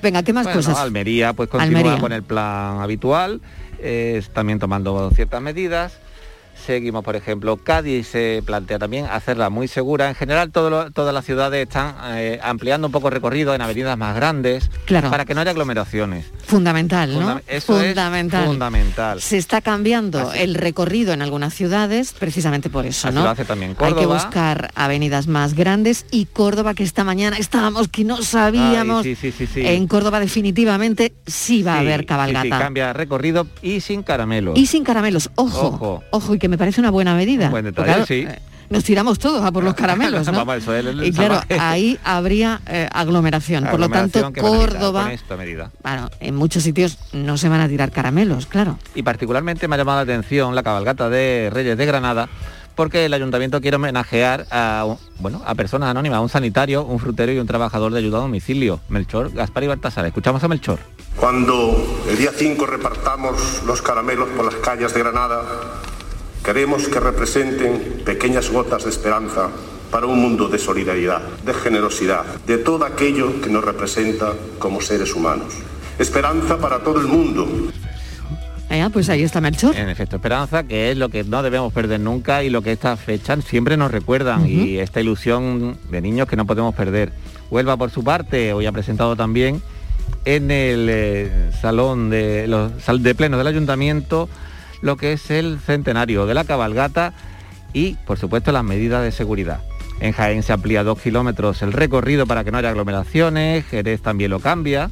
Venga, 0.02 0.24
¿qué 0.24 0.34
más 0.34 0.44
Bueno, 0.46 0.60
cosas? 0.60 0.78
Almería 0.78 1.34
pues 1.34 1.50
continúa 1.50 1.80
Almería. 1.80 2.00
con 2.02 2.12
el 2.12 2.24
plan 2.24 2.80
habitual, 2.82 3.42
eh, 3.80 4.22
también 4.34 4.60
tomando 4.60 5.10
ciertas 5.12 5.42
medidas. 5.42 6.00
Seguimos, 6.66 7.04
por 7.04 7.16
ejemplo, 7.18 7.58
Cádiz 7.58 8.08
se 8.08 8.42
plantea 8.46 8.80
también 8.80 9.06
hacerla 9.08 9.50
muy 9.50 9.68
segura. 9.68 10.08
En 10.08 10.16
general, 10.16 10.50
lo- 10.54 10.92
todas 10.92 11.14
las 11.14 11.26
ciudades 11.26 11.64
están 11.68 11.96
eh, 12.16 12.40
ampliando 12.42 12.88
un 12.88 12.92
poco 12.94 13.10
el 13.10 13.14
recorrido 13.14 13.54
en 13.54 13.62
avenidas 13.62 13.98
más 13.98 14.16
grandes 14.16 14.70
Claro. 14.86 15.10
para 15.10 15.26
que 15.26 15.34
no 15.34 15.42
haya 15.42 15.52
aglomeraciones. 15.52 16.26
Fundamental, 16.46 17.14
¿no? 17.14 17.20
Fundam- 17.20 17.42
eso 17.48 17.82
es 17.82 17.88
fundamental. 17.88 18.46
fundamental. 18.46 19.22
Se 19.22 19.38
está 19.38 19.60
cambiando 19.60 20.32
el 20.34 20.56
recorrido 20.56 21.12
en 21.12 21.22
algunas 21.22 21.54
ciudades 21.54 22.14
precisamente 22.18 22.70
por 22.70 22.86
eso, 22.86 23.10
Así 23.10 23.16
¿no? 23.16 23.24
lo 23.24 23.30
hace 23.30 23.44
también 23.44 23.72
Hay 23.72 23.76
que 23.76 23.96
Córdoba. 23.96 24.16
buscar 24.24 24.72
avenidas 24.76 25.28
más 25.28 25.56
grandes 25.56 26.06
y 26.12 26.26
Córdoba 26.28 26.74
que 26.76 26.84
esta 26.84 27.04
mañana 27.04 27.38
estábamos 27.38 27.90
que 27.90 28.06
no 28.06 28.22
sabíamos. 28.22 29.06
Ay, 29.06 29.16
sí, 29.16 29.32
sí, 29.32 29.46
sí, 29.48 29.54
sí. 29.54 29.68
En 29.68 29.88
Córdoba 29.88 30.20
definitivamente 30.22 31.14
sí 31.28 31.62
va 31.64 31.76
a 31.76 31.80
haber 31.80 32.06
cabalgata. 32.06 32.44
sí, 32.44 32.50
cambia 32.50 32.94
recorrido 32.94 33.48
y 33.62 33.82
sin 33.82 34.02
caramelos. 34.04 34.58
Y 34.58 34.68
sin 34.68 34.84
caramelos, 34.86 35.30
ojo, 35.36 35.68
Ojo. 35.68 36.04
ojo, 36.12 36.36
y 36.36 36.40
que 36.44 36.50
me 36.50 36.58
parece 36.58 36.82
una 36.82 36.92
buena 36.92 37.16
medida. 37.16 37.46
Un 37.46 37.52
buen 37.52 37.64
detalle, 37.64 38.06
sí. 38.06 38.26
eh, 38.30 38.40
Nos 38.70 38.84
tiramos 38.84 39.18
todos 39.18 39.46
a 39.46 39.52
por 39.54 39.64
los 39.64 39.74
caramelos, 39.82 40.28
¿no? 40.28 40.34
Vamos, 40.34 40.58
eso 40.58 40.76
es 40.76 40.86
el- 40.86 41.00
el 41.00 41.08
y 41.08 41.14
claro, 41.14 41.36
salvaje. 41.36 41.58
ahí 41.58 41.98
habría 42.04 42.60
eh, 42.68 42.90
aglomeración. 42.92 43.64
Por 43.72 43.80
lo 43.80 43.88
tanto, 43.88 44.34
Córdoba, 44.34 45.04
con 45.04 45.12
esta 45.12 45.38
medida. 45.38 45.72
bueno, 45.82 46.10
en 46.20 46.36
muchos 46.36 46.64
sitios 46.64 46.98
no 47.14 47.38
se 47.38 47.48
van 47.48 47.62
a 47.62 47.70
tirar 47.70 47.92
caramelos, 47.94 48.46
claro. 48.46 48.78
Y 48.94 49.04
particularmente 49.04 49.70
me 49.70 49.76
ha 49.76 49.78
llamado 49.78 50.00
la 50.00 50.04
atención 50.14 50.54
la 50.54 50.64
cabalgata 50.64 51.08
de 51.08 51.50
Reyes 51.54 51.78
de 51.78 51.86
Granada 51.86 52.28
porque 52.76 53.06
el 53.06 53.14
ayuntamiento 53.14 53.62
quiere 53.62 53.78
homenajear 53.78 54.46
a, 54.52 54.86
bueno, 55.20 55.42
a 55.46 55.56
personas 55.56 55.90
anónimas, 55.90 56.18
a 56.18 56.22
un 56.22 56.28
sanitario, 56.28 56.84
un 56.84 57.00
frutero 57.00 57.32
y 57.32 57.38
un 57.40 57.48
trabajador 57.48 57.94
de 57.94 58.00
ayuda 58.00 58.18
a 58.18 58.22
domicilio, 58.22 58.82
Melchor, 58.90 59.32
Gaspar 59.32 59.64
y 59.64 59.68
Baltasar. 59.68 60.06
Escuchamos 60.08 60.44
a 60.44 60.50
Melchor. 60.50 60.80
Cuando 61.16 62.04
el 62.10 62.18
día 62.18 62.32
5 62.36 62.66
repartamos 62.66 63.62
los 63.66 63.82
caramelos 63.82 64.28
por 64.36 64.44
las 64.44 64.56
calles 64.56 64.94
de 64.94 65.00
Granada, 65.00 65.42
queremos 66.44 66.88
que 66.88 67.00
representen 67.00 68.02
pequeñas 68.06 68.50
gotas 68.50 68.84
de 68.84 68.90
esperanza 68.90 69.50
para 69.90 70.08
un 70.08 70.20
mundo 70.20 70.50
de 70.50 70.60
solidaridad, 70.60 71.22
de 71.46 71.54
generosidad, 71.54 72.26
de 72.46 72.58
todo 72.58 72.84
aquello 72.86 73.42
que 73.42 73.50
nos 73.50 73.64
representa 73.64 74.34
como 74.60 74.82
seres 74.82 75.16
humanos. 75.16 75.54
Esperanza 75.98 76.58
para 76.58 76.80
todo 76.80 77.00
el 77.00 77.08
mundo, 77.08 77.48
Eh, 78.70 78.84
pues 78.92 79.08
ahí 79.10 79.22
está 79.22 79.40
Melchor. 79.40 79.76
En 79.76 79.88
efecto, 79.88 80.16
esperanza, 80.16 80.64
que 80.64 80.90
es 80.90 80.98
lo 80.98 81.10
que 81.10 81.24
no 81.24 81.44
debemos 81.44 81.72
perder 81.72 82.00
nunca 82.00 82.44
y 82.44 82.50
lo 82.50 82.64
que 82.64 82.72
estas 82.72 83.00
fechas 83.00 83.44
siempre 83.46 83.78
nos 83.78 83.92
recuerdan 83.92 84.48
y 84.48 84.80
esta 84.80 85.00
ilusión 85.00 85.78
de 85.92 86.02
niños 86.02 86.28
que 86.28 86.36
no 86.36 86.48
podemos 86.48 86.74
perder. 86.74 87.14
Huelva, 87.52 87.78
por 87.78 87.92
su 87.92 88.04
parte, 88.04 88.52
hoy 88.52 88.66
ha 88.66 88.72
presentado 88.72 89.16
también 89.16 89.62
en 90.26 90.50
el 90.50 90.88
eh, 90.90 91.52
salón 91.62 92.10
de, 92.10 92.48
los, 92.48 92.72
de 93.04 93.14
plenos 93.14 93.38
del 93.38 93.48
ayuntamiento 93.48 94.28
lo 94.84 94.98
que 94.98 95.14
es 95.14 95.32
el 95.32 95.58
centenario 95.60 96.26
de 96.28 96.34
la 96.36 96.44
cabalgata 96.44 97.14
y, 97.74 97.96
por 98.06 98.20
supuesto, 98.20 98.52
las 98.52 98.64
medidas 98.64 99.02
de 99.02 99.12
seguridad. 99.12 99.62
En 100.00 100.12
Jaén 100.12 100.44
se 100.44 100.52
amplía 100.54 100.84
dos 100.84 101.00
kilómetros 101.00 101.62
el 101.62 101.72
recorrido 101.74 102.28
para 102.28 102.44
que 102.44 102.52
no 102.52 102.58
haya 102.58 102.70
aglomeraciones, 102.70 103.66
Jerez 103.66 104.02
también 104.02 104.30
lo 104.30 104.40
cambia. 104.40 104.92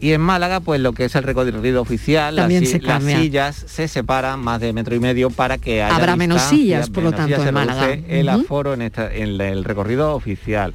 Y 0.00 0.12
en 0.12 0.20
Málaga, 0.20 0.60
pues 0.60 0.80
lo 0.80 0.92
que 0.92 1.04
es 1.06 1.14
el 1.16 1.24
recorrido 1.24 1.82
oficial, 1.82 2.34
las, 2.36 2.44
También 2.44 2.64
si- 2.64 2.72
se 2.72 2.78
las 2.80 2.86
cambia. 2.98 3.18
sillas 3.18 3.56
se 3.66 3.88
separan 3.88 4.40
más 4.40 4.60
de 4.60 4.72
metro 4.72 4.94
y 4.94 5.00
medio 5.00 5.28
para 5.28 5.58
que 5.58 5.82
haya 5.82 5.94
Habrá 5.94 6.16
menos 6.16 6.40
sillas, 6.42 6.88
por 6.88 7.02
lo 7.02 7.10
tanto, 7.12 7.34
sillas, 7.34 7.48
en 7.48 7.54
Málaga. 7.54 7.92
el 7.92 8.28
aforo 8.28 8.72
en, 8.74 8.82
esta- 8.82 9.12
en 9.12 9.40
el 9.40 9.64
recorrido 9.64 10.14
oficial. 10.14 10.72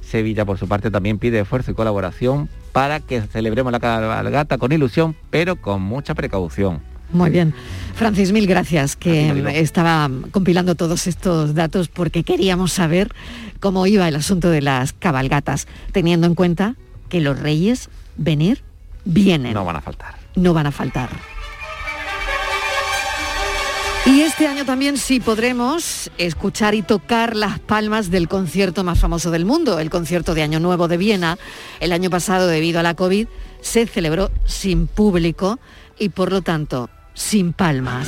Sevilla, 0.00 0.46
por 0.46 0.58
su 0.58 0.66
parte, 0.66 0.90
también 0.90 1.18
pide 1.18 1.38
esfuerzo 1.40 1.70
y 1.70 1.74
colaboración 1.74 2.48
para 2.72 3.00
que 3.00 3.20
celebremos 3.20 3.70
la 3.70 3.80
cabalgata 3.80 4.56
con 4.56 4.72
ilusión, 4.72 5.14
pero 5.30 5.56
con 5.56 5.82
mucha 5.82 6.14
precaución. 6.14 6.80
Muy 7.10 7.30
bien. 7.30 7.54
Francis, 7.94 8.32
mil 8.32 8.46
gracias, 8.46 8.94
que 8.96 9.30
estaba 9.60 10.08
compilando 10.30 10.74
todos 10.74 11.06
estos 11.06 11.54
datos 11.54 11.88
porque 11.88 12.22
queríamos 12.22 12.72
saber 12.72 13.12
cómo 13.60 13.86
iba 13.86 14.06
el 14.06 14.14
asunto 14.14 14.50
de 14.50 14.62
las 14.62 14.92
cabalgatas, 14.92 15.66
teniendo 15.90 16.26
en 16.26 16.34
cuenta 16.34 16.76
que 17.08 17.20
los 17.20 17.38
reyes 17.38 17.88
venir 18.16 18.62
vienen. 19.04 19.54
No 19.54 19.64
van 19.64 19.76
a 19.76 19.80
faltar. 19.80 20.14
No 20.36 20.54
van 20.54 20.66
a 20.66 20.70
faltar. 20.70 21.08
Y 24.06 24.22
este 24.22 24.46
año 24.46 24.64
también 24.64 24.96
sí 24.96 25.20
podremos 25.20 26.10
escuchar 26.16 26.74
y 26.74 26.82
tocar 26.82 27.36
las 27.36 27.58
palmas 27.58 28.10
del 28.10 28.26
concierto 28.26 28.82
más 28.82 28.98
famoso 28.98 29.30
del 29.30 29.44
mundo, 29.44 29.80
el 29.80 29.90
concierto 29.90 30.34
de 30.34 30.42
Año 30.42 30.60
Nuevo 30.60 30.88
de 30.88 30.96
Viena. 30.96 31.36
El 31.78 31.92
año 31.92 32.08
pasado, 32.08 32.46
debido 32.46 32.80
a 32.80 32.82
la 32.82 32.94
COVID, 32.94 33.26
se 33.60 33.86
celebró 33.86 34.30
sin 34.46 34.86
público 34.86 35.58
y 35.98 36.08
por 36.08 36.32
lo 36.32 36.40
tanto 36.40 36.88
sin 37.18 37.52
palmas. 37.52 38.06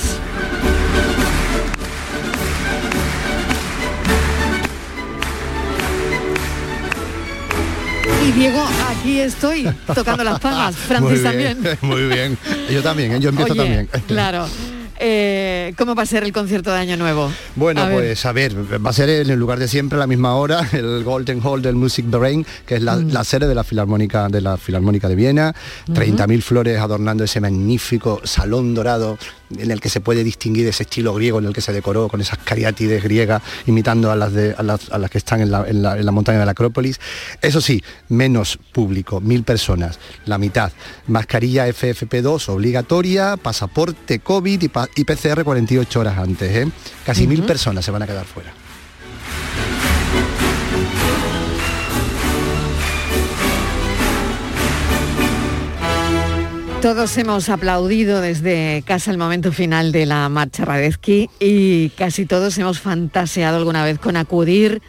Y 8.26 8.32
Diego, 8.32 8.64
aquí 8.88 9.18
estoy 9.20 9.68
tocando 9.94 10.22
las 10.22 10.38
palmas. 10.38 10.76
Francis 10.88 11.22
Muy 11.22 11.36
bien, 11.36 11.62
también. 11.62 11.78
Muy 11.82 12.02
bien. 12.06 12.38
Yo 12.70 12.82
también, 12.82 13.12
¿eh? 13.12 13.20
yo 13.20 13.30
empiezo 13.30 13.52
Oye, 13.52 13.61
también. 13.62 13.88
Claro. 14.06 14.46
Eh, 15.03 15.72
¿Cómo 15.78 15.94
va 15.94 16.03
a 16.03 16.07
ser 16.07 16.24
el 16.24 16.32
concierto 16.32 16.70
de 16.70 16.76
Año 16.78 16.96
Nuevo? 16.98 17.32
Bueno, 17.57 17.82
A 17.82 17.90
pues 17.90 18.26
a 18.26 18.32
ver, 18.32 18.55
va 18.84 18.90
a 18.90 18.92
ser 18.92 19.09
en 19.09 19.30
el 19.30 19.38
lugar 19.38 19.59
de 19.59 19.66
siempre, 19.66 19.96
a 19.96 20.01
la 20.01 20.07
misma 20.07 20.34
hora, 20.36 20.68
el 20.72 21.03
Golden 21.05 21.40
Hall 21.42 21.62
del 21.62 21.74
Music 21.74 22.05
Brain, 22.09 22.44
que 22.66 22.74
es 22.76 22.82
la, 22.82 22.96
Mm. 22.96 23.12
la 23.12 23.24
sede 23.24 23.48
de 23.48 23.55
la 23.55 23.64
Filarmónica 23.64 24.28
de 24.28 24.42
la 24.42 24.59
Filarmónica 24.59 25.09
de 25.09 25.14
Viena, 25.14 25.55
30.000 25.88 26.42
flores 26.42 26.78
adornando 26.78 27.24
ese 27.24 27.40
magnífico 27.40 28.20
salón 28.24 28.74
dorado 28.74 29.16
en 29.59 29.70
el 29.70 29.80
que 29.80 29.88
se 29.88 30.01
puede 30.01 30.22
distinguir 30.24 30.66
ese 30.68 30.84
estilo 30.84 31.14
griego 31.14 31.38
en 31.38 31.46
el 31.46 31.53
que 31.53 31.61
se 31.61 31.72
decoró 31.72 32.09
con 32.09 32.20
esas 32.20 32.38
cariátides 32.38 33.03
griegas 33.03 33.42
imitando 33.66 34.11
a 34.11 34.16
las, 34.16 34.32
de, 34.32 34.55
a 34.57 34.62
las, 34.62 34.90
a 34.90 34.98
las 34.98 35.11
que 35.11 35.18
están 35.18 35.40
en 35.40 35.51
la, 35.51 35.64
en 35.68 35.82
la- 35.82 35.96
en 35.98 36.07
la 36.07 36.12
montaña 36.12 36.38
de 36.38 36.44
la 36.46 36.53
Acrópolis. 36.53 37.01
Eso 37.42 37.61
sí, 37.61 37.82
menos 38.09 38.59
público, 38.72 39.20
mil 39.20 39.42
personas, 39.44 39.98
la 40.26 40.38
mitad. 40.38 40.72
Mascarilla 41.07 41.66
FFP2 41.68 42.48
obligatoria, 42.48 43.36
pasaporte 43.36 44.20
COVID 44.20 44.62
y, 44.62 44.70
y 45.01 45.05
PCR 45.05 45.42
48 45.44 46.01
horas 46.01 46.18
antes. 46.18 46.57
¿eh? 46.57 46.68
Casi 47.05 47.26
mil 47.26 47.42
personas 47.42 47.84
se 47.84 47.90
van 47.90 48.03
a 48.03 48.07
quedar 48.07 48.24
fuera. 48.26 48.53
Todos 56.82 57.18
hemos 57.18 57.50
aplaudido 57.50 58.22
desde 58.22 58.82
casa 58.86 59.10
el 59.10 59.18
momento 59.18 59.52
final 59.52 59.92
de 59.92 60.06
la 60.06 60.26
marcha 60.30 60.64
Radetzky 60.64 61.28
y 61.38 61.90
casi 61.90 62.24
todos 62.24 62.56
hemos 62.56 62.80
fantaseado 62.80 63.58
alguna 63.58 63.84
vez 63.84 63.98
con 63.98 64.16
acudir 64.16 64.80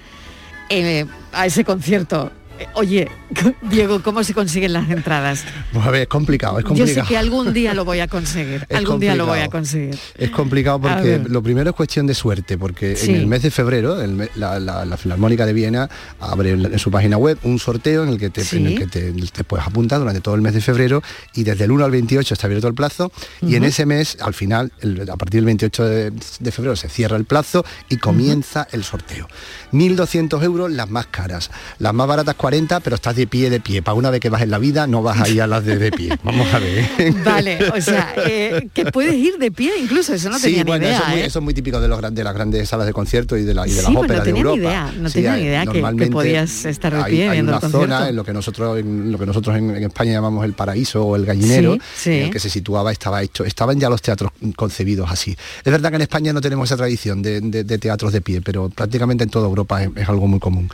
eh, 0.69 1.05
a 1.33 1.45
ese 1.45 1.65
concierto. 1.65 2.31
Eh, 2.62 2.68
Oye, 2.76 3.09
Diego, 3.70 4.01
¿cómo 4.03 4.24
se 4.24 4.34
consiguen 4.34 4.74
las 4.74 4.89
entradas? 4.89 5.43
Pues 5.74 5.86
a 5.86 5.89
ver, 5.91 6.01
es 6.03 6.07
complicado, 6.07 6.59
es 6.59 6.64
Yo 6.64 6.70
complicado. 6.70 7.05
sé 7.05 7.07
que 7.09 7.18
algún 7.18 7.53
día 7.53 7.74
lo 7.74 7.86
voy 7.86 7.99
a 7.99 8.07
conseguir. 8.18 8.66
Es 8.70 8.78
algún 8.78 8.99
día 8.99 9.16
lo 9.16 9.26
voy 9.26 9.39
a 9.39 9.47
conseguir. 9.47 9.97
Es 10.18 10.30
complicado 10.30 10.80
porque 10.80 11.22
lo 11.28 11.41
primero 11.41 11.70
es 11.72 11.76
cuestión 11.76 12.05
de 12.07 12.14
suerte, 12.14 12.57
porque 12.57 12.95
Sí. 12.95 13.09
en 13.12 13.16
el 13.18 13.28
mes 13.28 13.41
de 13.41 13.51
febrero 13.51 14.01
el 14.01 14.30
la, 14.36 14.59
la- 14.59 14.86
la 14.86 14.97
Filarmónica 14.97 15.45
de 15.45 15.53
Viena 15.53 15.89
abre 16.20 16.51
en, 16.51 16.78
su 16.80 16.91
página 16.91 17.18
web 17.18 17.38
un 17.43 17.57
sorteo 17.59 18.03
en 18.03 18.09
el 18.09 18.20
que, 18.20 18.30
te, 18.30 18.41
en 18.55 18.68
el 18.68 18.78
que 18.78 18.88
te, 18.88 19.12
te 19.12 19.43
puedes 19.43 19.66
apuntar 19.66 19.99
durante 19.99 20.22
todo 20.22 20.36
el 20.36 20.41
mes 20.41 20.53
de 20.53 20.62
febrero 20.62 21.01
y 21.34 21.43
desde 21.43 21.64
el 21.66 21.72
1 21.72 21.86
al 21.86 21.91
28 21.91 22.34
está 22.34 22.47
abierto 22.47 22.68
el 22.68 22.74
plazo 22.76 23.12
y 23.41 23.55
en 23.55 23.64
ese 23.64 23.86
mes, 23.86 24.18
al 24.22 24.34
final, 24.34 24.72
el- 24.82 25.09
a 25.09 25.16
partir 25.18 25.39
del 25.39 25.45
28 25.45 25.86
de, 25.86 26.12
de 26.39 26.51
febrero 26.51 26.76
se 26.76 26.89
cierra 26.89 27.18
el 27.18 27.26
plazo 27.26 27.66
y 27.89 27.97
comienza 27.97 28.68
el 28.72 28.84
sorteo. 28.84 29.28
1.200 29.72 30.43
euros 30.43 30.70
las 30.72 30.89
más 30.89 31.07
caras, 31.07 31.49
las 31.80 31.93
más 31.93 32.07
baratas 32.07 32.36
40, 32.36 32.51
pero 32.84 32.95
estás 32.95 33.16
de 33.16 33.28
pie 33.28 33.49
de 33.49 33.60
pie. 33.60 33.82
Para 33.82 33.95
una 33.95 34.10
vez 34.10 34.20
que 34.20 34.30
vas 34.30 34.41
en 34.41 34.52
la 34.52 34.58
vida 34.58 34.88
no 34.88 35.02
vas 35.02 35.20
a 35.22 35.30
ir 35.30 35.41
a 35.41 35.47
las 35.47 35.64
de, 35.66 35.78
de 35.78 35.91
pie. 35.91 36.18
Vamos 36.24 36.54
a 36.54 36.60
ver. 36.60 36.86
Vale, 37.24 37.60
o 37.70 37.82
sea, 37.82 38.14
eh, 38.28 38.68
que 38.74 38.86
puedes 38.86 39.16
ir 39.16 39.38
de 39.38 39.52
pie 39.52 39.72
incluso, 39.82 40.14
eso 40.14 40.30
no 40.30 40.38
sí, 40.38 40.43
tenía 40.47 40.64
bueno, 40.64 40.82
ni 40.86 40.88
idea. 40.88 40.97
eso, 40.97 41.04
es 41.06 41.10
muy, 41.14 41.20
¿eh? 41.22 41.26
eso 41.26 41.39
es 41.39 41.43
muy 41.45 41.54
típico 41.54 41.80
de, 41.80 41.88
los, 41.88 42.02
de 42.14 42.24
las 42.24 42.34
grandes 42.34 42.68
salas 42.70 42.86
de 42.88 42.93
concierto 42.93 43.38
y 43.38 43.43
de, 43.43 43.54
la, 43.54 43.66
y 43.68 43.72
de 43.72 43.78
Sí, 43.78 43.84
las 43.84 43.91
no 43.93 43.99
óperas 44.02 44.24
de 44.26 44.30
Europa. 44.32 44.58
idea, 44.58 44.93
no 44.97 45.08
Sí, 45.10 45.14
tenía 45.16 45.36
ni 45.38 45.43
idea 45.43 45.66
que- 45.66 46.08
podías 46.12 46.66
estar 46.66 46.93
de 46.95 47.04
pie 47.10 47.30
hay 47.30 47.32
viendo 47.38 47.52
una 47.58 47.62
zona 47.70 48.10
en 48.10 48.16
lo 48.16 48.24
que 48.26 48.34
nosotros 48.34 48.80
en 48.80 49.12
lo 49.12 49.18
que 49.18 49.26
nosotros 49.26 49.56
en, 49.58 49.76
en 49.76 49.84
España 49.84 50.12
llamamos 50.14 50.43
el 50.45 50.54
paraíso 50.54 51.04
o 51.06 51.16
el 51.16 51.26
gallinero, 51.26 51.78
en 52.06 52.12
el 52.14 52.30
que 52.32 52.39
se 52.39 52.49
situaba 52.49 52.91
estaba 52.91 53.22
hecho, 53.24 53.45
estaban 53.45 53.80
ya 53.80 53.89
los 53.89 54.02
teatros 54.02 54.32
concebidos 54.56 55.10
así. 55.10 55.32
Es 55.64 55.72
verdad 55.72 55.89
que 55.89 55.95
en 55.95 56.02
España 56.02 56.34
no 56.34 56.41
tenemos 56.41 56.68
esa 56.70 56.78
tradición 56.78 57.22
de, 57.22 57.39
de- 57.41 57.64
de 57.64 57.78
teatros 57.78 58.12
de 58.14 58.22
pie, 58.22 58.41
pero 58.41 58.70
prácticamente 58.70 59.24
en 59.24 59.30
toda 59.30 59.47
Europa 59.47 59.84
es, 59.84 59.89
es 59.95 60.10
algo 60.10 60.28
muy 60.28 60.39
común. 60.39 60.70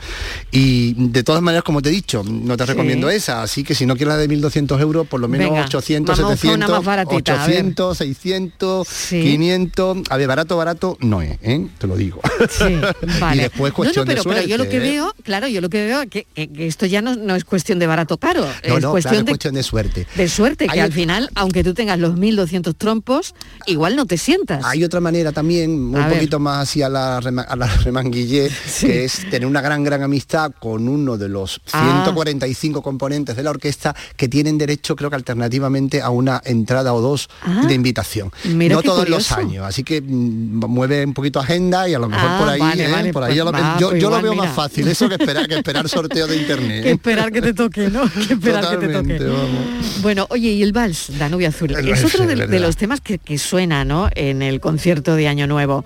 Y 0.50 0.94
de 1.10 1.22
todas 1.22 1.42
maneras, 1.42 1.62
como 1.68 1.82
te 1.82 1.90
he 1.90 1.92
dicho, 1.92 2.24
no 2.24 2.56
te 2.56 2.64
Sí. 2.64 2.68
recomiendo 2.70 3.10
esa, 3.10 3.42
así 3.42 3.62
que 3.62 3.74
si 3.74 3.84
no 3.84 3.94
quieres 3.94 4.14
la 4.14 4.16
de 4.18 4.26
1.200 4.26 4.80
euros, 4.80 5.06
por 5.06 5.20
lo 5.20 5.28
menos 5.28 5.50
Venga, 5.50 5.66
800, 5.66 6.16
vamos 6.18 6.24
a 6.24 6.26
una 6.28 6.36
700, 6.36 6.70
más 6.70 6.84
baratita, 6.84 7.34
a 7.44 7.46
ver. 7.46 7.56
800, 7.56 7.98
600, 7.98 8.88
500, 9.10 9.98
a 10.08 10.16
ver, 10.16 10.28
barato, 10.28 10.56
barato 10.56 10.96
no 11.00 11.20
es, 11.20 11.38
¿eh? 11.42 11.66
te 11.76 11.86
lo 11.86 11.94
digo. 11.96 12.20
Sí, 12.48 12.64
vale. 13.20 13.36
Y 13.36 13.40
después 13.42 13.60
no, 13.60 13.68
no, 13.68 13.74
cuestión 13.74 14.06
pero, 14.06 14.22
de 14.22 14.28
pero 14.30 14.40
yo 14.46 14.56
lo 14.56 14.64
suerte, 14.64 14.70
que 14.70 14.76
¿eh? 14.88 14.90
veo, 14.92 15.14
claro, 15.22 15.46
yo 15.48 15.60
lo 15.60 15.68
que 15.68 15.84
veo 15.84 16.00
es 16.02 16.08
que, 16.08 16.26
que- 16.34 16.48
que 16.48 16.66
esto 16.66 16.86
ya 16.86 17.02
no, 17.02 17.14
no 17.16 17.34
es 17.34 17.44
cuestión 17.44 17.78
de 17.78 17.86
barato 17.86 18.16
caro, 18.16 18.40
No, 18.44 18.48
es 18.50 18.54
no, 18.62 18.74
claro, 18.76 18.90
cuestión 18.92 19.14
es 19.16 19.24
de, 19.26 19.30
cuestión 19.32 19.54
de 19.54 19.62
suerte. 19.62 20.06
de 20.16 20.28
suerte, 20.28 20.66
que 20.66 20.72
Hay 20.72 20.80
al 20.80 20.92
final, 20.92 21.28
aunque 21.34 21.62
tú 21.62 21.74
tengas 21.74 21.98
los 21.98 22.14
1.200 22.16 22.74
trompos, 22.78 23.34
igual 23.66 23.94
no 23.94 24.06
te 24.06 24.16
sientas. 24.16 24.64
Hay 24.64 24.84
otra 24.84 25.00
manera 25.00 25.32
también, 25.32 25.70
un 25.70 25.96
A 25.96 26.06
ver. 26.08 26.14
poquito 26.16 26.38
más 26.40 26.68
hacia 26.68 26.88
la, 26.88 27.18
a 27.18 27.56
la 27.56 27.66
remanguillé, 27.84 28.50
que 28.80 29.04
es 29.04 29.28
tener 29.30 29.44
una 29.46 29.60
gran, 29.60 29.84
gran 29.84 30.02
amistad 30.02 30.52
con 30.58 30.88
uno 30.88 31.18
de 31.18 31.28
los 31.28 31.57
Ah. 31.72 32.02
145 32.04 32.82
componentes 32.82 33.36
de 33.36 33.42
la 33.42 33.50
orquesta 33.50 33.94
que 34.16 34.28
tienen 34.28 34.58
derecho, 34.58 34.96
creo 34.96 35.10
que 35.10 35.16
alternativamente, 35.16 36.00
a 36.02 36.10
una 36.10 36.40
entrada 36.44 36.92
o 36.94 37.00
dos 37.00 37.28
Ah. 37.42 37.64
de 37.66 37.74
invitación. 37.74 38.30
Mira 38.44 38.76
no 38.76 38.82
todos 38.82 39.00
curioso. 39.00 39.18
los 39.36 39.44
años, 39.44 39.64
así 39.66 39.82
que 39.84 40.00
mm, 40.00 40.64
mueve 40.66 41.04
un 41.04 41.14
poquito 41.14 41.40
agenda 41.40 41.88
y 41.88 41.94
a 41.94 41.98
lo 41.98 42.08
mejor 42.08 42.28
Ah, 42.30 42.38
por 42.38 42.48
ahí, 42.48 42.60
vale, 42.60 42.84
¿eh? 42.86 42.90
vale, 42.92 43.12
por 43.12 43.22
ahí 43.24 43.38
pues 43.40 43.52
va, 43.54 43.76
yo, 43.78 43.90
pues 43.90 44.02
yo 44.02 44.10
lo 44.10 44.20
veo 44.22 44.32
mira. 44.32 44.44
más 44.44 44.54
fácil 44.54 44.88
eso 44.88 45.08
que 45.08 45.14
esperar, 45.14 45.46
que 45.48 45.54
esperar 45.56 45.88
sorteo 45.88 46.26
de 46.26 46.36
internet. 46.36 46.82
Que 46.82 46.90
esperar 46.92 47.32
que 47.32 47.40
te 47.42 47.54
toque, 47.54 47.88
¿no? 47.88 48.02
Que 48.28 48.34
esperar 48.34 48.68
que 48.70 48.76
te 48.76 48.86
Totalmente, 48.88 49.24
toque. 49.24 49.30
vamos. 49.30 50.02
Bueno, 50.02 50.26
oye, 50.30 50.50
y 50.50 50.62
el 50.62 50.72
vals, 50.72 51.18
Danubio 51.18 51.48
Azul, 51.48 51.72
El 51.74 51.88
es 51.88 52.04
otro 52.04 52.26
de, 52.26 52.58
los 52.60 52.76
temas 52.76 53.00
que, 53.00 53.18
que 53.18 53.38
suena, 53.38 53.84
¿no? 53.84 54.08
En 54.14 54.42
el 54.42 54.60
concierto 54.60 55.14
de 55.14 55.28
Año 55.28 55.46
Nuevo. 55.46 55.84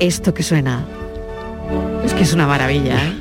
Esto 0.00 0.34
que 0.34 0.42
suena. 0.42 0.84
Es 2.04 2.12
que 2.14 2.22
es 2.22 2.32
una 2.32 2.46
maravilla, 2.46 3.02
¿eh? 3.04 3.12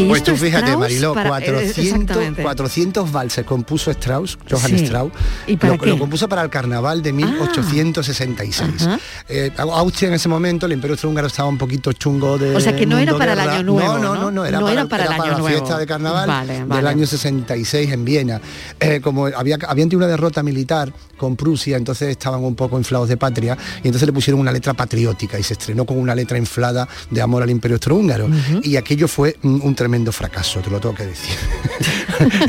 Oye, 0.00 0.06
¿y 0.06 0.08
Pues 0.08 0.18
esto 0.22 0.32
tú 0.32 0.38
fíjate, 0.38 0.64
Strauss 0.66 0.80
Mariló, 0.80 1.14
para- 1.14 1.28
eh, 1.28 1.30
400, 1.46 1.84
exactamente. 2.16 2.42
400 2.42 3.12
valses 3.12 3.44
compuso 3.44 3.90
Strauss, 3.90 4.38
Johann 4.50 4.70
Sí. 4.78 4.84
Strauss. 4.84 5.12
¿Y 5.46 5.56
para 5.56 5.76
lo? 5.76 5.94
Ah. 5.94 5.98
compuso 5.98 6.28
para 6.28 6.42
el 6.42 6.50
carnaval 6.50 7.02
de 7.02 7.12
1866. 7.12 8.82
Ajá. 8.86 8.98
Eh, 9.28 9.50
Austria 9.58 10.08
en 10.08 10.14
ese 10.14 10.28
momento, 10.28 10.66
el 10.66 10.72
Imperio 10.72 10.94
Austrohúngaro 10.94 11.26
estaba 11.26 11.48
un 11.48 11.58
poquito 11.58 11.92
chungo 11.92 12.38
de 12.38 12.54
O 12.56 12.60
sea, 12.60 12.74
que 12.76 12.86
no 12.86 12.98
era 12.98 13.16
para 13.16 13.32
el. 13.34 13.40
Año 13.40 13.62
Nuevo, 13.62 13.98
No, 13.98 14.14
no, 14.14 14.14
¿no? 14.14 14.30
no, 14.30 14.44
era 14.44 14.58
No 14.60 14.66
para, 14.66 14.72
era 14.80 14.86
para 14.88 15.04
el 15.04 15.12
Año 15.12 15.22
la 15.32 15.38
Nuevo. 15.38 15.48
fiesta 15.48 15.78
de 15.78 15.86
carnaval 15.86 16.28
Vale, 16.28 16.52
del 16.54 16.66
vale. 16.66 16.88
año 16.88 17.06
66 17.06 17.90
en 17.92 18.04
Viena. 18.04 18.40
Eh, 18.78 19.00
como 19.02 19.26
había, 19.26 19.56
habían 19.66 19.88
tenido 19.88 19.98
una 19.98 20.06
derrota 20.06 20.42
militar 20.42 20.92
con 21.16 21.36
Prusia, 21.36 21.76
entonces 21.76 22.08
estaban 22.08 22.42
un 22.44 22.54
poco 22.54 22.78
inflados 22.78 23.08
de 23.08 23.16
patria 23.16 23.56
y 23.82 23.88
entonces 23.88 24.06
le 24.06 24.12
pusieron 24.12 24.40
una 24.40 24.52
letra 24.52 24.72
patriótica 24.74 25.38
y 25.38 25.42
se 25.42 25.52
estrenó 25.52 25.84
con 25.84 25.98
una 25.98 26.14
letra 26.14 26.38
inflada 26.38 26.88
de 27.10 27.20
amor 27.20 27.42
al 27.42 27.50
Imperio 27.50 27.74
Austrohúngaro. 27.76 28.28
Y 28.62 28.76
aquello 28.76 29.06
fue 29.08 29.36
mm, 29.42 29.60
un 29.62 29.74
tremendo 29.74 29.89
tremendo 29.90 30.12
fracaso, 30.12 30.60
te 30.60 30.70
lo 30.70 30.78
tengo 30.80 30.94
que 30.94 31.04
decir. 31.06 31.34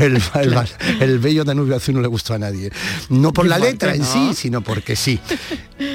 el, 0.00 0.22
el- 0.34 0.68
el 1.00 1.18
bello 1.18 1.42
Danubio 1.42 1.74
Azul 1.74 1.96
no 1.96 2.00
le 2.00 2.06
gustó 2.06 2.34
a 2.34 2.38
nadie. 2.38 2.70
No 3.08 3.32
por 3.32 3.46
la 3.48 3.56
¿Por 3.56 3.66
qué 3.66 3.72
letra 3.72 3.94
en 3.96 4.04
sí, 4.04 4.32
sino 4.34 4.60
porque 4.62 4.94
sí. 4.94 5.18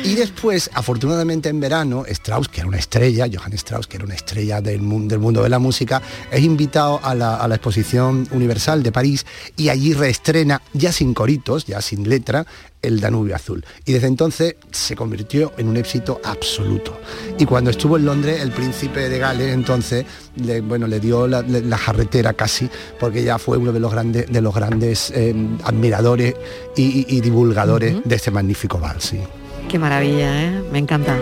Y 0.04 0.16
después, 0.16 0.70
afortunadamente 0.74 1.48
en 1.48 1.62
verano, 1.62 2.04
Strauss, 2.06 2.50
que 2.50 2.60
era 2.60 2.68
una 2.68 2.78
estrella, 2.80 3.28
Johann 3.34 3.54
Strauss, 3.54 3.88
que 3.88 3.96
era 3.96 4.04
una 4.06 4.16
estrella 4.16 4.60
del 4.60 4.82
mundo, 4.82 5.14
del 5.14 5.20
mundo 5.22 5.42
de 5.42 5.48
la 5.48 5.60
música, 5.60 6.02
es 6.30 6.42
invitado 6.44 7.00
a 7.02 7.16
la, 7.16 7.38
a 7.38 7.48
la 7.48 7.56
exposición 7.56 8.28
universal 8.32 8.84
de 8.84 8.92
París 8.92 9.26
y 9.56 9.70
allí 9.70 9.94
reestrena, 9.94 10.62
ya 10.74 10.92
sin 10.92 11.14
coritos, 11.14 11.66
ya 11.66 11.82
sin 11.82 12.10
letra, 12.10 12.46
el 12.88 13.00
Danubio 13.00 13.36
Azul. 13.36 13.64
Y 13.86 13.94
desde 13.94 14.08
entonces 14.08 14.56
se 14.72 14.96
convirtió 14.96 15.54
en 15.58 15.68
un 15.68 15.78
éxito 15.78 16.20
absoluto. 16.24 17.00
Y 17.38 17.46
cuando 17.46 17.70
estuvo 17.70 17.98
en 17.98 18.06
Londres, 18.06 18.42
el 18.42 18.52
príncipe 18.52 19.10
de 19.10 19.20
Gales 19.20 19.54
entonces, 19.54 20.06
le, 20.36 20.62
bueno, 20.62 20.88
le 20.88 21.00
dio 21.00 21.28
la, 21.28 21.44
jarretera 21.78 22.34
casi, 22.34 22.70
porque 23.00 23.24
ya 23.24 23.38
fue 23.38 23.58
uno 23.58 23.72
de 23.72 23.80
los 23.80 23.92
grandes, 23.92 24.32
de 24.32 24.42
los 24.42 24.54
grandes 24.54 25.12
eh, 25.12 25.36
admiradores 25.64 26.36
y, 26.76 27.22
divulgadores 27.22 27.98
de 28.04 28.16
este 28.16 28.32
magnífico 28.32 28.80
vals. 28.80 29.04
sí. 29.04 29.20
Qué 29.68 29.78
maravilla, 29.78 30.44
¿eh? 30.46 30.64
Me 30.72 30.80
encanta. 30.80 31.18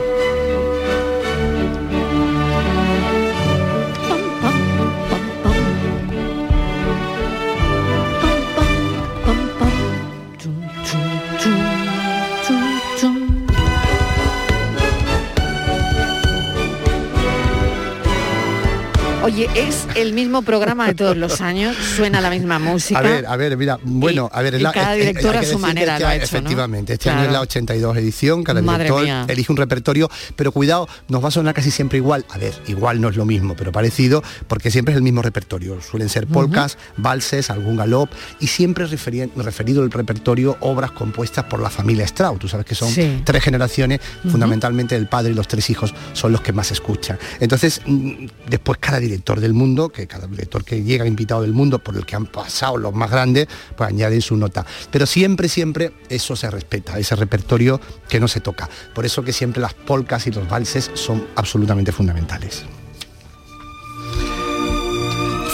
Oye, 19.26 19.49
es 19.55 19.88
el 19.95 20.13
mismo 20.13 20.43
programa 20.43 20.86
de 20.86 20.93
todos 20.93 21.17
los 21.17 21.41
años, 21.41 21.76
suena 21.95 22.21
la 22.21 22.30
misma 22.30 22.59
música. 22.59 22.99
A 22.99 23.01
ver, 23.01 23.26
a 23.26 23.36
ver, 23.36 23.57
mira, 23.57 23.80
bueno, 23.82 24.30
a 24.32 24.43
ver, 24.43 24.53
y 24.53 24.59
la- 24.59 24.71
cada 24.71 24.93
es- 24.95 25.01
es- 25.01 25.07
director 25.07 25.36
hay 25.36 25.43
a 25.45 25.49
su 25.49 25.57
manera 25.57 25.93
este 25.93 26.03
lo 26.03 26.07
ha. 26.09 26.15
Efectivamente, 26.15 26.93
este 26.93 27.09
año 27.09 27.23
es 27.23 27.32
la 27.32 27.41
82 27.41 27.97
edición, 27.97 28.43
cada 28.43 28.61
Madre 28.61 28.84
director 28.84 29.03
mía. 29.03 29.26
elige 29.28 29.51
un 29.51 29.57
repertorio, 29.57 30.11
pero 30.36 30.51
cuidado, 30.51 30.88
nos 31.09 31.23
va 31.23 31.30
a 31.30 31.32
sonar 31.32 31.55
casi 31.55 31.71
siempre 31.71 31.97
igual. 31.97 32.23
A 32.30 32.38
ver, 32.38 32.53
igual 32.67 33.01
no 33.01 33.09
es 33.09 33.15
lo 33.15 33.26
mismo, 33.26 33.55
pero 33.55 33.71
parecido, 33.71 34.21
porque 34.47 34.69
siempre 34.69 34.93
es 34.93 34.97
el 34.97 35.01
mismo 35.01 35.23
repertorio. 35.23 35.82
Suelen 35.82 36.09
ser 36.09 36.28
polcas, 36.28 36.78
valses, 36.97 37.49
algún 37.49 37.78
galop, 37.78 38.11
y 38.39 38.45
siempre 38.45 38.86
referien- 38.86 39.32
referido 39.38 39.84
el 39.84 39.89
repertorio 39.89 40.55
obras 40.59 40.91
compuestas 40.91 41.45
por 41.45 41.59
la 41.61 41.71
familia 41.71 42.05
Strauss. 42.05 42.38
Tú 42.38 42.47
sabes 42.47 42.67
que 42.67 42.76
son 42.76 42.89
Sí. 42.91 43.21
tres 43.26 43.43
generaciones, 43.43 44.01
fundamentalmente 44.30 44.95
el 44.95 45.07
padre 45.07 45.32
y 45.32 45.34
los 45.34 45.47
tres 45.47 45.67
hijos 45.71 45.95
son 46.13 46.32
los 46.32 46.41
que 46.41 46.53
más 46.53 46.71
escuchan. 46.71 47.17
Entonces, 47.39 47.82
mm, 47.88 48.28
después 48.49 48.78
cada 48.80 48.99
director 48.99 49.14
del 49.24 49.53
mundo, 49.53 49.89
que 49.89 50.07
cada 50.07 50.28
director 50.28 50.63
que 50.63 50.84
llega 50.84 51.05
invitado 51.05 51.41
del 51.41 51.53
mundo 51.53 51.80
por 51.80 51.95
el 51.95 52.05
que 52.05 52.16
han 52.16 52.26
pasado 52.26 52.78
los 52.78 52.93
más 52.93 53.11
grandes, 53.11 53.47
pues 53.76 53.89
añaden 53.89 54.22
su 54.22 54.38
nota. 54.38 54.66
Pero 54.91 55.05
siempre, 55.05 55.49
siempre 55.49 55.91
eso 56.09 56.36
se 56.36 56.49
respeta, 56.49 56.97
ese 56.99 57.16
repertorio 57.16 57.80
que 58.07 58.20
no 58.20 58.28
se 58.28 58.39
toca. 58.39 58.70
Por 58.93 59.05
eso 59.05 59.24
que 59.24 59.34
siempre 59.34 59.61
las 59.61 59.74
polcas 59.74 60.28
y 60.28 60.32
los 60.32 60.47
valses 60.47 60.91
son 60.93 61.26
absolutamente 61.36 61.91
fundamentales. 61.91 62.66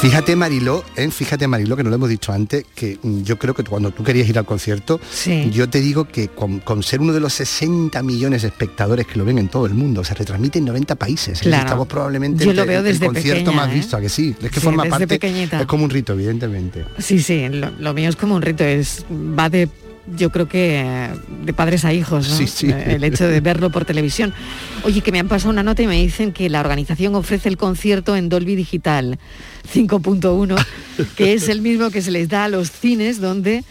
Fíjate 0.02 0.36
Mariló, 0.36 0.84
¿eh? 0.96 1.12
fíjate 1.12 1.48
Mariló, 1.48 1.78
que 1.78 1.84
no 1.84 1.90
lo 1.92 1.96
hemos 1.96 2.10
dicho 2.10 2.32
antes, 2.34 2.66
que 2.74 2.98
mm, 3.04 3.22
yo 3.22 3.38
creo 3.38 3.54
que 3.54 3.64
cuando 3.64 3.92
tú 3.92 4.04
querías 4.04 4.28
ir 4.28 4.40
al 4.40 4.46
concierto, 4.46 5.00
yo 5.52 5.70
te 5.70 5.80
digo 5.80 6.06
que 6.06 6.28
con, 6.30 6.58
con 6.60 6.82
ser 6.82 7.02
uno 7.02 7.14
de 7.14 7.20
los 7.20 7.34
60 7.34 8.02
millones 8.02 8.42
de 8.42 8.48
espectadores 8.48 9.06
que 9.06 9.20
lo 9.20 9.26
ven 9.26 9.38
en 9.38 9.48
todo 9.48 9.68
el 9.68 9.76
mundo, 9.76 10.04
se 10.04 10.16
retransmite 10.16 10.58
en 10.58 10.66
90 10.66 10.96
países. 10.96 11.28
Es 11.28 11.34
decir, 11.40 11.52
Claro. 11.52 11.66
Estamos 11.66 11.88
probablemente 11.88 12.44
Yo 12.46 12.52
lo 12.54 12.64
el- 12.64 12.68
veo 12.68 12.80
el 12.80 12.86
desde 12.86 13.06
concierto 13.06 13.44
pequeña, 13.52 13.56
más 13.66 13.70
¿eh? 13.72 13.76
visto, 13.76 13.96
¿a 13.98 14.02
que 14.02 14.10
sí? 14.10 14.36
Es 14.42 14.50
que 14.50 14.60
Sí, 14.60 14.66
forma 14.66 14.86
parte, 14.86 15.08
pequeñita. 15.08 15.62
es 15.62 15.68
como 15.68 15.84
un 15.84 15.90
rito, 15.92 16.14
evidentemente. 16.14 16.84
Sí, 16.98 17.20
sí, 17.22 17.48
lo, 17.50 17.70
lo 17.70 17.94
mío 17.94 18.10
es 18.10 18.16
como 18.16 18.34
un 18.36 18.42
rito, 18.42 18.64
es 18.64 19.06
va 19.12 19.50
de 19.50 19.70
yo 20.16 20.30
creo 20.30 20.48
que 20.48 20.82
eh, 20.82 21.10
de 21.46 21.54
padres 21.54 21.86
a 21.86 21.94
hijos, 21.94 22.30
¿no? 22.30 22.36
Sí, 22.36 22.48
sí. 22.48 22.70
Eh, 22.70 22.96
el 22.96 23.04
hecho 23.04 23.28
de 23.28 23.40
verlo 23.42 23.70
por 23.70 23.86
televisión. 23.86 24.34
Oye, 24.84 25.02
que 25.02 25.12
me 25.12 25.20
han 25.20 25.28
pasado 25.28 25.52
una 25.52 25.64
nota 25.64 25.82
y 25.82 25.88
me 25.88 26.02
dicen 26.02 26.32
que 26.32 26.50
la 26.50 26.60
organización 26.60 27.16
ofrece 27.16 27.50
el 27.50 27.58
concierto 27.58 28.16
en 28.16 28.30
Dolby 28.30 28.56
Digital 28.56 29.20
5.1, 29.74 30.66
que 31.16 31.34
es 31.34 31.50
el 31.50 31.62
mismo 31.62 31.90
que 31.90 32.02
se 32.02 32.12
les 32.12 32.30
da 32.30 32.46
a 32.46 32.50
los 32.50 32.72
cines 32.72 33.20
donde 33.20 33.64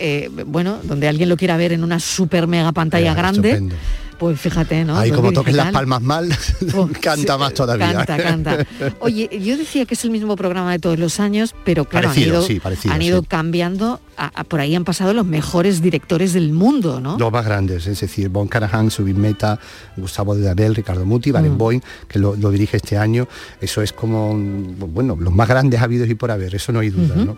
eh, 0.00 0.30
bueno, 0.46 0.78
donde 0.84 1.08
alguien 1.08 1.28
lo 1.28 1.36
quiera 1.36 1.56
ver 1.56 1.72
en 1.72 1.82
una 1.82 1.98
super 1.98 2.46
mega 2.46 2.72
pantalla 2.72 3.14
grande. 3.14 3.50
estupendo. 3.50 3.76
Pues 4.18 4.40
fíjate, 4.40 4.84
¿no? 4.84 4.96
Ahí 4.98 5.12
como 5.12 5.30
toques 5.32 5.54
las 5.54 5.72
palmas 5.72 6.02
mal, 6.02 6.28
canta 7.00 7.38
más 7.38 7.54
todavía. 7.54 7.92
Canta, 8.04 8.16
canta. 8.16 8.66
Oye, 9.00 9.28
yo 9.40 9.56
decía 9.56 9.84
que 9.86 9.94
es 9.94 10.04
el 10.04 10.10
mismo 10.10 10.34
programa 10.34 10.72
de 10.72 10.78
todos 10.80 10.98
los 10.98 11.20
años, 11.20 11.54
pero 11.64 11.84
claro, 11.84 12.08
Parecido, 12.08 12.38
han 12.38 12.40
ido, 12.40 12.46
sí, 12.46 12.58
parecido, 12.60 12.94
han 12.94 13.02
ido 13.02 13.20
sí. 13.20 13.26
cambiando, 13.28 14.00
a- 14.16 14.40
a- 14.40 14.44
por 14.44 14.58
ahí 14.60 14.74
han 14.74 14.84
pasado 14.84 15.14
los 15.14 15.24
mejores 15.24 15.80
directores 15.82 16.32
del 16.32 16.52
mundo, 16.52 17.00
¿no? 17.00 17.16
Los 17.16 17.30
más 17.30 17.44
grandes, 17.44 17.86
es 17.86 18.00
decir, 18.00 18.28
Bon 18.28 18.48
Carajan, 18.48 18.90
Subin 18.90 19.20
Meta, 19.20 19.60
Gustavo 19.96 20.34
de 20.34 20.42
Dabel, 20.42 20.74
Ricardo 20.74 21.04
Muti, 21.04 21.30
Mm. 21.30 21.34
Barenboim, 21.34 21.80
que 22.08 22.18
lo, 22.18 22.34
lo 22.34 22.50
dirige 22.50 22.78
este 22.78 22.98
año. 22.98 23.28
Eso 23.60 23.82
es 23.82 23.92
como, 23.92 24.34
bueno, 24.36 25.16
los 25.20 25.32
más 25.32 25.46
grandes 25.48 25.80
habidos 25.80 26.08
y 26.10 26.16
por 26.16 26.32
haber, 26.32 26.56
eso 26.56 26.72
no 26.72 26.80
hay 26.80 26.90
duda. 26.90 27.14
¿no? 27.14 27.36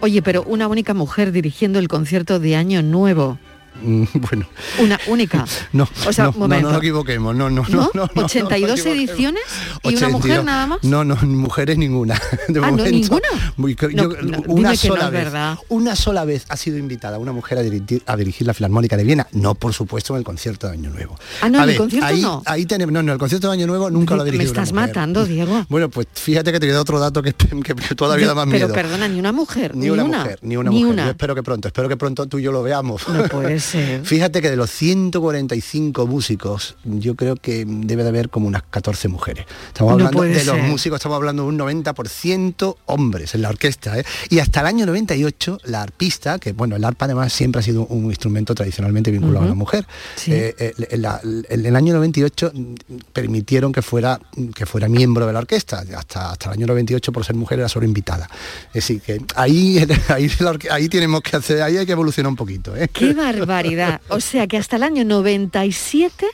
Oye, 0.00 0.20
pero 0.20 0.42
una 0.42 0.68
única 0.68 0.92
mujer 0.92 1.32
dirigiendo 1.32 1.78
el 1.78 1.88
concierto 1.88 2.38
de 2.38 2.54
Año 2.54 2.82
Nuevo. 2.82 3.38
Mm, 3.82 4.04
Bueno, 4.14 4.46
Una 4.80 4.98
única. 5.06 5.44
no, 5.72 5.88
O 6.06 6.12
sea, 6.12 6.24
no, 6.26 6.32
no, 6.32 6.38
momento. 6.38 6.66
no 6.66 6.72
nos 6.72 6.82
equivoquemos, 6.82 7.34
no, 7.36 7.48
no, 7.50 7.62
¿No? 7.68 7.68
no, 7.68 7.90
no, 7.94 8.10
no, 8.14 8.24
82 8.24 8.84
no, 8.84 8.92
ediciones 8.92 9.42
y 9.84 9.88
una 9.94 10.08
82. 10.08 10.12
mujer 10.12 10.44
nada 10.44 10.66
más. 10.66 10.78
No, 10.82 11.04
no, 11.04 11.16
mujeres 11.22 11.78
ninguna. 11.78 12.14
De 12.48 12.60
Ah, 12.62 12.70
no, 12.70 12.84
ninguna. 12.84 13.28
yo- 13.92 14.08
una 14.48 14.74
sola 14.74 15.10
vez, 15.10 15.24
verdad. 15.24 15.58
una 15.68 15.94
sola 15.96 16.24
vez 16.24 16.44
ha 16.48 16.56
sido 16.56 16.76
invitada 16.78 17.18
una 17.18 17.32
mujer 17.32 17.58
a 17.58 17.62
dirigir, 17.62 18.02
a 18.06 18.16
dirigir 18.16 18.46
la 18.46 18.54
Filarmónica 18.54 18.96
de 18.96 19.04
Viena, 19.04 19.26
no 19.32 19.54
por 19.54 19.72
supuesto 19.72 20.14
en 20.14 20.18
el 20.18 20.24
concierto 20.24 20.66
de 20.66 20.72
Año 20.74 20.90
Nuevo. 20.90 21.16
Ah, 21.40 21.48
no, 21.48 21.58
A 21.60 21.62
en 21.64 21.68
el 21.68 21.68
ver, 21.68 21.76
concierto 21.78 22.06
ahí, 22.06 22.20
no. 22.20 22.42
Ahí 22.46 22.66
tenemos, 22.66 22.92
no, 22.92 23.02
no, 23.02 23.12
el 23.12 23.18
concierto 23.18 23.46
de 23.48 23.54
Año 23.54 23.66
Nuevo 23.66 23.90
nunca 23.90 24.16
lo 24.16 24.22
ha 24.22 24.24
Me 24.24 24.30
dirigido 24.32 24.52
una 24.52 24.62
estás 24.62 24.72
mujer. 24.74 24.88
matando, 24.88 25.24
Diego. 25.24 25.66
Bueno, 25.68 25.88
pues 25.88 26.08
fíjate 26.14 26.50
que 26.52 26.58
te 26.60 26.66
queda 26.66 26.80
otro 26.80 26.98
dato 26.98 27.22
que, 27.22 27.32
que- 27.32 27.74
todavía 27.94 28.26
da 28.26 28.34
más 28.34 28.46
Pero 28.50 28.66
miedo. 28.66 28.74
perdona, 28.74 29.06
ni 29.08 29.18
una 29.20 29.32
mujer. 29.32 29.76
Ni 29.76 29.88
una 29.90 30.04
mujer, 30.04 30.38
ni 30.42 30.56
una 30.56 30.70
mujer. 30.70 30.96
Yo 31.04 31.10
espero 31.10 31.34
que 31.34 31.42
pronto, 31.44 31.68
espero 31.68 31.88
que 31.88 31.96
pronto 31.96 32.26
tú 32.26 32.38
y 32.38 32.42
yo 32.42 32.50
lo 32.52 32.62
veamos. 32.62 33.08
No 33.08 33.28
Fíjate 34.04 34.42
que 34.42 34.50
de 34.50 34.56
los 34.56 34.70
145 34.70 36.06
músicos, 36.06 36.76
yo 36.84 37.14
creo 37.14 37.36
que 37.36 37.64
debe 37.66 38.02
de 38.02 38.08
haber 38.08 38.30
como 38.30 38.46
unas 38.46 38.62
14 38.62 39.08
mujeres. 39.08 39.46
Estamos 39.68 39.96
No 39.96 40.06
hablando 40.06 40.22
de 40.22 40.44
los 40.44 40.58
músicos, 40.58 40.98
estamos 40.98 41.16
hablando 41.16 41.42
de 41.44 41.48
un 41.48 41.58
90% 41.58 42.76
hombres 42.86 43.34
en 43.34 43.42
la 43.42 43.48
orquesta. 43.48 43.98
¿eh? 43.98 44.04
Y 44.30 44.38
hasta 44.38 44.60
el 44.60 44.66
año 44.66 44.86
98, 44.86 45.58
la 45.64 45.82
arpista, 45.82 46.38
que 46.38 46.52
bueno, 46.52 46.76
el 46.76 46.84
arpa 46.84 47.04
además 47.04 47.32
siempre 47.32 47.60
ha 47.60 47.62
sido 47.62 47.86
un 47.86 48.06
instrumento 48.06 48.54
tradicionalmente 48.54 49.10
vinculado 49.10 49.46
a 49.46 49.48
la 49.48 49.54
mujer. 49.54 49.86
Sí. 50.16 50.32
Eh, 50.32 50.54
eh, 50.58 50.74
el 51.48 51.76
año 51.76 51.94
98 51.94 52.52
mm, 52.54 52.74
permitieron 53.12 53.72
que 53.72 53.82
fuera, 53.82 54.20
que 54.54 54.66
fuera 54.66 54.88
miembro 54.88 55.26
de 55.26 55.32
la 55.32 55.40
orquesta. 55.40 55.84
Hasta, 55.96 56.30
hasta 56.30 56.46
el 56.46 56.52
año 56.54 56.66
98, 56.66 57.12
por 57.12 57.24
ser 57.24 57.36
mujer, 57.36 57.58
era 57.58 57.68
solo 57.68 57.86
invitada. 57.86 58.28
Es 58.68 58.74
decir, 58.74 59.00
que 59.00 59.20
ahí, 59.34 59.84
ahí, 60.08 60.30
ahí 60.70 60.88
tenemos 60.88 61.22
que 61.22 61.36
hacer, 61.36 61.62
ahí 61.62 61.76
hay 61.76 61.86
que 61.86 61.92
evolucionar 61.92 62.30
un 62.30 62.36
poquito. 62.36 62.76
¿eh? 62.76 62.88
¡Qué 62.92 63.14
barbaridad! 63.14 63.47
O 64.08 64.20
sea 64.20 64.46
que 64.46 64.56
hasta 64.58 64.76
el 64.76 64.82
año 64.82 65.04
97 65.04 66.26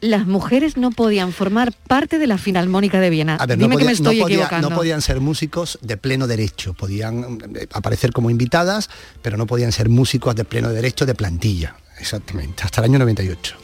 las 0.00 0.26
mujeres 0.26 0.78
no 0.78 0.90
podían 0.92 1.32
formar 1.32 1.72
parte 1.86 2.18
de 2.18 2.26
la 2.26 2.38
Filarmónica 2.38 3.00
de 3.00 3.10
Viena. 3.10 3.36
A 3.36 3.44
ver, 3.44 3.58
Dime 3.58 3.68
no, 3.74 3.76
que 3.78 3.84
me 3.84 3.90
no 3.90 3.94
estoy 3.94 4.18
podía- 4.20 4.34
equivocando. 4.36 4.70
no 4.70 4.76
podían 4.76 5.02
ser 5.02 5.20
músicos 5.20 5.78
de 5.82 5.98
pleno 5.98 6.26
derecho, 6.26 6.72
podían 6.72 7.38
eh, 7.54 7.66
aparecer 7.72 8.10
como 8.12 8.30
invitadas, 8.30 8.88
pero 9.20 9.36
no 9.36 9.46
podían 9.46 9.72
ser 9.72 9.90
músicos 9.90 10.34
de 10.34 10.44
pleno 10.44 10.70
derecho 10.70 11.04
de 11.04 11.14
plantilla. 11.14 11.76
Exactamente, 11.98 12.62
hasta 12.64 12.80
el 12.80 12.86
año 12.86 12.98
98. 13.00 13.56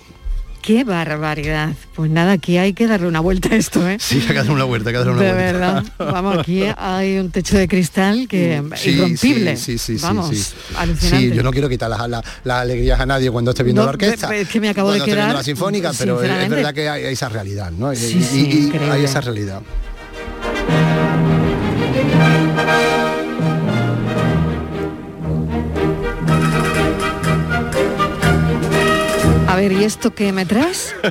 ¡Qué 0.67 0.83
barbaridad! 0.83 1.75
Pues 1.95 2.11
nada, 2.11 2.33
aquí 2.33 2.59
hay 2.59 2.73
que 2.73 2.89
darle 2.89 3.07
una 3.07 3.21
vuelta 3.21 3.51
a 3.51 3.55
esto, 3.57 3.89
¿eh? 3.89 3.99
Sí, 4.01 4.17
hay 4.21 4.27
que 4.27 4.35
darle 4.35 4.51
una 4.51 4.65
vuelta, 4.65 4.89
hay 4.91 4.95
que 4.95 4.99
darle 4.99 5.13
una 5.13 5.23
de 5.23 5.33
vuelta. 5.33 5.53
verdad. 5.53 5.85
Vamos, 6.13 6.39
aquí 6.39 6.65
hay 6.77 7.19
un 7.19 7.31
techo 7.31 7.57
de 7.57 7.69
cristal 7.69 8.27
que 8.29 8.61
Sí, 8.75 8.91
irrompible. 8.91 9.57
sí, 9.57 9.79
sí, 9.79 9.97
sí, 9.97 10.03
Vamos, 10.05 10.37
sí. 10.37 10.55
alucinante. 10.77 11.29
Sí, 11.29 11.33
yo 11.37 11.45
no 11.45 11.53
quiero 11.53 11.69
quitar 11.69 11.89
las 11.89 12.09
la, 12.11 12.21
las 12.43 12.63
alegrías 12.63 12.99
a 12.99 13.07
nadie 13.07 13.31
cuando 13.31 13.53
esté 13.53 13.63
viendo 13.63 13.83
No, 13.83 13.87
la 13.87 13.91
orquesta. 13.91 14.35
es 14.35 14.49
que 14.49 14.59
me 14.59 14.69
acabo 14.71 14.91
de 14.91 15.03
quedar, 15.03 15.33
la 15.33 15.45
sinfónica, 15.45 15.93
pero 15.97 16.21
es- 16.21 16.49
verdad 16.51 16.75
que 16.75 16.89
hay 16.89 17.05
esa 17.05 17.29
realidad, 17.29 17.71
¿no? 17.71 17.93
Y- 17.93 17.97
Sí, 17.97 18.19
y- 18.19 18.23
sí, 18.25 18.71
y- 18.75 18.91
hay 18.91 19.05
esa 19.05 19.21
realidad. 19.21 19.63
A 29.57 29.61
ver, 29.61 29.73
y 29.73 29.85
esto 29.85 30.15
que 30.15 30.33
me 30.33 30.45
traes? 30.45 30.95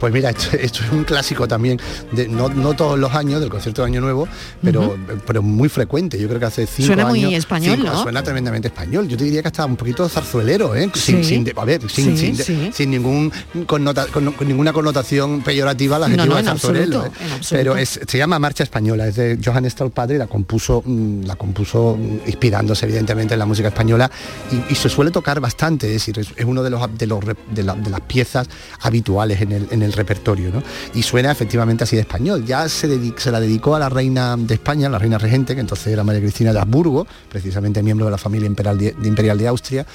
Pues 0.00 0.12
mira, 0.12 0.30
esto, 0.30 0.56
esto 0.56 0.84
es 0.84 0.92
un 0.92 1.04
clásico 1.04 1.48
también, 1.48 1.80
de, 2.12 2.28
no, 2.28 2.48
no 2.50 2.74
todos 2.74 2.98
los 2.98 3.14
años 3.14 3.40
del 3.40 3.48
concierto 3.48 3.82
de 3.82 3.86
Año 3.88 4.00
Nuevo, 4.00 4.28
pero, 4.62 4.96
pero 5.26 5.42
muy 5.42 5.68
frecuente. 5.70 6.18
Yo 6.18 6.28
creo 6.28 6.38
que 6.38 6.46
hace 6.46 6.66
cinco 6.66 6.88
Suena 6.88 7.08
años. 7.08 7.24
muy 7.24 7.34
español, 7.34 7.76
cinco- 7.78 7.92
¿no? 7.92 8.02
Suena 8.02 8.22
tremendamente 8.22 8.68
español. 8.68 9.08
Yo 9.08 9.16
te 9.16 9.24
diría 9.24 9.40
que 9.42 9.48
hasta 9.48 9.64
un 9.64 9.76
poquito 9.76 10.06
zarzuelero, 10.08 10.74
¿eh? 10.76 10.90
Sin, 10.94 11.18
Sí. 11.22 11.24
sin 11.24 11.44
de- 11.44 11.54
a 11.56 11.64
ver, 11.64 11.80
sin, 11.90 12.16
Sí, 12.16 12.26
sin, 12.26 12.36
de- 12.36 12.44
sí. 12.44 12.70
sin 12.74 12.90
ningún 12.90 13.32
connota- 13.66 14.06
con, 14.08 14.32
con 14.32 14.46
ninguna 14.46 14.72
connotación 14.72 15.42
peyorativa 15.42 15.96
al 15.96 16.02
No, 16.02 16.06
adjetivo 16.06 16.26
no, 16.26 16.34
de 16.34 16.40
en 16.40 16.46
zarzuelero. 16.46 16.98
absoluto, 17.00 17.24
¿eh? 17.34 17.40
Pero 17.50 17.76
es- 17.76 18.00
se 18.06 18.18
llama 18.18 18.38
Marcha 18.38 18.62
Española, 18.64 19.06
es 19.08 19.16
de 19.16 19.38
Johann 19.42 19.66
Padre 19.94 20.16
y 20.16 20.18
la 20.18 20.26
compuso, 20.26 20.82
mm, 20.84 21.22
la 21.24 21.36
compuso 21.36 21.96
mm, 21.98 22.28
inspirándose 22.28 22.84
evidentemente 22.86 23.34
en 23.34 23.40
la 23.40 23.46
música 23.46 23.68
española 23.68 24.10
y, 24.52 24.72
y 24.72 24.76
se 24.76 24.88
suele 24.88 25.10
tocar 25.10 25.40
bastante, 25.40 25.86
es 25.86 25.92
decir, 25.94 26.18
es, 26.18 26.28
es 26.36 26.44
uno 26.44 26.62
de 26.62 26.70
los 26.70 26.98
de, 26.98 27.06
los 27.06 27.20
de, 27.24 27.65
la- 27.66 27.74
de 27.74 27.90
las 27.90 28.00
piezas 28.00 28.48
habituales 28.80 29.40
en 29.42 29.52
el, 29.52 29.66
en 29.70 29.82
el 29.82 29.92
repertorio, 29.92 30.50
¿no? 30.52 30.62
Y 30.94 31.02
suena 31.02 31.30
efectivamente 31.30 31.84
así 31.84 31.96
de 31.96 32.02
español. 32.02 32.44
Ya 32.46 32.68
se, 32.68 32.88
dedi- 32.88 33.14
se 33.18 33.30
la 33.30 33.40
dedicó 33.40 33.74
a 33.76 33.78
la 33.78 33.88
reina 33.88 34.36
de 34.36 34.54
España, 34.54 34.88
la 34.88 34.98
reina 34.98 35.18
regente, 35.18 35.54
que 35.54 35.60
entonces 35.60 35.88
era 35.88 36.04
María 36.04 36.20
Cristina 36.22 36.52
de 36.52 36.60
Habsburgo, 36.60 37.06
precisamente 37.28 37.82
miembro 37.82 38.06
de 38.06 38.12
la 38.12 38.18
familia 38.18 38.46
imperial 38.46 38.78
de, 38.78 38.92
de 38.92 39.08
imperial 39.08 39.36
de 39.38 39.48
Austria. 39.48 39.86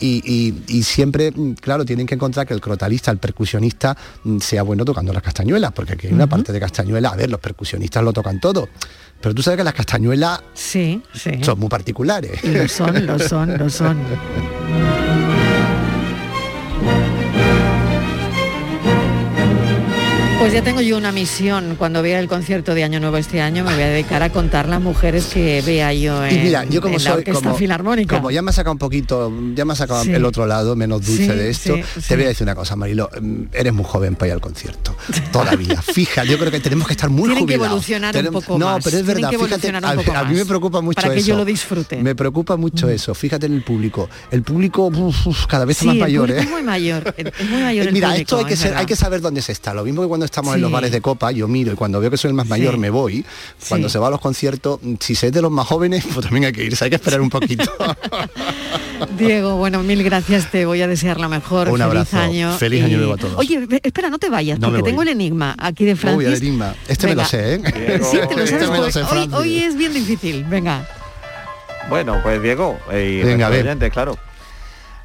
Y, 0.00 0.20
y- 0.24 0.64
y 0.78 0.82
siempre, 0.82 1.30
mm, 1.30 1.52
claro, 1.52 1.84
tienen 1.84 2.04
que 2.06 2.16
encontrar 2.16 2.44
que 2.46 2.52
el 2.52 2.60
crotalista, 2.60 3.12
el 3.12 3.18
percusionista, 3.18 3.96
mm, 4.24 4.38
sea 4.38 4.62
bueno 4.64 4.84
tocando 4.84 5.12
las 5.12 5.22
castañuelas, 5.22 5.70
porque 5.72 5.92
aquí 5.92 6.08
hay 6.08 6.12
una 6.12 6.26
parte 6.26 6.52
de 6.52 6.58
castañuela, 6.58 7.10
a 7.10 7.16
ver, 7.16 7.30
los 7.30 7.38
percusionistas 7.38 8.02
lo 8.02 8.12
tocan 8.12 8.40
todo, 8.40 8.68
pero 9.20 9.32
tú 9.36 9.40
sabes 9.42 9.56
que 9.58 9.64
las 9.64 9.72
castañuelas 9.74 10.40
Sí, 10.52 11.00
sí. 11.14 11.30
son 11.42 11.60
muy 11.60 11.68
particulares. 11.68 12.42
Y 12.42 12.48
lo 12.48 12.66
son, 12.68 13.06
lo 13.06 13.18
son, 13.20 13.56
lo 13.56 13.70
son. 13.70 13.96
Pues 20.44 20.52
ya 20.52 20.62
tengo 20.62 20.82
yo 20.82 20.98
una 20.98 21.10
misión. 21.10 21.74
Cuando 21.78 22.02
vea 22.02 22.20
el 22.20 22.28
concierto 22.28 22.74
de 22.74 22.84
Año 22.84 23.00
Nuevo 23.00 23.16
este 23.16 23.40
año, 23.40 23.64
me 23.64 23.72
voy 23.72 23.82
a 23.82 23.88
dedicar 23.88 24.22
a 24.22 24.28
contar 24.28 24.68
las 24.68 24.78
mujeres 24.78 25.24
que 25.32 25.62
vea 25.62 25.94
yo 25.94 26.22
en, 26.22 26.34
Y 26.36 26.38
mira, 26.40 26.66
yo 26.66 26.82
como 26.82 26.98
en 26.98 27.02
la 27.02 27.10
soy, 27.12 27.18
Orquesta 27.20 27.44
como, 27.44 27.56
Filarmónica. 27.56 28.16
como 28.16 28.30
ya 28.30 28.42
me 28.42 28.50
ha 28.50 28.52
sacado 28.52 28.72
un 28.72 28.78
poquito, 28.78 29.32
ya 29.54 29.64
me 29.64 29.72
ha 29.72 29.76
sacado 29.76 30.04
Sí. 30.04 30.12
el 30.12 30.22
otro 30.22 30.44
lado, 30.46 30.76
menos 30.76 31.00
dulce 31.06 31.22
Sí, 31.22 31.28
de 31.30 31.48
esto, 31.48 31.76
sí, 31.76 32.02
te 32.08 32.16
voy 32.16 32.26
a 32.26 32.28
decir 32.28 32.44
una 32.44 32.54
cosa, 32.54 32.76
Marilo, 32.76 33.08
mm, 33.18 33.44
eres 33.54 33.72
muy 33.72 33.86
joven 33.86 34.16
para 34.16 34.26
ir 34.26 34.32
al 34.34 34.42
concierto, 34.42 34.94
todavía. 35.32 35.80
Fija, 35.94 36.24
yo 36.24 36.38
creo 36.38 36.50
que 36.50 36.60
tenemos 36.60 36.88
que 36.88 36.92
estar 36.92 37.08
muy 37.08 37.22
Tienen 37.22 37.46
que 37.46 37.54
jubilados. 37.54 37.88
evolucionar 37.88 38.14
un 38.14 38.32
poco 38.34 38.58
no, 38.58 38.66
más, 38.66 38.84
pero 38.84 38.98
es 38.98 39.06
verdad, 39.06 39.30
que 39.30 39.38
fíjate, 39.38 39.68
a, 40.14 40.24
mí 40.24 40.34
me 40.34 40.44
preocupa 40.44 40.82
mucho 40.82 41.00
para 41.00 41.14
que 41.14 41.20
eso. 41.20 41.28
yo 41.28 41.36
lo 41.38 41.46
disfrute. 41.46 42.02
Me 42.02 42.14
preocupa 42.14 42.58
mucho 42.58 42.90
eso, 42.90 43.14
fíjate 43.14 43.46
en 43.46 43.54
el 43.54 43.62
público. 43.62 44.10
El 44.30 44.42
público 44.42 44.88
uf, 44.88 45.46
cada 45.46 45.64
vez 45.64 45.82
más 45.84 45.96
mayor, 45.96 46.30
¿eh? 46.30 46.40
es 46.40 46.50
muy 46.50 46.62
mayor, 46.62 47.14
es 47.16 47.48
muy 47.48 47.62
mayor 47.62 47.86
el 47.86 47.94
Mira, 47.94 48.08
público, 48.08 48.36
esto 48.36 48.38
hay 48.40 48.44
que, 48.44 48.56
ser, 48.56 48.76
hay 48.76 48.84
que 48.84 48.94
saber 48.94 49.22
dónde 49.22 49.40
se 49.40 49.52
está. 49.52 49.72
Lo 49.72 49.84
mismo 49.84 50.02
que 50.02 50.08
cuando 50.08 50.26
estamos 50.34 50.56
en 50.56 50.60
los 50.62 50.70
bares 50.72 50.90
de 50.90 51.00
copa, 51.00 51.30
yo 51.30 51.46
miro 51.46 51.72
y 51.72 51.76
cuando 51.76 52.00
veo 52.00 52.10
que 52.10 52.16
soy 52.16 52.28
el 52.30 52.34
más 52.34 52.48
mayor 52.48 52.74
Sí. 52.74 52.80
me 52.80 52.90
voy. 52.90 53.24
Cuando 53.68 53.88
Sí. 53.88 53.92
se 53.92 53.98
va 54.00 54.08
a 54.08 54.10
los 54.10 54.20
conciertos, 54.20 54.80
si 54.98 55.14
se 55.14 55.28
es 55.28 55.32
de 55.32 55.40
los 55.40 55.50
más 55.52 55.66
jóvenes, 55.66 56.04
pues 56.12 56.24
también 56.26 56.46
hay 56.46 56.52
que 56.52 56.64
irse, 56.64 56.82
hay 56.84 56.90
que 56.90 56.96
esperar 56.96 57.20
un 57.20 57.30
poquito. 57.30 57.64
Diego, 59.18 59.56
bueno, 59.56 59.82
mil 59.82 60.02
gracias, 60.02 60.50
te 60.50 60.66
voy 60.66 60.82
a 60.82 60.88
desear 60.88 61.20
lo 61.20 61.28
mejor. 61.28 61.68
Un 61.68 61.74
feliz 61.74 61.84
abrazo, 61.86 62.18
año. 62.18 62.56
feliz 62.58 62.82
año 62.84 62.96
nuevo 62.98 63.14
a 63.14 63.16
todos. 63.16 63.34
Oye, 63.36 63.66
espera, 63.82 64.10
no 64.10 64.18
te 64.18 64.28
vayas, 64.28 64.58
No 64.58 64.70
me 64.70 64.78
porque 64.78 64.90
tengo 64.90 65.02
el 65.02 65.08
enigma 65.08 65.54
aquí 65.58 65.84
de 65.84 65.94
Francis. 65.94 66.18
Uy, 66.18 66.24
el 66.26 66.34
enigma. 66.34 66.74
Este 66.88 67.06
me 67.06 67.14
lo 67.14 67.24
sé, 67.24 67.54
¿eh? 67.54 67.60
Sí, 68.02 68.18
te 68.28 68.34
lo 68.36 68.42
Este 68.42 68.58
sabes, 68.58 68.70
me 68.70 68.78
lo 68.78 68.90
sé, 68.90 69.02
hoy, 69.36 69.58
es 69.58 69.76
bien 69.76 69.92
difícil. 69.92 70.44
Venga. 70.44 70.86
Bueno, 71.88 72.18
pues 72.22 72.42
Diego, 72.42 72.78
eh, 72.90 73.20
y 73.22 73.24
Venga, 73.26 73.48
oyentes, 73.48 73.92
claro. 73.92 74.16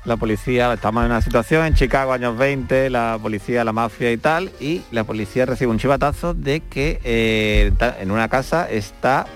La 0.06 0.16
policía, 0.16 0.72
estamos 0.72 1.04
en 1.04 1.12
una 1.12 1.22
situación 1.22 1.66
en 1.66 1.74
Chicago, 1.74 2.14
años 2.14 2.38
20, 2.38 2.90
la 2.90 3.20
policía, 3.22 3.66
la 3.66 3.74
mafia 3.74 4.14
y 4.14 4.18
tal, 4.18 4.50
y 4.62 4.82
la 4.92 5.04
policía 5.04 5.46
recibe 5.46 5.72
un 5.72 5.78
chivatazo 5.78 6.34
de 6.34 6.62
que 6.62 7.02
eh, 7.04 7.74
en 8.00 8.10
una 8.10 8.30
casa 8.30 8.70
está 8.70 9.28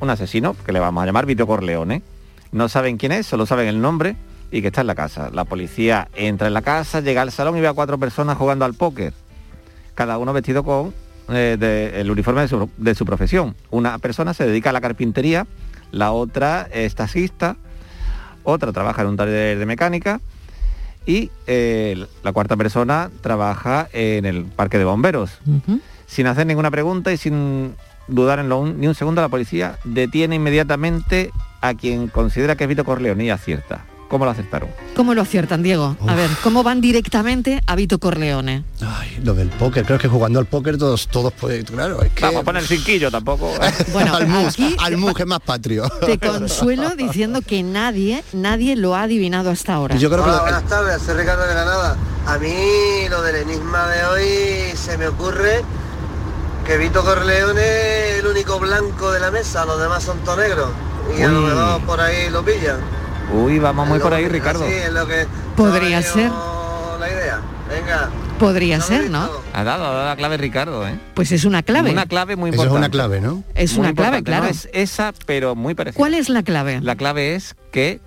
un 0.00 0.10
asesino, 0.10 0.56
que 0.66 0.72
le 0.72 0.80
vamos 0.80 1.02
a 1.02 1.06
llamar 1.06 1.26
Vito 1.26 1.46
Corleone. 1.46 2.02
No 2.50 2.68
saben 2.68 2.96
quién 2.96 3.12
es, 3.12 3.26
solo 3.26 3.46
saben 3.46 3.68
el 3.68 3.80
nombre 3.80 4.16
y 4.50 4.62
que 4.62 4.66
está 4.66 4.80
en 4.80 4.88
la 4.88 4.96
casa. 4.96 5.30
La 5.32 5.44
policía 5.44 6.08
entra 6.14 6.48
en 6.48 6.54
la 6.54 6.62
casa, 6.62 7.00
llega 7.00 7.22
al 7.22 7.30
salón 7.30 7.56
y 7.56 7.60
ve 7.60 7.68
a 7.68 7.72
cuatro 7.72 7.96
personas 7.96 8.36
jugando 8.36 8.64
al 8.64 8.74
póker, 8.74 9.14
cada 9.94 10.18
uno 10.18 10.32
vestido 10.32 10.64
con 10.64 10.92
eh, 11.28 11.92
el 11.94 12.10
uniforme 12.10 12.40
de 12.40 12.48
su, 12.48 12.68
de 12.76 12.96
su 12.96 13.04
profesión. 13.04 13.54
Una 13.70 13.98
persona 14.00 14.34
se 14.34 14.44
dedica 14.44 14.70
a 14.70 14.72
la 14.72 14.80
carpintería, 14.80 15.46
la 15.92 16.10
otra 16.10 16.68
es 16.72 16.96
taxista, 16.96 17.56
otra 18.44 18.72
trabaja 18.72 19.02
en 19.02 19.08
un 19.08 19.16
taller 19.16 19.58
de 19.58 19.66
mecánica 19.66 20.20
y 21.06 21.30
eh, 21.46 22.04
la 22.22 22.32
cuarta 22.32 22.56
persona 22.56 23.10
trabaja 23.22 23.88
en 23.92 24.24
el 24.26 24.44
parque 24.44 24.78
de 24.78 24.84
bomberos. 24.84 25.38
Sin 26.06 26.26
hacer 26.26 26.46
ninguna 26.46 26.70
pregunta 26.70 27.12
y 27.12 27.16
sin 27.16 27.74
dudar 28.08 28.38
en 28.40 28.48
lo 28.48 28.58
un- 28.60 28.80
ni 28.80 28.86
un 28.88 28.94
segundo, 28.94 29.20
la 29.22 29.28
policía 29.28 29.78
detiene 29.84 30.36
inmediatamente 30.36 31.30
a 31.60 31.74
quien 31.74 32.08
considera 32.08 32.56
que 32.56 32.64
es 32.64 32.68
Vito 32.68 32.84
Corleone 32.84 33.24
y 33.24 33.30
acierta. 33.30 33.84
¿Cómo 34.10 34.24
lo 34.24 34.32
acertaron? 34.32 34.68
¿Cómo 34.96 35.14
lo 35.14 35.22
aciertan, 35.22 35.62
Diego? 35.62 35.96
A 36.04 36.14
ver, 36.16 36.28
¿cómo 36.42 36.64
van 36.64 36.80
directamente 36.80 37.62
a 37.64 37.76
Vito 37.76 38.00
Corleone? 38.00 38.64
Ay, 38.84 39.20
lo 39.22 39.34
del 39.34 39.48
póker, 39.50 39.84
creo 39.84 40.00
que 40.00 40.08
jugando 40.08 40.40
al 40.40 40.46
póker 40.46 40.76
todos, 40.78 41.06
todos 41.06 41.32
pueden, 41.32 41.64
claro, 41.64 42.02
es 42.02 42.10
que... 42.10 42.22
Vamos 42.24 42.40
a 42.40 42.44
poner 42.44 42.64
cinquillo 42.66 43.08
tampoco. 43.08 43.52
Bueno, 43.92 44.16
al 44.16 44.26
mus, 44.26 44.54
aquí 44.54 44.74
al 44.80 44.96
mus, 44.96 45.14
que 45.14 45.22
es 45.22 45.28
más 45.28 45.38
patrio. 45.38 45.88
te 46.06 46.18
consuelo 46.18 46.90
diciendo 46.96 47.40
que 47.40 47.62
nadie, 47.62 48.24
nadie 48.32 48.74
lo 48.74 48.96
ha 48.96 49.02
adivinado 49.02 49.48
hasta 49.50 49.74
ahora. 49.74 49.94
Yo 49.94 50.10
creo 50.10 50.24
que 50.24 50.28
Hola, 50.30 50.38
lo- 50.38 50.42
buenas 50.42 50.64
tardes, 50.66 51.02
soy 51.02 51.14
Ricardo 51.14 51.44
de 51.44 51.50
Granada. 51.54 51.96
A 52.26 52.36
mí 52.38 53.08
lo 53.08 53.22
del 53.22 53.36
enigma 53.36 53.86
de 53.86 54.04
hoy 54.06 54.76
se 54.76 54.98
me 54.98 55.06
ocurre 55.06 55.62
que 56.66 56.76
Vito 56.78 57.04
Corleone 57.04 57.60
es 58.10 58.18
el 58.18 58.26
único 58.26 58.58
blanco 58.58 59.12
de 59.12 59.20
la 59.20 59.30
mesa, 59.30 59.64
los 59.64 59.80
demás 59.80 60.02
son 60.02 60.18
todos 60.24 60.38
negros. 60.38 60.70
Y 61.16 61.22
a 61.22 61.28
lo 61.28 61.40
mejor 61.42 61.80
por 61.82 62.00
ahí 62.00 62.28
lo 62.28 62.44
pillan. 62.44 62.78
Uy, 63.32 63.58
vamos 63.58 63.88
muy 63.88 63.98
por 64.00 64.12
ahí, 64.12 64.24
que- 64.24 64.28
Ricardo. 64.30 64.64
así 64.64 64.72
es 64.74 64.92
lo 64.92 65.06
que 65.06 65.26
Podría 65.56 66.02
ser. 66.02 66.30
la 66.98 67.08
idea. 67.10 67.40
Venga. 67.68 68.10
Podría 68.38 68.80
ser, 68.80 69.10
¿no? 69.10 69.28
Ha 69.52 69.64
dado, 69.64 69.84
ha 69.84 69.90
dado 69.92 70.06
la 70.08 70.16
clave 70.16 70.36
Ricardo, 70.38 70.88
¿eh? 70.88 70.98
Pues 71.14 71.30
es 71.30 71.44
una 71.44 71.62
clave. 71.62 71.90
Una 71.90 72.06
clave 72.06 72.36
muy 72.36 72.50
Eso 72.50 72.62
es 72.62 72.66
importante. 72.66 72.78
una 72.86 72.90
clave, 72.90 73.20
¿no? 73.20 73.44
Es 73.54 73.72
Muy 73.74 73.80
una 73.86 73.94
clave, 73.94 74.18
importante. 74.18 74.24
claro. 74.30 74.44
No 74.44 74.50
es 74.50 74.68
esa, 74.72 75.12
pero 75.26 75.54
muy 75.54 75.74
parecida. 75.74 75.98
¿Cuál 75.98 76.14
es 76.14 76.28
la 76.30 76.42
clave? 76.42 76.80
La 76.80 76.96
clave 76.96 77.34
es 77.34 77.54
que 77.70 78.00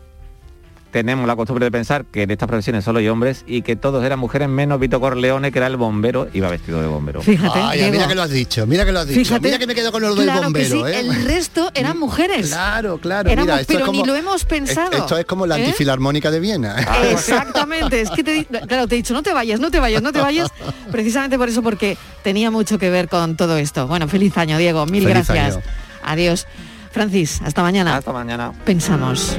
tenemos 0.94 1.26
la 1.28 1.36
costumbre 1.36 1.66
de 1.66 1.72
pensar 1.72 2.06
que 2.06 2.22
en 2.22 2.30
estas 2.32 2.48
profesiones 2.48 2.86
solo 2.86 3.00
hay 3.00 3.08
hombres 3.10 3.44
y 3.48 3.64
que 3.64 3.76
todos 3.76 4.04
eran 4.06 4.20
mujeres 4.20 4.48
menos 4.48 4.80
Vito 4.80 5.02
Corleone, 5.02 5.52
que 5.52 5.58
era 5.58 5.66
el 5.66 5.76
bombero, 5.76 6.28
iba 6.34 6.48
vestido 6.50 6.80
de 6.82 6.88
bombero. 6.88 7.22
Fíjate, 7.24 7.60
Ay, 7.60 7.80
Diego. 7.80 7.94
mira 7.94 8.08
que 8.08 8.14
lo 8.16 8.22
has 8.22 8.30
dicho, 8.30 8.68
mira 8.68 8.86
que 8.86 8.92
lo 8.92 9.00
has 9.00 9.08
dicho. 9.08 9.20
Fíjate, 9.20 9.42
mira 9.42 9.58
que 9.58 9.66
me 9.66 9.74
quedo 9.74 9.92
con 9.92 10.04
lo 10.04 10.14
del 10.14 10.26
claro 10.26 10.44
bombero, 10.44 10.84
que 10.86 10.92
sí, 10.94 10.96
¿eh? 10.96 11.00
el 11.00 11.26
resto 11.26 11.72
eran 11.74 11.98
mujeres. 11.98 12.50
Claro, 12.50 13.00
claro. 13.00 13.28
Éramos, 13.30 13.48
mira, 13.48 13.62
esto 13.62 13.74
pero 13.74 13.80
es 13.80 13.86
como, 13.88 14.02
ni 14.02 14.08
lo 14.08 14.16
hemos 14.16 14.46
pensado. 14.46 14.92
Esto 14.92 15.18
es 15.18 15.26
como 15.26 15.48
la 15.48 15.58
¿eh? 15.58 15.66
antifilarmónica 15.66 16.30
de 16.30 16.40
Viena. 16.40 16.76
Exactamente, 17.12 18.00
es 18.00 18.12
que 18.12 18.24
te, 18.24 18.32
di- 18.32 18.46
claro, 18.46 18.88
te 18.88 18.94
he 18.94 18.98
dicho, 18.98 19.16
no 19.16 19.24
te 19.24 19.34
vayas, 19.34 19.60
no 19.60 19.72
te 19.72 19.80
vayas, 19.80 20.04
no 20.04 20.12
te 20.14 20.22
vayas, 20.22 20.52
precisamente 20.92 21.38
por 21.40 21.50
eso, 21.50 21.64
porque 21.64 21.98
tenía 22.22 22.52
mucho 22.52 22.78
que 22.78 22.92
ver 22.92 23.10
con 23.10 23.36
todo 23.36 23.58
esto. 23.58 23.88
Bueno, 23.88 24.08
feliz 24.08 24.38
año, 24.38 24.60
Diego, 24.60 24.86
mil 24.86 25.04
Feliz 25.04 25.28
gracias. 25.28 25.56
año. 25.56 25.64
Adiós. 26.04 26.46
Francis, 26.92 27.42
hasta 27.44 27.64
mañana. 27.64 27.98
Hasta 27.98 28.14
mañana. 28.14 28.52
Pensamos. 28.66 29.36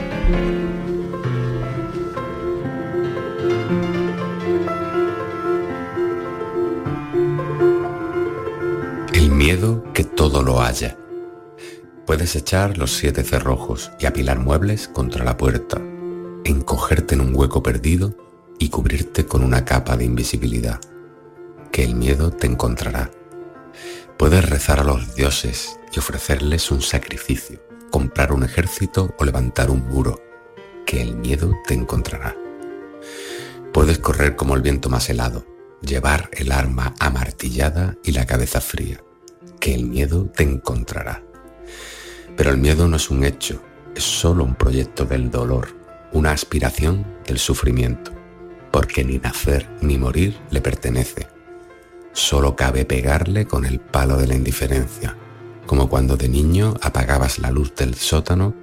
Miedo 9.45 9.85
que 9.93 10.05
todo 10.05 10.43
lo 10.43 10.63
haya. 10.63 10.97
Puedes 12.07 12.35
echar 12.35 12.79
los 12.79 12.97
siete 12.97 13.23
cerrojos 13.23 13.93
y 14.01 14.07
apilar 14.07 14.39
muebles 14.39 14.89
contra 14.89 15.23
la 15.23 15.37
puerta, 15.37 15.83
encogerte 16.45 17.15
en 17.15 17.21
un 17.21 17.37
hueco 17.37 17.63
perdido 17.63 18.17
y 18.59 18.71
cubrirte 18.71 19.27
con 19.27 19.45
una 19.45 19.67
capa 19.67 19.99
de 19.99 20.07
invisibilidad. 20.07 20.81
Que 21.71 21.85
el 21.85 21.95
miedo 21.95 22.31
te 22.31 22.47
encontrará. 22.47 23.11
Puedes 24.17 24.49
rezar 24.49 24.81
a 24.81 24.85
los 24.85 25.15
dioses 25.15 25.79
y 25.95 25.99
ofrecerles 25.99 26.71
un 26.71 26.81
sacrificio, 26.81 27.61
comprar 27.91 28.33
un 28.33 28.45
ejército 28.45 29.15
o 29.19 29.27
levantar 29.27 29.71
un 29.71 29.87
muro. 29.87 30.23
Que 30.87 31.03
el 31.03 31.17
miedo 31.17 31.53
te 31.67 31.75
encontrará. 31.75 32.35
Puedes 33.75 33.99
correr 33.99 34.37
como 34.37 34.55
el 34.55 34.63
viento 34.63 34.89
más 34.89 35.11
helado, 35.11 35.45
llevar 35.83 36.31
el 36.33 36.51
arma 36.51 36.95
amartillada 36.99 37.95
y 38.03 38.13
la 38.13 38.25
cabeza 38.25 38.63
fría, 38.63 39.05
que 39.65 39.75
el 39.75 39.87
miedo 39.87 40.27
te 40.27 40.43
encontrará. 40.43 41.23
Pero 42.37 42.51
el 42.51 42.59
miedo 42.59 42.87
no 42.87 42.97
es 42.97 43.09
un 43.09 43.25
hecho, 43.25 43.63
es 43.97 44.05
solo 44.05 44.45
un 44.45 44.57
proyecto 44.57 45.07
del 45.07 45.31
dolor, 45.31 45.69
una 46.13 46.33
aspiración 46.33 47.07
del 47.27 47.39
sufrimiento, 47.39 48.13
porque 48.71 49.05
ni 49.05 49.17
nacer 49.17 49.67
ni 49.81 49.97
morir 49.97 50.39
le 50.51 50.61
pertenece. 50.61 51.29
Solo 52.13 52.57
cabe 52.57 52.85
pegarle 52.85 53.47
con 53.47 53.65
el 53.65 53.81
palo 53.81 54.19
de 54.19 54.27
la 54.27 54.35
indiferencia, 54.35 55.17
como 55.65 55.89
cuando 55.89 56.19
de 56.19 56.29
niño 56.29 56.75
apagabas 56.83 57.39
la 57.39 57.51
luz 57.51 57.75
del 57.75 57.95
sótano 57.95 58.55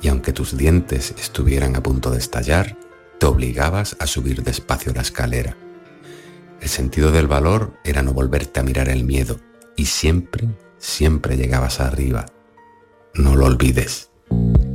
y 0.00 0.06
aunque 0.06 0.32
tus 0.32 0.56
dientes 0.56 1.12
estuvieran 1.18 1.74
a 1.74 1.82
punto 1.82 2.12
de 2.12 2.18
estallar, 2.18 2.78
te 3.18 3.26
obligabas 3.26 3.96
a 3.98 4.06
subir 4.06 4.44
despacio 4.44 4.92
la 4.94 5.00
escalera 5.00 5.56
El 6.60 6.68
sentido 6.68 7.10
del 7.10 7.26
valor 7.26 7.72
era 7.82 8.02
no 8.02 8.12
volverte 8.12 8.60
a 8.60 8.62
mirar 8.62 8.88
el 8.88 9.02
miedo 9.02 9.40
y 9.76 9.86
siempre, 9.86 10.48
siempre 10.78 11.36
llegabas 11.36 11.80
arriba. 11.80 12.26
No 13.14 13.36
lo 13.36 13.46
olvides. 13.46 14.10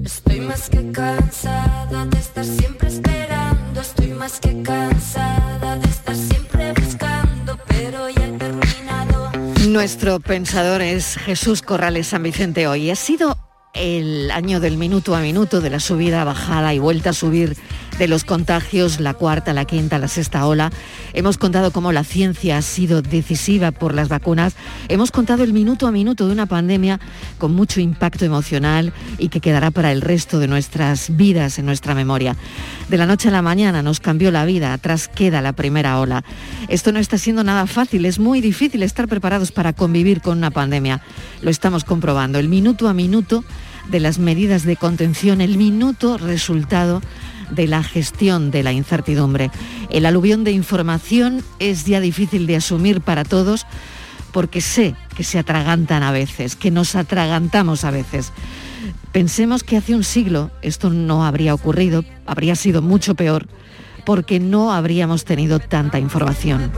Estoy 0.03 0.41
más 0.41 0.69
que 0.69 0.91
cansada 0.91 2.05
de 2.05 2.17
estar 2.17 2.45
siempre 2.45 2.87
esperando, 2.87 3.81
estoy 3.81 4.07
más 4.07 4.39
que 4.39 4.63
cansada 4.63 5.77
de 5.77 5.89
estar 5.89 6.15
siempre 6.15 6.73
buscando, 6.73 7.59
pero 7.67 8.09
ya 8.09 8.27
he 8.27 8.31
terminado. 8.31 9.31
Nuestro 9.67 10.19
pensador 10.19 10.81
es 10.81 11.17
Jesús 11.17 11.61
Corrales 11.61 12.07
San 12.07 12.23
Vicente 12.23 12.67
hoy. 12.67 12.89
Ha 12.89 12.95
sido 12.95 13.37
el 13.73 14.31
año 14.31 14.59
del 14.59 14.77
minuto 14.77 15.15
a 15.15 15.21
minuto, 15.21 15.61
de 15.61 15.69
la 15.69 15.79
subida, 15.79 16.23
bajada 16.23 16.73
y 16.73 16.79
vuelta 16.79 17.11
a 17.11 17.13
subir 17.13 17.55
de 18.01 18.07
los 18.07 18.23
contagios, 18.23 18.99
la 18.99 19.13
cuarta, 19.13 19.53
la 19.53 19.65
quinta, 19.65 19.99
la 19.99 20.07
sexta 20.07 20.47
ola. 20.47 20.71
Hemos 21.13 21.37
contado 21.37 21.69
cómo 21.69 21.91
la 21.91 22.03
ciencia 22.03 22.57
ha 22.57 22.63
sido 22.63 23.03
decisiva 23.03 23.71
por 23.71 23.93
las 23.93 24.09
vacunas. 24.09 24.55
Hemos 24.87 25.11
contado 25.11 25.43
el 25.43 25.53
minuto 25.53 25.85
a 25.85 25.91
minuto 25.91 26.25
de 26.25 26.33
una 26.33 26.47
pandemia 26.47 26.99
con 27.37 27.53
mucho 27.53 27.79
impacto 27.79 28.25
emocional 28.25 28.91
y 29.19 29.29
que 29.29 29.39
quedará 29.39 29.69
para 29.69 29.91
el 29.91 30.01
resto 30.01 30.39
de 30.39 30.47
nuestras 30.47 31.15
vidas 31.15 31.59
en 31.59 31.67
nuestra 31.67 31.93
memoria. 31.93 32.35
De 32.89 32.97
la 32.97 33.05
noche 33.05 33.27
a 33.27 33.31
la 33.31 33.43
mañana 33.43 33.83
nos 33.83 33.99
cambió 33.99 34.31
la 34.31 34.45
vida, 34.45 34.73
atrás 34.73 35.07
queda 35.07 35.39
la 35.39 35.53
primera 35.53 35.99
ola. 35.99 36.23
Esto 36.69 36.91
no 36.91 36.97
está 36.97 37.19
siendo 37.19 37.43
nada 37.43 37.67
fácil, 37.67 38.05
es 38.05 38.17
muy 38.17 38.41
difícil 38.41 38.81
estar 38.81 39.07
preparados 39.07 39.51
para 39.51 39.73
convivir 39.73 40.21
con 40.21 40.39
una 40.39 40.49
pandemia. 40.49 41.03
Lo 41.43 41.51
estamos 41.51 41.83
comprobando. 41.83 42.39
El 42.39 42.49
minuto 42.49 42.89
a 42.89 42.95
minuto 42.95 43.43
de 43.91 43.99
las 43.99 44.17
medidas 44.17 44.63
de 44.63 44.75
contención, 44.75 45.39
el 45.39 45.59
minuto 45.59 46.17
resultado 46.17 47.03
de 47.51 47.67
la 47.67 47.83
gestión 47.83 48.51
de 48.51 48.63
la 48.63 48.73
incertidumbre. 48.73 49.51
El 49.89 50.05
aluvión 50.05 50.43
de 50.43 50.51
información 50.51 51.43
es 51.59 51.85
ya 51.85 51.99
difícil 51.99 52.47
de 52.47 52.55
asumir 52.55 53.01
para 53.01 53.23
todos 53.23 53.65
porque 54.31 54.61
sé 54.61 54.95
que 55.15 55.23
se 55.23 55.39
atragantan 55.39 56.03
a 56.03 56.11
veces, 56.11 56.55
que 56.55 56.71
nos 56.71 56.95
atragantamos 56.95 57.83
a 57.83 57.91
veces. 57.91 58.31
Pensemos 59.11 59.63
que 59.63 59.77
hace 59.77 59.93
un 59.93 60.03
siglo 60.03 60.51
esto 60.61 60.89
no 60.89 61.25
habría 61.25 61.53
ocurrido, 61.53 62.05
habría 62.25 62.55
sido 62.55 62.81
mucho 62.81 63.15
peor, 63.15 63.47
porque 64.05 64.39
no 64.39 64.71
habríamos 64.71 65.25
tenido 65.25 65.59
tanta 65.59 65.99
información. 65.99 66.71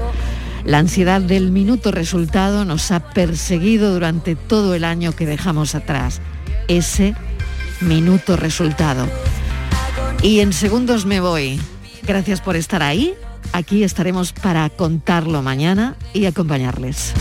La 0.66 0.80
ansiedad 0.80 1.22
del 1.22 1.52
minuto 1.52 1.92
resultado 1.92 2.66
nos 2.66 2.92
ha 2.92 3.12
perseguido 3.12 3.94
durante 3.94 4.36
todo 4.36 4.76
el 4.76 4.84
año 4.84 5.14
que 5.14 5.26
dejamos 5.26 5.76
atrás 5.76 6.22
ese 6.68 7.16
minuto 7.82 8.38
resultado. 8.38 9.08
Y 10.24 10.40
en 10.40 10.54
segundos 10.54 11.06
me 11.06 11.20
voy. 11.20 11.60
Gracias 12.04 12.40
por 12.40 12.56
estar 12.56 12.82
ahí. 12.82 13.14
Aquí 13.52 13.84
estaremos 13.84 14.32
para 14.32 14.70
contarlo 14.70 15.42
mañana 15.42 15.98
y 16.14 16.26
acompañarles. 16.26 17.14